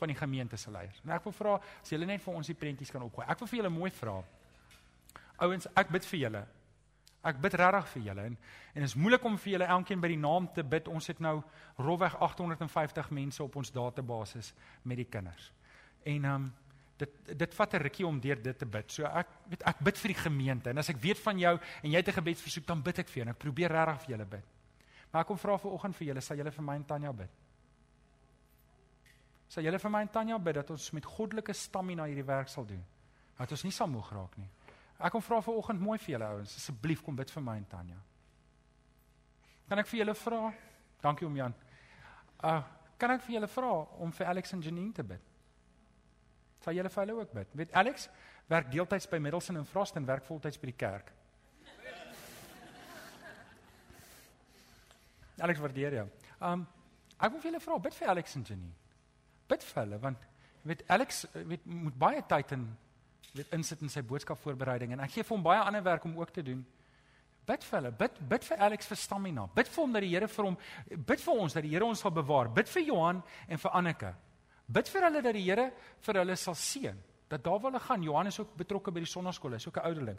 van 0.00 0.08
die 0.08 0.16
gemeente 0.16 0.56
se 0.56 0.70
leiers. 0.70 1.00
En 1.04 1.10
ek 1.10 1.24
wil 1.24 1.32
vra 1.36 1.58
as 1.60 1.92
julle 1.92 2.06
net 2.08 2.22
vir 2.24 2.34
ons 2.34 2.46
die 2.46 2.56
prentjies 2.56 2.90
kan 2.90 3.02
opgooi. 3.02 3.26
Ek 3.28 3.38
wil 3.42 3.50
vir 3.50 3.60
julle 3.60 3.72
mooi 3.74 3.90
vra. 3.90 4.22
Ouens, 5.40 5.68
ek 5.76 5.92
bid 5.92 6.08
vir 6.12 6.20
julle. 6.24 6.46
Ek 7.22 7.36
bid 7.40 7.54
regtig 7.54 7.88
vir 7.94 8.02
julle 8.02 8.22
en 8.30 8.38
en 8.74 8.82
is 8.82 8.94
moeilik 8.94 9.24
om 9.24 9.36
vir 9.38 9.52
julle 9.52 9.66
elkeen 9.66 10.00
by 10.00 10.08
die 10.08 10.20
naam 10.20 10.46
te 10.54 10.62
bid. 10.64 10.88
Ons 10.88 11.10
het 11.10 11.20
nou 11.20 11.42
rofweg 11.76 12.16
850 12.16 13.10
mense 13.10 13.42
op 13.42 13.56
ons 13.56 13.72
database 13.72 14.52
met 14.82 14.96
die 14.96 15.08
kinders. 15.08 15.52
En 16.04 16.24
ehm 16.24 16.34
um, 16.34 16.52
dit 17.00 17.38
dit 17.38 17.54
vat 17.54 17.74
'n 17.74 17.82
rukkie 17.82 18.06
om 18.06 18.20
deur 18.20 18.42
dit 18.42 18.58
te 18.58 18.66
bid. 18.66 18.92
So 18.92 19.04
ek 19.04 19.28
weet 19.48 19.62
ek 19.62 19.78
bid 19.78 19.98
vir 19.98 20.08
die 20.08 20.22
gemeente 20.22 20.70
en 20.70 20.78
as 20.78 20.88
ek 20.88 21.00
weet 21.00 21.18
van 21.18 21.38
jou 21.38 21.58
en 21.82 21.90
jy 21.90 21.96
het 21.96 22.08
'n 22.08 22.20
gebedsversoek 22.20 22.66
dan 22.66 22.82
bid 22.82 22.98
ek 22.98 23.08
vir 23.08 23.16
jou 23.16 23.26
en 23.26 23.34
ek 23.34 23.38
probeer 23.38 23.70
regtig 23.72 24.00
vir 24.00 24.10
julle 24.10 24.26
bid. 24.26 24.44
Maar 25.10 25.20
ek 25.20 25.26
kom 25.26 25.38
vra 25.38 25.58
vir 25.58 25.72
oggend 25.72 25.96
vir 25.96 26.06
julle, 26.06 26.20
sal 26.20 26.36
julle 26.36 26.50
vir 26.50 26.64
my 26.64 26.74
en 26.74 26.84
Tanya 26.84 27.12
bid? 27.12 27.30
Sal 29.48 29.64
julle 29.64 29.78
vir 29.78 29.90
my 29.90 30.00
en 30.00 30.08
Tanya 30.08 30.38
bid 30.38 30.54
dat 30.54 30.70
ons 30.70 30.90
met 30.92 31.04
goddelike 31.04 31.52
stamina 31.52 32.04
hierdie 32.04 32.26
werk 32.26 32.48
sal 32.48 32.66
doen? 32.66 32.84
Dat 33.38 33.50
ons 33.50 33.64
nie 33.64 33.72
sal 33.72 33.88
moeg 33.88 34.12
raak 34.12 34.36
nie. 34.36 34.48
Ek 35.00 35.14
kom 35.14 35.22
vra 35.24 35.40
vir 35.40 35.56
oggend 35.56 35.80
mooi 35.80 35.96
vir 35.98 36.14
julle 36.14 36.28
ouens, 36.34 36.54
asseblief 36.60 37.00
kom 37.04 37.16
bid 37.16 37.30
vir 37.32 37.44
my 37.44 37.56
en 37.56 37.66
Tanya. 37.70 37.96
Kan 39.70 39.80
ek 39.80 39.88
vir 39.88 40.02
julle 40.02 40.14
vra? 40.18 40.40
Dankie 41.00 41.26
om 41.26 41.36
Jan. 41.36 41.56
Uh 42.44 42.60
kan 43.00 43.14
ek 43.14 43.22
vir 43.24 43.38
julle 43.38 43.48
vra 43.48 43.68
om 44.04 44.10
vir 44.12 44.28
Alex 44.28 44.52
en 44.52 44.60
Janine 44.60 44.92
te 44.92 45.02
bid? 45.08 45.22
Sal 46.60 46.76
julle 46.76 46.90
vir 46.92 47.00
hulle 47.00 47.14
ook 47.16 47.30
bid? 47.32 47.54
Weet 47.56 47.72
Alex 47.80 48.10
werk 48.50 48.68
deeltyds 48.68 49.06
by 49.08 49.16
Middelson 49.24 49.56
en 49.56 49.64
Frost 49.64 49.96
en 49.96 50.04
werk 50.04 50.26
voltyds 50.26 50.60
by 50.60 50.68
die 50.68 50.76
kerk. 50.76 51.08
Alex 55.40 55.62
waardeer 55.64 55.96
jou. 55.96 56.04
Um 56.44 56.66
ek 57.16 57.32
wil 57.32 57.40
vir 57.40 57.50
julle 57.50 57.62
vra, 57.64 57.78
bid 57.88 57.96
vir 57.96 58.12
Alex 58.12 58.36
en 58.36 58.44
Janine. 58.50 58.76
Bid 59.48 59.64
vir 59.70 59.82
hulle 59.82 60.02
want 60.04 60.28
weet 60.68 60.84
Alex 60.92 61.24
weet 61.32 61.64
moet 61.64 61.96
baie 62.04 62.20
tyd 62.28 62.52
in 62.58 62.68
weet 63.34 63.52
insit 63.54 63.82
in 63.82 63.92
sy 63.92 64.02
boodskapvoorbereiding 64.02 64.92
en 64.92 65.00
ek 65.00 65.14
gee 65.14 65.26
vir 65.26 65.36
hom 65.36 65.42
baie 65.44 65.60
ander 65.62 65.82
werk 65.82 66.04
om 66.04 66.16
ook 66.18 66.32
te 66.34 66.42
doen. 66.42 66.64
Bid 67.46 67.64
vir 67.66 67.78
hulle, 67.78 67.92
bid 67.98 68.18
bid 68.30 68.46
vir 68.46 68.64
Alex 68.66 68.90
vir 68.90 68.98
stamina. 69.00 69.46
Bid 69.54 69.68
vir 69.68 69.82
hom 69.82 69.94
dat 69.94 70.04
die 70.04 70.10
Here 70.12 70.28
vir 70.28 70.48
hom 70.48 70.58
bid 70.88 71.22
vir 71.24 71.44
ons 71.44 71.56
dat 71.56 71.64
die 71.66 71.70
Here 71.74 71.86
ons 71.86 72.02
sal 72.04 72.14
bewaar. 72.14 72.50
Bid 72.54 72.68
vir 72.68 72.82
Johan 72.82 73.22
en 73.48 73.62
vir 73.62 73.78
Anneke. 73.78 74.14
Bid 74.70 74.90
vir 74.92 75.06
hulle 75.08 75.22
dat 75.22 75.34
die 75.34 75.46
Here 75.46 75.70
vir 76.06 76.20
hulle 76.22 76.36
sal 76.36 76.54
seën. 76.54 76.98
Dat 77.30 77.42
daar 77.44 77.60
waar 77.62 77.70
hulle 77.70 77.80
gaan, 77.80 78.02
Johan 78.02 78.26
is 78.26 78.40
ook 78.42 78.56
betrokke 78.58 78.90
by 78.90 79.04
die 79.04 79.10
sonnaskool, 79.10 79.52
hy's 79.54 79.66
ook 79.66 79.76
'n 79.78 79.86
ouderling. 79.86 80.18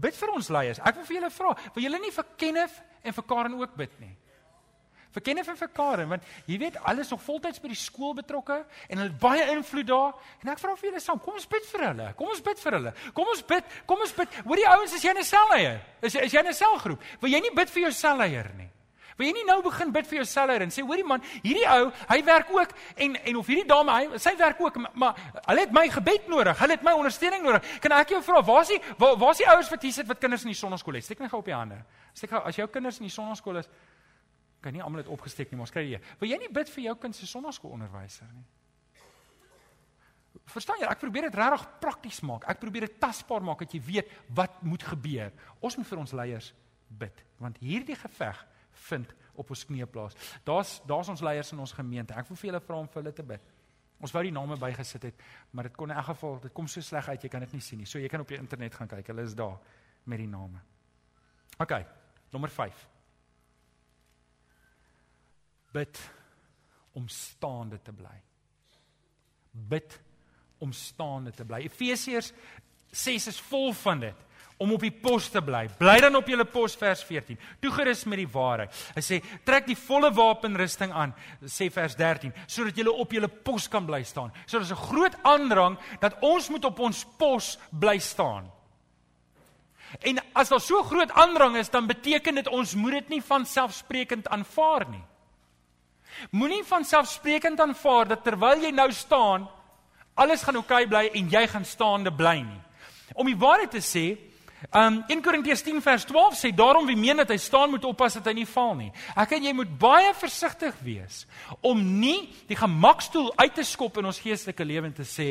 Bid 0.00 0.14
vir 0.14 0.30
ons 0.30 0.48
leiers. 0.48 0.78
Ek 0.78 0.94
wil 0.94 1.04
vir 1.04 1.16
julle 1.16 1.30
vra, 1.30 1.56
wil 1.74 1.82
julle 1.82 1.98
nie 1.98 2.10
vir 2.10 2.24
Kenneth 2.36 2.82
en 3.02 3.12
vir 3.12 3.24
Karen 3.24 3.54
ook 3.60 3.74
bid 3.76 4.00
nie? 4.00 4.16
Vir 5.14 5.22
Kenneth 5.22 5.48
en 5.52 5.58
vir 5.60 5.70
Karen 5.74 6.10
want 6.10 6.26
jy 6.50 6.58
weet 6.58 6.76
alles 6.90 7.10
nog 7.14 7.22
voltyds 7.22 7.62
by 7.62 7.70
die 7.70 7.78
skool 7.78 8.14
betrokke 8.18 8.60
en 8.88 8.98
hulle 8.98 9.10
het 9.10 9.20
baie 9.20 9.46
invloed 9.54 9.88
daar. 9.88 10.12
En 10.42 10.52
ek 10.54 10.62
vra 10.62 10.74
vir 10.76 10.90
julle 10.90 11.02
saam 11.02 11.22
kom 11.22 11.38
ons 11.38 11.48
bid 11.50 11.66
vir 11.70 11.88
hulle 11.88 12.12
kom 12.18 12.34
ons 12.34 12.44
bid 12.50 12.62
vir 12.66 12.78
hulle 12.78 12.94
kom 13.14 13.32
ons 13.34 13.42
bid 13.54 13.74
kom 13.86 14.04
ons 14.06 14.14
bid. 14.18 14.38
Hoor 14.44 14.62
die 14.62 14.70
ouens 14.74 14.94
is 14.94 15.04
jy 15.04 15.14
'n 15.14 15.24
selleier 15.24 15.80
is 16.02 16.14
is 16.14 16.32
jy 16.32 16.42
'n 16.42 16.52
selgroep 16.52 17.00
wil 17.20 17.30
jy 17.30 17.40
nie 17.40 17.54
bid 17.54 17.70
vir 17.70 17.82
jou 17.82 17.92
selleier 17.92 18.50
nie? 18.58 18.70
Wil 19.16 19.28
jy 19.28 19.32
nie 19.36 19.44
nou 19.46 19.60
begin 19.62 19.92
bid 19.94 20.06
vir 20.06 20.16
jou 20.16 20.24
selleier 20.26 20.62
en 20.62 20.72
sê 20.74 20.82
hoorie 20.82 21.04
man 21.06 21.22
hierdie 21.44 21.66
ou 21.70 21.92
hy 22.10 22.22
werk 22.26 22.50
ook 22.50 22.72
en 22.96 23.14
en 23.14 23.36
of 23.36 23.46
hierdie 23.46 23.66
dame 23.66 23.92
hy 23.92 24.18
sy 24.18 24.34
werk 24.36 24.60
ook 24.60 24.80
maar 24.94 25.14
hulle 25.46 25.60
het 25.60 25.72
my 25.72 25.86
gebed 25.88 26.26
nodig 26.28 26.58
hulle 26.58 26.72
het 26.72 26.82
my 26.82 26.92
ondersteuning 26.98 27.42
nodig. 27.42 27.62
Kan 27.80 27.92
ek 27.92 28.10
jou 28.10 28.22
vra 28.22 28.42
waar 28.42 28.62
is 28.62 28.68
die 28.74 28.80
waar, 28.98 29.16
waar 29.16 29.30
is 29.30 29.38
die 29.38 29.48
ouers 29.48 29.70
wat 29.70 29.82
hier 29.82 29.92
sit 29.92 30.08
wat 30.08 30.18
kinders 30.18 30.42
in 30.42 30.50
die 30.50 30.58
sonnaskool 30.58 30.94
het? 30.94 31.04
Steek 31.04 31.22
net 31.22 31.30
gou 31.30 31.38
op 31.38 31.46
die 31.46 31.54
hande. 31.54 31.78
Steek 32.14 32.30
gou 32.30 32.42
as 32.42 32.58
jou 32.58 32.66
kinders 32.66 32.98
in 32.98 33.06
die 33.06 33.14
sonnaskool 33.14 33.62
is 33.62 33.70
kan 34.64 34.74
nie 34.74 34.82
almal 34.82 35.02
dit 35.02 35.12
opgesteek 35.12 35.52
nie, 35.52 35.60
maar 35.60 35.68
skry 35.70 35.84
jy. 35.90 36.00
Wil 36.20 36.32
jy 36.32 36.40
nie 36.40 36.52
bid 36.52 36.70
vir 36.72 36.86
jou 36.88 36.94
kind 37.04 37.16
se 37.16 37.28
sonnaskoolonderwyser 37.28 38.30
nie? 38.32 38.44
Verstaan 40.50 40.82
jy? 40.82 40.88
Ek 40.90 41.00
probeer 41.00 41.28
dit 41.28 41.38
regtig 41.38 41.64
prakties 41.80 42.20
maak. 42.26 42.44
Ek 42.50 42.60
probeer 42.60 42.88
dit 42.88 42.96
tasbaar 43.00 43.44
maak 43.44 43.62
dat 43.64 43.74
jy 43.74 43.80
weet 43.84 44.12
wat 44.36 44.60
moet 44.66 44.82
gebeur. 44.84 45.32
Ons 45.64 45.78
moet 45.80 45.88
vir 45.88 46.02
ons 46.02 46.16
leiers 46.20 46.50
bid, 46.94 47.22
want 47.40 47.58
hierdie 47.64 47.96
geveg 47.98 48.40
vind 48.88 49.14
op 49.40 49.50
ons 49.50 49.64
knieë 49.66 49.88
plaas. 49.90 50.16
Daar's 50.46 50.76
daar's 50.86 51.10
ons 51.10 51.22
leiers 51.24 51.52
in 51.54 51.62
ons 51.64 51.74
gemeente. 51.74 52.14
Ek 52.14 52.28
wil 52.30 52.38
vir 52.38 52.50
julle 52.50 52.62
vra 52.66 52.80
om 52.82 52.90
vir 52.90 53.02
hulle 53.02 53.14
te 53.16 53.26
bid. 53.26 53.52
Ons 54.04 54.12
wou 54.12 54.22
die 54.26 54.34
name 54.34 54.58
bygesit 54.60 55.06
het, 55.08 55.22
maar 55.54 55.70
dit 55.70 55.76
kon 55.78 55.88
in 55.88 55.96
elk 55.96 56.10
geval, 56.10 56.36
dit 56.42 56.52
kom 56.52 56.66
so 56.68 56.84
sleg 56.84 57.08
uit, 57.08 57.24
jy 57.24 57.30
kan 57.32 57.44
dit 57.46 57.54
nie 57.56 57.64
sien 57.64 57.80
nie. 57.80 57.88
So 57.88 58.02
jy 58.02 58.10
kan 58.12 58.20
op 58.20 58.28
die 58.28 58.38
internet 58.38 58.74
gaan 58.76 58.90
kyk. 58.90 59.06
Hulle 59.14 59.24
is 59.24 59.36
daar 59.38 59.56
met 60.10 60.20
die 60.20 60.28
name. 60.28 60.60
OK. 61.62 61.78
Nommer 62.34 62.52
5 62.52 62.93
bid 65.74 66.00
om 66.94 67.08
staande 67.10 67.80
te 67.82 67.92
bly. 67.92 68.14
Bid 69.50 69.98
om 70.62 70.72
staande 70.72 71.34
te 71.34 71.44
bly. 71.46 71.64
Efesiërs 71.66 72.30
6 72.94 73.26
is 73.32 73.40
vol 73.50 73.72
van 73.82 74.06
dit 74.06 74.22
om 74.62 74.70
op 74.72 74.84
die 74.84 74.92
pos 74.94 75.26
te 75.34 75.42
bly. 75.42 75.64
Bly 75.80 75.96
dan 76.04 76.14
op 76.14 76.28
julle 76.30 76.46
pos 76.46 76.76
vers 76.78 77.02
14. 77.04 77.38
Toegerus 77.62 78.04
met 78.10 78.20
die 78.22 78.30
waarheid. 78.30 78.74
Hy 78.94 79.02
sê 79.02 79.20
trek 79.46 79.66
die 79.66 79.78
volle 79.78 80.12
wapenrusting 80.14 80.94
aan, 80.94 81.14
sê 81.50 81.66
vers 81.74 81.96
13, 81.98 82.32
sodat 82.46 82.78
julle 82.78 82.94
op 82.94 83.12
julle 83.12 83.28
pos 83.28 83.66
kan 83.70 83.86
bly 83.86 84.04
staan. 84.06 84.32
So 84.46 84.58
daar's 84.58 84.70
'n 84.70 84.86
groot 84.90 85.16
aandrang 85.22 85.78
dat 86.00 86.16
ons 86.22 86.48
moet 86.48 86.64
op 86.64 86.78
ons 86.78 87.04
pos 87.18 87.58
bly 87.70 87.98
staan. 87.98 88.50
En 90.02 90.18
as 90.34 90.48
daar 90.48 90.60
so 90.60 90.82
groot 90.82 91.10
aandrang 91.10 91.56
is, 91.56 91.70
dan 91.70 91.86
beteken 91.86 92.34
dit 92.34 92.48
ons 92.48 92.74
moet 92.74 92.92
dit 92.92 93.08
nie 93.08 93.22
van 93.22 93.46
selfsprekend 93.46 94.28
aanvaar 94.28 94.88
nie. 94.88 95.04
Moenie 96.30 96.64
van 96.64 96.84
selfsprekend 96.84 97.60
aanvaar 97.60 98.08
dat 98.08 98.24
terwyl 98.24 98.62
jy 98.62 98.70
nou 98.74 98.90
staan, 98.92 99.48
alles 100.14 100.42
gaan 100.42 100.56
oukei 100.60 100.84
okay 100.84 100.90
bly 100.90 101.20
en 101.20 101.30
jy 101.30 101.46
gaan 101.50 101.64
staande 101.64 102.12
bly 102.14 102.38
nie. 102.42 102.60
Om 103.14 103.26
die 103.26 103.38
waarheid 103.38 103.70
te 103.74 103.82
sê, 103.84 104.04
um 104.72 105.02
1 105.08 105.22
Korintiërs 105.22 105.62
10 105.62 105.82
vers 105.84 106.06
12 106.08 106.38
sê 106.38 106.52
daarom 106.56 106.86
wie 106.88 106.96
meen 106.96 107.20
dat 107.20 107.32
hy 107.34 107.36
staan 107.40 107.70
moet 107.70 107.84
oppas 107.84 108.16
dat 108.18 108.30
hy 108.30 108.38
nie 108.40 108.48
val 108.48 108.72
nie. 108.78 108.92
Ek 109.16 109.34
en 109.36 109.44
jy 109.44 109.52
moet 109.56 109.74
baie 109.80 110.14
versigtig 110.16 110.78
wees 110.84 111.24
om 111.60 111.82
nie 112.00 112.30
die 112.48 112.56
gemakstoel 112.56 113.32
uit 113.36 113.54
te 113.54 113.66
skop 113.66 114.00
in 114.00 114.08
ons 114.08 114.22
geestelike 114.24 114.64
lewe 114.64 114.88
en 114.88 114.96
te 114.96 115.06
sê 115.08 115.28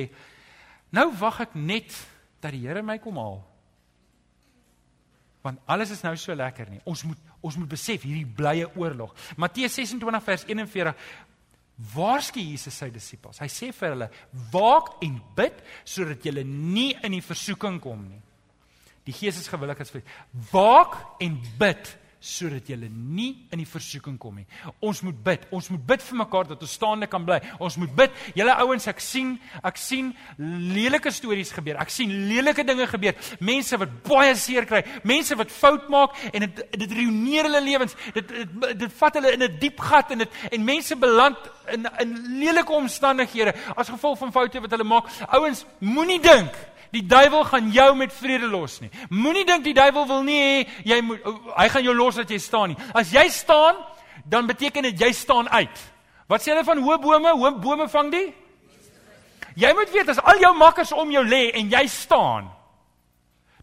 nou 0.93 1.09
wag 1.19 1.41
ek 1.47 1.57
net 1.57 1.95
dat 2.43 2.53
die 2.53 2.67
Here 2.67 2.83
my 2.85 2.99
kom 3.01 3.17
haal 3.17 3.41
want 5.43 5.59
alles 5.67 5.91
is 5.91 6.01
nou 6.05 6.15
so 6.17 6.35
lekker 6.35 6.71
nie. 6.71 6.81
Ons 6.89 7.03
moet 7.07 7.29
ons 7.43 7.57
moet 7.59 7.67
besef 7.67 8.05
hierdie 8.07 8.25
blye 8.25 8.69
oorlog. 8.79 9.11
Matteus 9.35 9.75
26 9.75 10.23
vers 10.23 10.45
41 10.47 10.93
Waarskynlik 11.93 12.51
Jesus 12.53 12.75
sy 12.77 12.91
disippels. 12.93 13.39
Hy 13.41 13.49
sê 13.49 13.71
vir 13.73 13.95
hulle: 13.95 14.09
"Waak 14.53 15.01
en 15.03 15.17
bid 15.35 15.57
sodat 15.83 16.23
julle 16.23 16.43
nie 16.43 16.93
in 17.03 17.11
die 17.11 17.21
versoeking 17.21 17.79
kom 17.81 18.07
nie." 18.07 18.21
Die 19.05 19.11
Gees 19.11 19.39
is 19.39 19.49
gewillig 19.49 19.79
as 19.81 19.89
vir. 19.89 20.03
Waak 20.51 20.95
en 21.19 21.41
bid 21.59 21.97
sodat 22.23 22.69
jy 22.71 22.77
nie 22.87 23.33
in 23.51 23.59
die 23.59 23.67
versoeking 23.67 24.15
kom 24.21 24.37
nie. 24.39 24.45
Ons 24.85 25.01
moet 25.03 25.17
bid. 25.25 25.43
Ons 25.51 25.67
moet 25.73 25.81
bid 25.91 26.03
vir 26.05 26.19
mekaar 26.21 26.47
dat 26.53 26.61
ons 26.63 26.75
staande 26.77 27.09
kan 27.11 27.25
bly. 27.27 27.41
Ons 27.59 27.75
moet 27.81 27.91
bid. 27.97 28.15
Julle 28.37 28.55
ouens, 28.63 28.87
ek 28.87 29.03
sien, 29.03 29.33
ek 29.59 29.79
sien 29.81 30.13
lelike 30.39 31.11
stories 31.11 31.51
gebeur. 31.51 31.81
Ek 31.83 31.91
sien 31.91 32.13
lelike 32.29 32.63
dinge 32.63 32.87
gebeur. 32.87 33.19
Mense 33.43 33.79
wat 33.81 33.97
baie 34.07 34.31
seer 34.39 34.67
kry, 34.69 34.85
mense 35.03 35.35
wat 35.35 35.51
fout 35.51 35.89
maak 35.91 36.15
en 36.31 36.47
dit 36.47 36.63
dit 36.85 36.97
ruïneer 37.01 37.49
hulle 37.49 37.63
lewens. 37.67 37.97
Dit 38.15 38.31
dit, 38.31 38.59
dit 38.85 38.99
vat 39.01 39.19
hulle 39.19 39.33
in 39.35 39.43
'n 39.43 39.59
diep 39.59 39.79
gat 39.83 40.11
en 40.11 40.23
dit 40.23 40.31
en 40.51 40.63
mense 40.63 40.95
beland 40.95 41.37
in 41.73 41.87
in 41.99 42.39
lelike 42.39 42.71
omstandighede 42.71 43.53
as 43.75 43.89
gevolg 43.89 44.17
van 44.17 44.31
foute 44.31 44.61
wat 44.61 44.71
hulle 44.71 44.87
maak. 44.87 45.11
Ouens, 45.27 45.65
moenie 45.79 46.21
dink 46.23 46.55
Die 46.93 47.01
duiwel 47.09 47.43
gaan 47.49 47.71
jou 47.73 47.95
met 47.97 48.13
vrede 48.13 48.47
los 48.47 48.77
nie. 48.83 48.91
Moenie 49.09 49.45
dink 49.45 49.63
die 49.65 49.73
duiwel 49.73 50.05
wil 50.07 50.21
nie 50.25 50.37
hê 50.37 50.57
jy 50.85 50.99
moet 51.01 51.25
hy 51.57 51.65
gaan 51.73 51.87
jou 51.87 51.95
los 51.97 52.19
dat 52.21 52.29
jy 52.29 52.37
staan 52.41 52.73
nie. 52.73 52.77
As 52.93 53.09
jy 53.13 53.25
staan, 53.33 53.79
dan 54.29 54.47
beteken 54.47 54.85
dit 54.91 55.01
jy 55.01 55.09
staan 55.17 55.49
uit. 55.49 55.81
Wat 56.29 56.43
sê 56.43 56.53
hulle 56.53 56.65
van 56.67 56.81
hoë 56.85 56.99
bome? 57.01 57.33
Hoë 57.33 57.57
bome 57.63 57.87
vang 57.89 58.11
die? 58.13 58.27
Jy 59.57 59.73
moet 59.77 59.91
weet 59.93 60.13
as 60.13 60.21
al 60.21 60.39
jou 60.41 60.53
makkers 60.57 60.93
om 60.93 61.11
jou 61.13 61.23
lê 61.25 61.47
en 61.57 61.69
jy 61.69 61.83
staan, 61.91 62.47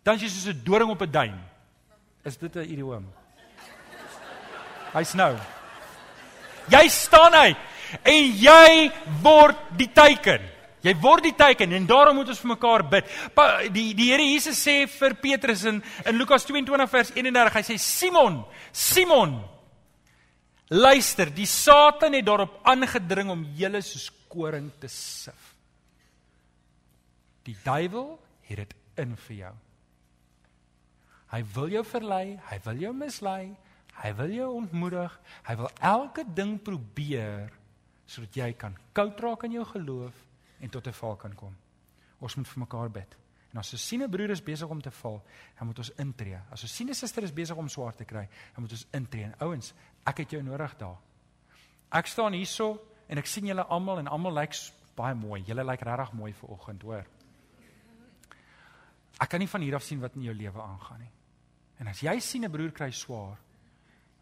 dan 0.06 0.18
is 0.18 0.22
jy 0.22 0.28
soos 0.28 0.54
'n 0.54 0.62
doring 0.64 0.90
op 0.90 1.02
'n 1.02 1.10
duin. 1.10 1.38
Is 2.24 2.36
dit 2.36 2.56
'n 2.56 2.66
idioom? 2.66 3.06
Hy's 4.92 5.14
nou. 5.14 5.36
Jy 6.68 6.88
staan 6.88 7.34
uit 7.34 7.56
en 8.02 8.24
jy 8.38 8.90
word 9.22 9.56
die 9.76 9.90
teiken. 9.92 10.49
Jy 10.80 10.94
word 10.96 11.26
die 11.28 11.36
teken 11.36 11.74
en 11.76 11.86
daarom 11.88 12.16
moet 12.16 12.30
ons 12.32 12.40
vir 12.40 12.52
mekaar 12.54 12.84
bid. 12.88 13.08
Pa, 13.36 13.46
die 13.68 13.90
die 13.96 14.08
Here 14.08 14.24
Jesus 14.24 14.60
sê 14.64 14.86
vir 14.88 15.16
Petrus 15.20 15.66
in 15.68 15.82
in 16.08 16.16
Lukas 16.16 16.46
22 16.48 16.88
vers 16.88 17.10
31, 17.12 17.58
hy 17.58 17.64
sê 17.68 17.76
Simon, 17.76 18.40
Simon, 18.72 19.36
Luister, 20.70 21.32
die 21.34 21.48
Satan 21.50 22.14
het 22.16 22.24
daarop 22.24 22.60
aangedring 22.64 23.32
om 23.32 23.42
julle 23.58 23.82
soos 23.82 24.08
koring 24.30 24.70
te 24.80 24.88
sif. 24.88 25.50
Die 27.44 27.56
duiwel 27.64 28.14
het 28.48 28.62
dit 28.62 28.76
in 29.02 29.16
vir 29.26 29.36
jou. 29.36 29.52
Hy 31.30 31.42
wil 31.54 31.74
jou 31.76 31.84
verlei, 31.86 32.24
hy 32.48 32.58
wil 32.64 32.80
jou 32.86 32.94
mislei, 32.94 33.50
hy 34.00 34.12
wil 34.18 34.32
jou 34.34 34.48
ontmoedig, 34.62 35.12
hy 35.46 35.58
wil 35.60 35.70
elke 35.92 36.24
ding 36.24 36.56
probeer 36.62 37.52
sodat 38.10 38.40
jy 38.40 38.48
kan 38.58 38.74
koud 38.96 39.20
raak 39.22 39.44
in 39.46 39.60
jou 39.60 39.66
geloof 39.68 40.16
en 40.60 40.70
tot 40.70 40.86
'n 40.86 40.92
val 40.92 41.16
kan 41.16 41.34
kom. 41.34 41.56
Ons 42.20 42.36
moet 42.36 42.48
vir 42.48 42.58
mekaar 42.58 42.90
bid. 42.90 43.16
En 43.52 43.58
as 43.58 43.72
ons 43.72 43.86
sien 43.86 44.02
'n 44.02 44.10
broer 44.10 44.30
is 44.30 44.42
besig 44.42 44.68
om 44.68 44.80
te 44.80 44.90
val, 44.90 45.22
dan 45.58 45.66
moet 45.66 45.78
ons 45.78 45.90
intree. 45.90 46.38
As 46.50 46.62
ons 46.62 46.76
sien 46.76 46.88
'n 46.88 46.94
suster 46.94 47.22
is 47.22 47.32
besig 47.32 47.56
om 47.56 47.68
swaar 47.68 47.94
te 47.94 48.04
kry, 48.04 48.28
dan 48.54 48.62
moet 48.62 48.70
ons 48.72 48.86
intree. 48.92 49.24
En 49.24 49.34
ouens, 49.38 49.74
ek 50.06 50.18
het 50.18 50.30
jou 50.30 50.42
nodig 50.42 50.76
daar. 50.76 50.98
Ek 51.90 52.06
staan 52.06 52.32
hierso 52.32 52.78
en 53.08 53.18
ek 53.18 53.26
sien 53.26 53.46
julle 53.46 53.64
almal 53.64 53.98
en 53.98 54.06
almal 54.06 54.32
lyk 54.32 54.54
baie 54.94 55.14
mooi. 55.14 55.42
Julle 55.42 55.64
lyk 55.64 55.80
regtig 55.80 56.12
mooi 56.12 56.32
vir 56.32 56.50
oggend, 56.50 56.82
hoor. 56.82 57.06
Ek 59.20 59.28
kan 59.28 59.40
nie 59.40 59.48
van 59.48 59.60
hier 59.60 59.74
af 59.74 59.82
sien 59.82 60.00
wat 60.00 60.14
in 60.16 60.22
jou 60.22 60.34
lewe 60.34 60.62
aangaan 60.62 61.00
nie. 61.00 61.10
En 61.80 61.88
as 61.88 62.00
jy 62.00 62.18
sien 62.20 62.44
'n 62.44 62.50
broer 62.50 62.72
kry 62.72 62.90
swaar, 62.90 63.38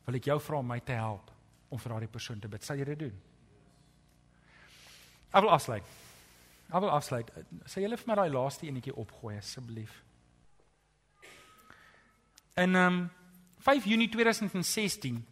wil 0.07 0.15
ek 0.15 0.25
jou 0.25 0.41
vra 0.41 0.59
om 0.59 0.67
my 0.67 0.81
te 0.81 0.93
help 0.93 1.31
om 1.69 1.79
vir 1.79 1.93
daardie 1.93 2.09
persoon 2.09 2.41
te 2.41 2.49
bid. 2.49 2.65
Sal 2.65 2.77
jy 2.77 2.85
dit 2.85 2.99
doen? 2.99 3.21
Ek 5.33 5.43
wil 5.43 5.51
afsluit. 5.51 5.83
Ek 6.69 6.83
wil 6.85 6.91
afsluit. 6.93 7.31
Sê 7.65 7.81
julle 7.81 7.97
vir 7.97 8.11
my 8.11 8.15
daai 8.19 8.31
laaste 8.31 8.67
enetjie 8.69 8.93
opgooi 8.93 9.39
asseblief. 9.39 10.03
In 12.61 12.77
um 12.77 12.99
5 13.65 13.87
Junie 13.89 14.09
2016 14.13 15.23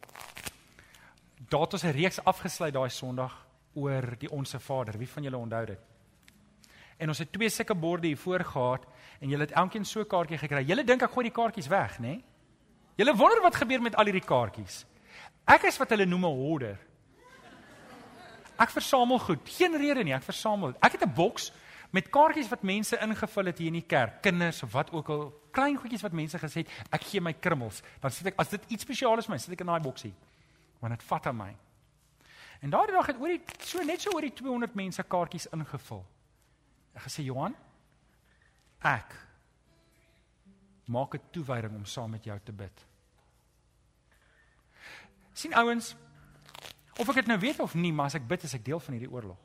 daat 1.51 1.73
ons 1.77 1.85
'n 1.85 1.93
reeks 1.93 2.23
afgesluit 2.25 2.73
daai 2.73 2.91
Sondag 2.91 3.35
oor 3.75 4.17
die 4.19 4.31
Onse 4.31 4.59
Vader. 4.59 4.99
Wie 4.99 5.09
van 5.09 5.23
julle 5.23 5.37
onthou 5.37 5.67
dit? 5.67 5.81
En 6.97 7.09
ons 7.09 7.19
het 7.19 7.33
twee 7.33 7.49
sulke 7.49 7.75
borde 7.75 8.07
hier 8.07 8.17
voor 8.17 8.41
gehad 8.41 8.87
en 9.21 9.29
julle 9.29 9.43
het 9.43 9.53
elkeen 9.53 9.85
so 9.85 10.01
'n 10.01 10.07
kaartjie 10.07 10.39
gekry. 10.39 10.65
Julle 10.65 10.85
dink 10.85 11.03
ek 11.03 11.11
gooi 11.11 11.25
die 11.25 11.37
kaartjies 11.43 11.69
weg, 11.69 11.99
né? 11.99 12.07
Nee? 12.07 12.25
Julle 12.97 13.17
wonder 13.17 13.43
wat 13.43 13.55
gebeur 13.55 13.83
met 13.83 13.95
al 13.95 14.05
hierdie 14.05 14.25
kaartjies. 14.25 14.87
Ek 15.45 15.63
is 15.63 15.77
wat 15.79 15.91
hulle 15.91 16.07
noem 16.07 16.25
'n 16.25 16.37
hoarder. 16.37 16.79
Ek 18.59 18.71
versamel 18.71 19.19
goed. 19.19 19.49
Geen 19.49 19.77
rede 19.77 20.05
nie, 20.05 20.15
ek 20.15 20.23
versamel. 20.23 20.75
Ek 20.81 20.93
het 20.93 21.03
'n 21.03 21.15
boks 21.15 21.53
met 21.91 22.11
kaartjies 22.11 22.49
wat 22.49 22.63
mense 22.63 22.99
ingevul 23.01 23.45
het 23.45 23.59
hier 23.59 23.67
in 23.67 23.81
die 23.81 23.87
kerk, 23.87 24.23
kinders 24.23 24.63
of 24.63 24.73
wat 24.73 24.91
ook 24.93 25.09
al, 25.09 25.33
klein 25.51 25.77
goedjies 25.77 26.03
wat 26.03 26.13
mense 26.13 26.39
gesê 26.39 26.65
het, 26.65 26.73
ek 26.91 27.03
gee 27.03 27.21
my 27.21 27.33
krummels. 27.33 27.83
Dan 28.01 28.11
sit 28.11 28.27
ek 28.27 28.41
as 28.43 28.49
dit 28.49 28.65
iets 28.69 28.83
spesiaal 28.83 29.19
is 29.19 29.27
vir 29.27 29.35
my, 29.35 29.39
sit 29.39 29.53
ek 29.53 29.61
in 29.61 29.67
daai 29.67 29.81
boksie. 29.81 30.13
Want 30.81 30.99
dit 30.99 31.07
vat 31.09 31.27
aan 31.27 31.37
my. 31.37 31.57
En 32.61 32.71
daardie 32.71 32.97
dag 32.97 33.07
het 33.07 33.21
oor 33.21 33.29
die 33.29 33.41
so 33.61 33.83
net 33.83 34.01
so 34.01 34.11
oor 34.15 34.21
die 34.21 34.33
200 34.33 34.75
mense 34.75 35.03
kaartjies 35.03 35.49
ingevul. 35.53 36.05
Ek 36.97 37.07
gesê 37.09 37.25
Johan, 37.25 37.55
ek 38.81 39.17
maak 40.87 41.15
'n 41.15 41.21
toewyding 41.33 41.75
om 41.75 41.85
saam 41.85 42.11
met 42.11 42.25
jou 42.25 42.39
te 42.45 42.53
bid. 42.53 42.85
sien 45.33 45.55
ouens, 45.55 45.95
Of 46.97 47.09
ek 47.09 47.15
dit 47.15 47.27
nou 47.27 47.39
weet 47.39 47.61
of 47.61 47.75
nie, 47.75 47.93
maar 47.93 48.09
as 48.11 48.17
ek 48.17 48.29
bid, 48.29 48.47
is 48.49 48.55
ek 48.57 48.65
deel 48.65 48.81
van 48.81 48.97
hierdie 48.97 49.13
oorlog. 49.13 49.41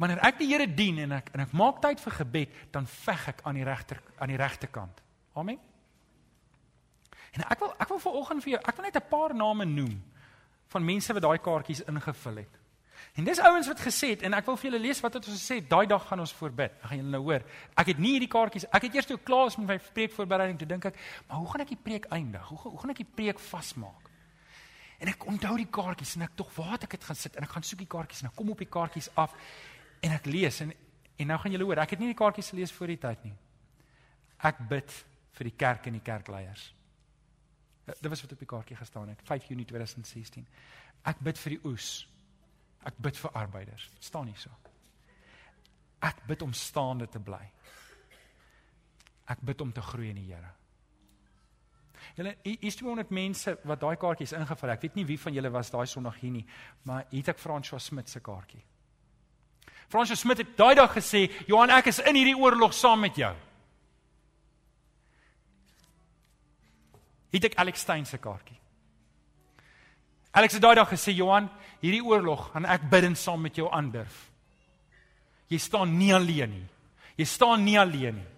Wanneer 0.00 0.22
ek 0.26 0.40
die 0.40 0.48
Here 0.50 0.66
dien 0.66 0.98
en 1.04 1.18
ek 1.20 1.28
en 1.36 1.44
ek 1.44 1.52
maak 1.54 1.82
tyd 1.84 2.00
vir 2.02 2.16
gebed, 2.22 2.56
dan 2.74 2.88
veg 2.90 3.28
ek 3.34 3.44
aan 3.46 3.60
die 3.60 3.66
regter 3.66 4.00
aan 4.18 4.32
die 4.32 4.40
regte 4.40 4.66
kant. 4.72 5.02
Amen. 5.38 5.60
En 7.32 7.44
ek 7.46 7.60
wil 7.62 7.70
ek 7.80 7.92
wil 7.92 8.02
vanoggend 8.02 8.44
vir 8.44 8.56
jou, 8.56 8.62
ek 8.66 8.76
wil 8.76 8.88
net 8.88 8.96
'n 8.96 9.08
paar 9.08 9.34
name 9.34 9.64
noem 9.64 10.02
van 10.72 10.84
mense 10.84 11.12
wat 11.12 11.22
daai 11.22 11.38
kaartjies 11.38 11.84
ingevul 11.84 12.36
het. 12.36 12.58
En 13.14 13.24
dis 13.24 13.38
ouens 13.38 13.66
wat 13.68 13.80
gesê 13.80 14.08
het 14.14 14.22
en 14.22 14.34
ek 14.34 14.46
wil 14.46 14.56
vir 14.56 14.70
julle 14.70 14.82
lees 14.82 15.00
wat 15.00 15.14
het 15.14 15.26
ons 15.28 15.40
gesê, 15.40 15.60
daai 15.68 15.86
dag 15.86 16.06
gaan 16.08 16.20
ons 16.20 16.32
voorbid. 16.32 16.72
Dan 16.80 16.88
gaan 16.88 16.98
julle 16.98 17.10
nou 17.10 17.22
hoor. 17.22 17.42
Ek 17.76 17.86
het 17.86 17.98
nie 17.98 18.14
hierdie 18.16 18.28
kaartjies, 18.28 18.64
ek 18.72 18.82
het 18.82 18.94
eers 18.94 19.06
toe 19.06 19.18
klaar 19.18 19.46
is 19.46 19.56
met 19.56 19.66
my 19.66 19.78
preek 19.78 20.12
voorbereiding 20.12 20.58
toe 20.58 20.68
dink 20.68 20.84
ek, 20.84 20.96
maar 21.28 21.38
hoe 21.38 21.50
gaan 21.50 21.60
ek 21.60 21.68
die 21.68 21.82
preek 21.82 22.06
eindig? 22.10 22.48
Hoe 22.48 22.58
hoe 22.58 22.78
gaan 22.80 22.90
ek 22.90 22.96
die 23.04 23.12
preek 23.14 23.38
vasmaak? 23.38 24.01
En 25.02 25.10
ek 25.10 25.26
onthou 25.26 25.56
die 25.58 25.70
kaartjies 25.70 26.14
en 26.16 26.26
ek 26.28 26.36
tog 26.38 26.52
waar 26.56 26.76
het 26.76 26.86
ek 26.86 26.96
dit 26.96 27.06
gaan 27.08 27.18
sit 27.18 27.36
en 27.36 27.46
ek 27.46 27.54
gaan 27.56 27.66
soek 27.66 27.80
die 27.82 27.90
kaartjies 27.90 28.22
en 28.22 28.30
ek 28.30 28.36
kom 28.38 28.52
op 28.54 28.60
die 28.62 28.70
kaartjies 28.70 29.10
af 29.18 29.34
en 30.02 30.14
ek 30.14 30.28
lees 30.30 30.60
en 30.62 30.70
en 31.22 31.28
nou 31.28 31.38
gaan 31.38 31.52
julle 31.54 31.66
hoor, 31.68 31.78
ek 31.82 31.94
het 31.94 32.00
nie 32.02 32.10
die 32.10 32.18
kaartjies 32.18 32.48
gelees 32.50 32.72
voor 32.74 32.90
die 32.90 32.98
tyd 32.98 33.26
nie. 33.26 33.34
Ek 34.48 34.62
bid 34.70 34.94
vir 35.36 35.48
die 35.48 35.54
kerk 35.58 35.86
en 35.86 35.98
die 35.98 36.02
kerkleiers. 36.02 36.64
Dit 37.86 38.08
was 38.10 38.22
wat 38.24 38.32
op 38.34 38.42
die 38.42 38.48
kaartjie 38.48 38.78
gestaan 38.78 39.12
het, 39.12 39.22
5 39.28 39.50
Junie 39.50 39.66
2016. 39.68 40.46
Ek 41.10 41.20
bid 41.22 41.38
vir 41.38 41.56
die 41.56 41.60
oes. 41.68 41.90
Ek 42.86 42.98
bid 42.98 43.18
vir 43.18 43.34
arbeiders. 43.38 43.86
Staan 44.02 44.30
hier 44.30 44.40
so. 44.40 44.50
Ek 46.02 46.24
bid 46.26 46.42
om 46.42 46.54
staande 46.56 47.06
te 47.10 47.22
bly. 47.22 47.42
Ek 49.30 49.42
bid 49.46 49.62
om 49.62 49.70
te 49.74 49.84
groei 49.92 50.10
in 50.10 50.18
die 50.18 50.30
Here. 50.32 50.50
Julle 52.16 52.36
hier's 52.44 52.76
200 52.76 53.10
mense 53.10 53.56
wat 53.64 53.80
daai 53.80 53.96
kaartjies 53.96 54.34
ingevul 54.36 54.68
het. 54.68 54.78
Ek 54.78 54.82
weet 54.88 54.98
nie 55.00 55.06
wie 55.08 55.18
van 55.20 55.34
julle 55.34 55.50
was 55.52 55.70
daai 55.70 55.86
Sondag 55.86 56.18
hier 56.20 56.34
nie, 56.34 56.44
maar 56.84 57.06
hier 57.10 57.24
het 57.24 57.34
ek 57.34 57.42
François 57.42 57.82
Smit 57.82 58.08
se 58.08 58.20
kaartjie. 58.20 58.62
François 59.92 60.18
Smit 60.18 60.38
het 60.38 60.56
daai 60.56 60.74
dag 60.74 60.92
gesê, 60.94 61.30
"Johan, 61.46 61.70
ek 61.70 61.86
is 61.86 61.98
in 61.98 62.14
hierdie 62.14 62.36
oorlog 62.36 62.74
saam 62.74 63.00
met 63.00 63.16
jou." 63.16 63.34
Het 67.32 67.44
ek 67.44 67.54
Alex 67.54 67.80
Stein 67.80 68.06
se 68.06 68.18
kaartjie. 68.18 68.58
Alex 70.32 70.52
het 70.52 70.62
daai 70.62 70.74
dag 70.74 70.88
gesê, 70.88 71.12
"Johan, 71.14 71.50
hierdie 71.80 72.04
oorlog 72.04 72.50
gaan 72.52 72.64
ek 72.64 72.90
bid 72.90 73.18
saam 73.18 73.40
met 73.40 73.56
jou 73.56 73.70
aandurf." 73.70 74.30
Jy 75.48 75.58
staan 75.58 75.98
nie 75.98 76.14
alleen 76.14 76.50
nie. 76.50 76.68
Jy 77.16 77.24
staan 77.24 77.64
nie 77.64 77.78
alleen 77.78 78.14
nie. 78.14 78.31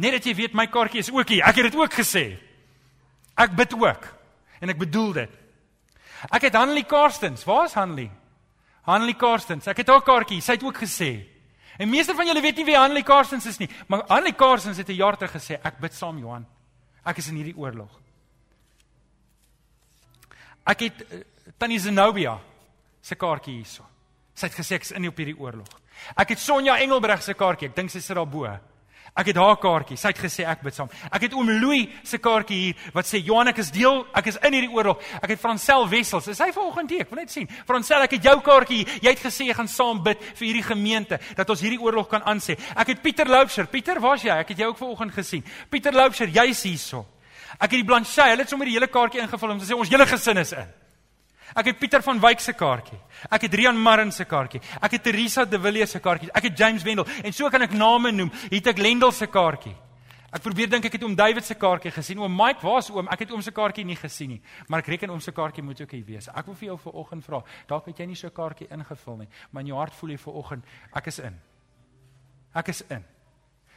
Net 0.00 0.16
dat 0.16 0.28
jy 0.28 0.34
weet 0.38 0.56
my 0.56 0.66
kaartjie 0.72 1.02
is 1.02 1.10
ook 1.12 1.28
hier. 1.28 1.44
Ek 1.44 1.58
het 1.60 1.68
dit 1.68 1.76
ook 1.76 1.92
gesê. 1.92 2.24
Ek 3.36 3.52
bid 3.56 3.74
ook. 3.76 4.06
En 4.60 4.72
ek 4.72 4.80
bedoel 4.80 5.12
dit. 5.12 5.36
Ek 6.30 6.46
het 6.48 6.56
Hanlie 6.56 6.86
Karstens. 6.88 7.44
Waar 7.48 7.68
is 7.68 7.76
Hanlie? 7.76 8.10
Hanlie 8.88 9.16
Karstens. 9.16 9.68
Ek 9.68 9.82
het 9.82 9.92
haar 9.92 10.04
kaartjie. 10.04 10.40
Sy 10.44 10.56
het 10.56 10.64
ook 10.64 10.80
gesê. 10.80 11.12
En 11.80 11.88
meeste 11.88 12.14
van 12.14 12.28
julle 12.28 12.42
weet 12.44 12.58
nie 12.60 12.66
wie 12.68 12.76
Hanlie 12.76 13.04
Karstens 13.06 13.46
is 13.48 13.56
nie, 13.60 13.68
maar 13.88 14.02
Hanlie 14.08 14.34
Karstens 14.36 14.76
het 14.76 14.88
'n 14.88 15.00
jaar 15.00 15.16
terug 15.16 15.32
gesê 15.32 15.56
ek 15.64 15.78
bid 15.80 15.94
saam 15.94 16.18
Johan. 16.18 16.46
Ek 17.04 17.16
is 17.16 17.28
in 17.28 17.36
hierdie 17.36 17.56
oorlog. 17.56 18.00
Ek 20.66 20.80
het 20.80 21.00
uh, 21.00 21.20
Tannie 21.56 21.78
Zenobia 21.78 22.38
se 23.00 23.14
kaartjie 23.14 23.54
hierso. 23.54 23.86
Sy 24.34 24.46
het 24.46 24.54
gesê 24.54 24.74
ek 24.74 24.82
is 24.82 24.90
in 24.90 25.08
op 25.08 25.16
hierdie 25.16 25.38
oorlog. 25.38 25.68
Ek 26.16 26.28
het 26.28 26.38
Sonja 26.38 26.78
Engelbreg 26.78 27.22
se 27.22 27.34
kaartjie. 27.34 27.68
Ek 27.68 27.76
dink 27.76 27.90
sy 27.90 28.00
sit 28.00 28.16
daar 28.16 28.28
bo. 28.28 28.44
Ek 29.18 29.30
het 29.32 29.38
haar 29.40 29.56
kaartjie. 29.60 29.96
Sy 29.98 30.12
het 30.12 30.20
gesê 30.22 30.46
ek 30.48 30.62
bid 30.62 30.76
saam. 30.76 30.90
Ek 31.10 31.26
het 31.26 31.34
oom 31.34 31.48
Louis 31.50 31.88
se 32.06 32.20
kaartjie 32.22 32.58
hier 32.60 32.90
wat 32.94 33.08
sê 33.08 33.18
Johan 33.18 33.50
ek 33.50 33.58
is 33.62 33.72
deel, 33.74 34.04
ek 34.16 34.30
is 34.30 34.38
in 34.46 34.56
hierdie 34.56 34.70
oorlog. 34.70 35.02
Ek 35.20 35.34
het 35.34 35.42
Fransel 35.42 35.88
Wessels. 35.90 36.28
Is 36.30 36.40
hy 36.42 36.50
vanoggend 36.54 36.94
hier? 36.94 37.04
Ek 37.04 37.12
wil 37.12 37.22
net 37.22 37.34
sien. 37.34 37.48
Fransel, 37.68 38.06
ek 38.06 38.18
het 38.18 38.28
jou 38.30 38.36
kaartjie. 38.46 38.84
Jy 39.02 39.14
het 39.14 39.22
gesê 39.24 39.48
jy 39.50 39.56
gaan 39.58 39.70
saam 39.70 40.02
bid 40.06 40.22
vir 40.30 40.46
hierdie 40.46 40.66
gemeente 40.66 41.20
dat 41.36 41.50
ons 41.50 41.62
hierdie 41.64 41.80
oorlog 41.82 42.10
kan 42.10 42.22
aansê. 42.28 42.58
Ek 42.76 42.94
het 42.94 43.02
Pieter 43.02 43.28
Loubser. 43.28 43.66
Pieter, 43.70 44.00
waar's 44.00 44.26
jy? 44.26 44.36
Ek 44.44 44.54
het 44.54 44.62
jou 44.62 44.70
ook 44.70 44.78
vanoggend 44.78 45.16
gesien. 45.16 45.44
Pieter 45.70 45.96
Loubser, 45.96 46.30
jy's 46.30 46.62
hierso. 46.68 47.04
Ek 47.58 47.72
het 47.72 47.80
die 47.80 47.86
Blanchet, 47.86 48.30
hulle 48.30 48.44
het 48.44 48.52
sommer 48.52 48.68
die 48.70 48.76
hele 48.76 48.88
kaartjie 48.90 49.24
ingevul 49.24 49.56
om 49.56 49.58
te 49.60 49.66
sê 49.68 49.76
ons 49.76 49.90
hele 49.90 50.06
gesin 50.06 50.38
is 50.38 50.54
in. 50.54 50.70
Ek 51.54 51.66
het 51.66 51.78
Pieter 51.78 52.02
van 52.02 52.20
Wyk 52.20 52.40
se 52.40 52.52
kaartjie. 52.52 52.98
Ek 53.30 53.42
het 53.42 53.54
Rian 53.54 53.76
Marrin 53.76 54.12
se 54.12 54.24
kaartjie. 54.24 54.60
Ek 54.80 54.92
het 54.92 55.02
Teresa 55.02 55.44
de 55.44 55.58
Villiers 55.58 55.90
se 55.90 56.00
kaartjie. 56.00 56.30
Ek 56.32 56.42
het 56.42 56.58
James 56.58 56.82
Wendel 56.82 57.06
en 57.24 57.32
so 57.32 57.48
kan 57.50 57.62
ek 57.62 57.72
name 57.72 58.12
noem. 58.12 58.30
Hier 58.48 58.60
het 58.60 58.66
ek 58.66 58.78
Lendel 58.78 59.12
se 59.12 59.26
kaartjie. 59.26 59.74
Ek 60.30 60.44
probeer 60.44 60.68
dink 60.70 60.84
ek 60.86 60.94
het 60.94 61.02
oom 61.02 61.16
David 61.18 61.42
se 61.42 61.56
kaartjie 61.58 61.90
gesien. 61.90 62.20
Oom 62.22 62.34
Mike, 62.38 62.62
waar's 62.62 62.90
oom? 62.94 63.08
Ek 63.10 63.24
het 63.24 63.32
oom 63.34 63.42
se 63.42 63.50
kaartjie 63.50 63.84
nie 63.84 63.98
gesien 63.98 64.36
nie, 64.36 64.40
maar 64.70 64.84
ek 64.84 64.92
reken 64.94 65.10
oom 65.10 65.22
se 65.22 65.34
kaartjie 65.34 65.64
moet 65.66 65.80
ook 65.82 65.94
hier 65.96 66.04
wees. 66.06 66.28
Ek 66.30 66.46
wil 66.46 66.54
vir 66.60 66.68
jou 66.68 66.76
vanoggend 66.84 67.26
vra, 67.26 67.40
dalk 67.66 67.88
het 67.90 67.98
jy 67.98 68.06
nie 68.06 68.18
so 68.18 68.28
'n 68.28 68.34
kaartjie 68.34 68.68
ingevul 68.70 69.16
nie, 69.16 69.28
maar 69.50 69.62
in 69.62 69.66
jou 69.66 69.78
hart 69.78 69.94
voel 69.94 70.10
jy 70.10 70.18
vanoggend 70.18 70.64
ek 70.94 71.06
is 71.06 71.18
in. 71.18 71.40
Ek 72.54 72.68
is 72.68 72.82
in. 72.90 73.04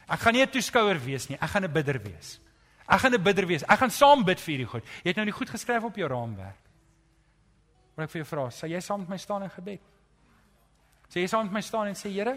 Ek 0.08 0.20
gaan 0.20 0.32
nie 0.34 0.42
'n 0.42 0.50
toeskouer 0.50 0.98
wees 1.04 1.28
nie, 1.28 1.38
ek 1.40 1.50
gaan 1.50 1.64
'n 1.64 1.72
bidder 1.72 1.98
wees. 1.98 2.40
Ek 2.88 3.00
gaan 3.00 3.14
'n 3.14 3.22
bidder 3.22 3.46
wees. 3.46 3.64
Ek 3.64 3.78
gaan 3.78 3.90
saam 3.90 4.24
bid 4.24 4.40
vir 4.40 4.52
hierdie 4.54 4.70
goed. 4.70 4.84
Jy 5.02 5.10
het 5.10 5.16
nou 5.16 5.24
nie 5.24 5.32
goed 5.32 5.50
geskryf 5.50 5.82
op 5.82 5.96
jou 5.96 6.08
raamwerk. 6.08 6.60
Wil 7.94 8.04
ek 8.04 8.10
vir 8.10 8.22
jou 8.22 8.28
vra, 8.28 8.48
sal 8.50 8.72
jy 8.72 8.80
saam 8.82 9.04
met 9.04 9.14
my 9.14 9.18
staan 9.22 9.44
in 9.46 9.52
gebed? 9.54 9.82
Sê 11.12 11.22
jy 11.22 11.30
saam 11.30 11.46
met 11.46 11.60
my 11.60 11.62
staan 11.62 11.90
en 11.90 11.98
sê 11.98 12.10
Here, 12.10 12.34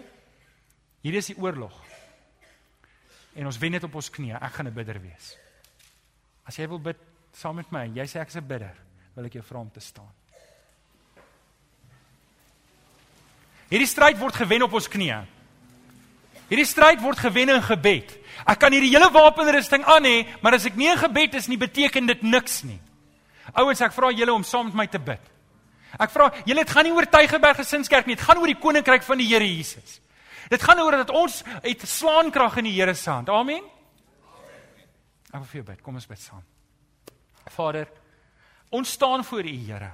hier 1.02 1.14
is 1.18 1.30
die 1.32 1.38
oorlog. 1.38 1.74
En 3.38 3.46
ons 3.46 3.58
wen 3.58 3.74
dit 3.74 3.84
op 3.84 3.94
ons 3.98 4.10
knieë. 4.10 4.38
Ek 4.42 4.52
gaan 4.52 4.66
'n 4.66 4.74
bidder 4.74 5.00
wees. 5.00 5.36
As 6.46 6.56
jy 6.56 6.66
wil 6.68 6.78
bid 6.78 6.96
saam 7.32 7.56
met 7.56 7.70
my, 7.72 7.86
jy 7.86 8.06
sê 8.06 8.20
ek 8.20 8.28
is 8.28 8.36
'n 8.36 8.46
bidder, 8.46 8.74
wil 9.14 9.24
ek 9.24 9.32
jou 9.32 9.42
vra 9.42 9.58
om 9.60 9.70
te 9.70 9.80
staan. 9.80 10.12
Hierdie 13.68 13.86
stryd 13.86 14.18
word 14.18 14.34
gewen 14.34 14.62
op 14.62 14.72
ons 14.72 14.88
knieë. 14.88 15.26
Hierdie 16.48 16.66
stryd 16.66 17.02
word 17.02 17.18
gewen 17.18 17.48
in 17.48 17.62
gebed. 17.62 18.18
Ek 18.46 18.58
kan 18.58 18.72
hierdie 18.72 18.94
hele 18.94 19.10
wapenrusting 19.10 19.84
aan 19.84 20.04
hê, 20.04 20.26
maar 20.40 20.54
as 20.54 20.64
ek 20.64 20.76
nie 20.76 20.88
in 20.88 20.96
gebed 20.96 21.34
is 21.34 21.48
nie, 21.48 21.58
beteken 21.58 22.06
dit 22.06 22.22
niks 22.22 22.62
nie. 22.64 22.80
Ouens, 23.52 23.80
ek 23.80 23.92
vra 23.92 24.10
julle 24.10 24.32
om 24.32 24.44
saam 24.44 24.66
met 24.66 24.74
my 24.74 24.86
te 24.86 24.98
bid. 24.98 25.20
Ek 25.96 26.12
vra, 26.12 26.28
julle 26.44 26.64
dit 26.64 26.74
gaan 26.74 26.84
nie 26.84 26.92
oor 26.92 27.08
Tygerberg 27.08 27.62
Gesinskerk 27.62 28.06
nie, 28.06 28.18
dit 28.18 28.24
gaan 28.24 28.40
oor 28.42 28.50
die 28.50 28.60
koninkryk 28.60 29.06
van 29.06 29.20
die 29.20 29.28
Here 29.30 29.46
Jesus. 29.46 30.00
Dit 30.52 30.62
gaan 30.64 30.80
oor 30.80 30.96
dat 31.00 31.12
ons 31.12 31.42
het 31.64 31.84
slaankrag 31.88 32.60
in 32.60 32.68
die 32.68 32.76
Here 32.76 32.94
se 32.94 33.10
hand. 33.10 33.28
Amen. 33.32 33.64
Ek 35.28 35.40
wil 35.40 35.48
vir 35.52 35.64
bid. 35.72 35.82
Kom 35.84 35.96
ons 36.00 36.08
bid 36.08 36.20
saam. 36.20 36.44
Vader, 37.52 37.88
ons 38.72 38.90
staan 38.96 39.24
voor 39.24 39.44
U, 39.48 39.56
Here. 39.66 39.92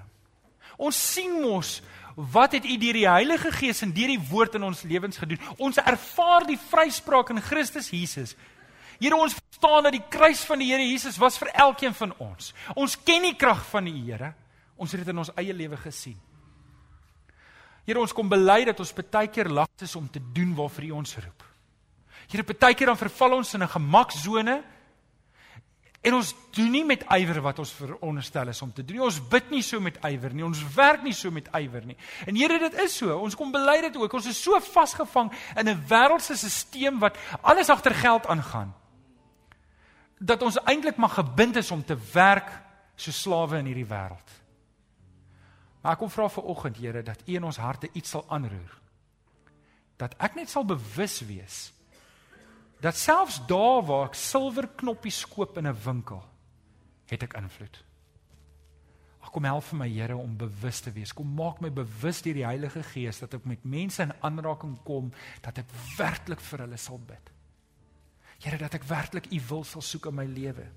Ons 0.78 0.99
sien 0.99 1.30
mos 1.42 1.78
wat 2.14 2.55
het 2.55 2.66
U 2.66 2.76
deur 2.78 2.99
die 2.99 3.09
Heilige 3.09 3.51
Gees 3.55 3.82
en 3.82 3.95
deur 3.95 4.11
die 4.11 4.22
woord 4.30 4.59
in 4.59 4.66
ons 4.66 4.82
lewens 4.86 5.18
gedoen. 5.18 5.42
Ons 5.59 5.78
ervaar 5.82 6.47
die 6.47 6.59
vryspraak 6.59 7.30
in 7.34 7.42
Christus 7.42 7.90
Jesus. 7.95 8.34
Here, 9.01 9.16
ons 9.18 9.34
verstaan 9.34 9.86
dat 9.86 9.95
die 9.97 10.05
kruis 10.11 10.45
van 10.47 10.62
die 10.62 10.70
Here 10.70 10.86
Jesus 10.86 11.18
was 11.18 11.38
vir 11.38 11.51
elkeen 11.66 11.95
van 11.95 12.14
ons. 12.22 12.53
Ons 12.78 12.99
ken 13.03 13.26
die 13.26 13.36
krag 13.38 13.62
van 13.70 13.90
die 13.90 13.97
Here. 14.07 14.34
Ons 14.77 14.93
het 14.93 15.05
dit 15.05 15.09
in 15.12 15.18
ons 15.18 15.33
eie 15.39 15.55
lewe 15.55 15.77
gesien. 15.77 16.18
Here, 17.85 18.01
ons 18.01 18.14
kom 18.16 18.31
bely 18.33 18.62
dat 18.64 18.79
ons 18.81 18.95
baie 18.97 19.29
keer 19.29 19.51
lag 19.53 19.68
is 19.85 19.97
om 19.97 20.07
te 20.09 20.22
doen 20.33 20.55
waarvoor 20.57 20.87
U 20.89 20.95
ons 21.03 21.16
roep. 21.20 21.43
Here, 22.33 22.45
baie 22.47 22.75
keer 22.75 22.89
dan 22.89 23.01
verval 23.01 23.37
ons 23.37 23.55
in 23.55 23.62
'n 23.62 23.68
gemaksone 23.68 24.62
en 26.05 26.14
ons 26.14 26.35
doen 26.53 26.70
nie 26.70 26.85
met 26.85 27.05
ywer 27.09 27.41
wat 27.41 27.59
ons 27.59 27.72
veronderstel 27.72 28.49
is 28.49 28.62
om 28.62 28.72
te 28.72 28.85
doen. 28.85 29.01
Ons 29.01 29.20
bid 29.29 29.51
nie 29.51 29.62
so 29.62 29.81
met 29.81 29.97
ywer 30.05 30.35
nie. 30.35 30.45
Ons 30.45 30.62
werk 30.75 31.03
nie 31.03 31.12
so 31.12 31.31
met 31.31 31.49
ywer 31.53 31.85
nie. 31.85 31.97
En 32.27 32.37
Here, 32.37 32.59
dit 32.59 32.75
is 32.75 32.97
so. 32.97 33.18
Ons 33.18 33.35
kom 33.35 33.53
bely 33.53 33.81
dit 33.81 33.97
ook. 33.97 34.12
Ons 34.12 34.27
is 34.27 34.43
so 34.43 34.61
vasgevang 34.61 35.33
in 35.57 35.68
'n 35.68 35.85
wêreldse 35.89 36.37
stelsel 36.37 36.99
wat 36.99 37.16
alles 37.43 37.68
agter 37.68 37.95
geld 37.95 38.27
aangaan. 38.27 38.75
Dat 40.18 40.43
ons 40.43 40.59
eintlik 40.64 40.97
maar 40.97 41.11
gebind 41.11 41.57
is 41.57 41.70
om 41.70 41.85
te 41.85 41.97
werk 42.12 42.51
so 42.97 43.11
slawe 43.11 43.59
in 43.59 43.66
hierdie 43.66 43.89
wêreld. 43.89 44.43
Maar 45.85 45.99
ek 45.99 46.01
kom 46.01 46.09
vra 46.09 46.30
vir 46.32 46.47
oggend, 46.49 46.78
Here, 46.80 47.03
dat 47.05 47.22
U 47.28 47.35
in 47.37 47.45
ons 47.45 47.61
harte 47.61 47.91
iets 47.93 48.14
sal 48.14 48.24
aanroer. 48.32 48.72
Dat 50.01 50.14
ek 50.16 50.39
net 50.39 50.49
sal 50.51 50.64
bewus 50.64 51.20
wees 51.28 51.62
dat 52.85 52.99
selfs 53.01 53.39
daar 53.49 53.80
waar 53.87 54.11
ek 54.11 54.16
silwer 54.18 54.66
knoppies 54.76 55.22
koop 55.32 55.57
in 55.57 55.66
'n 55.66 55.78
winkel, 55.85 56.20
het 57.09 57.22
ek 57.22 57.37
invloed. 57.41 57.78
Ag 59.22 59.30
kom 59.30 59.45
help 59.45 59.64
vir 59.64 59.78
my 59.78 59.89
Here 59.89 60.16
om 60.16 60.37
bewus 60.37 60.80
te 60.80 60.93
wees. 60.93 61.12
Kom 61.12 61.35
maak 61.35 61.61
my 61.61 61.70
bewus 61.70 62.22
deur 62.22 62.35
die 62.35 62.45
Heilige 62.45 62.82
Gees 62.82 63.18
dat 63.18 63.35
ek 63.35 63.45
met 63.45 63.64
mense 63.64 64.03
in 64.03 64.12
aanraking 64.20 64.82
kom 64.85 65.12
dat 65.41 65.59
ek 65.59 65.66
werklik 65.97 66.41
vir 66.41 66.59
hulle 66.59 66.76
sal 66.76 66.99
bid. 66.99 67.30
Here 68.39 68.59
dat 68.59 68.74
ek 68.74 68.85
werklik 68.85 69.32
U 69.32 69.41
wil 69.49 69.64
sal 69.64 69.82
soek 69.82 70.07
in 70.07 70.14
my 70.14 70.26
lewe 70.26 70.68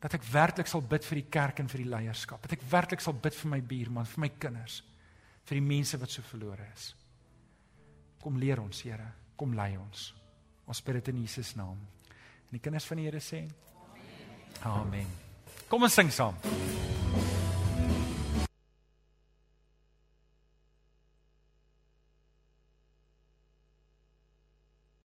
dat 0.00 0.16
ek 0.16 0.24
werklik 0.32 0.70
sal 0.70 0.80
bid 0.80 1.04
vir 1.04 1.20
die 1.20 1.28
kerk 1.32 1.60
en 1.60 1.68
vir 1.68 1.82
die 1.84 1.90
leierskap. 1.92 2.40
Dat 2.42 2.56
ek 2.56 2.64
werklik 2.70 3.02
sal 3.04 3.14
bid 3.14 3.36
vir 3.36 3.52
my 3.52 3.60
buurman, 3.60 4.08
vir 4.08 4.24
my 4.24 4.30
kinders, 4.40 4.80
vir 5.44 5.60
die 5.60 5.66
mense 5.66 6.00
wat 6.00 6.12
so 6.12 6.24
verlore 6.24 6.68
is. 6.72 6.90
Kom 8.20 8.38
leer 8.40 8.60
ons, 8.60 8.82
Here. 8.84 9.08
Kom 9.36 9.54
lei 9.56 9.74
ons. 9.80 10.10
Ons 10.68 10.82
bid 10.84 11.00
dit 11.00 11.12
in 11.14 11.22
Jesus 11.24 11.54
naam. 11.56 11.80
En 12.48 12.56
die 12.56 12.62
kinders 12.62 12.88
van 12.88 13.00
die 13.00 13.08
Here 13.08 13.20
sê: 13.24 13.44
Amen. 14.62 14.72
Amen. 14.76 15.12
Kom 15.68 15.88
ons 15.88 15.94
sing 15.94 16.12
saam. 16.12 17.39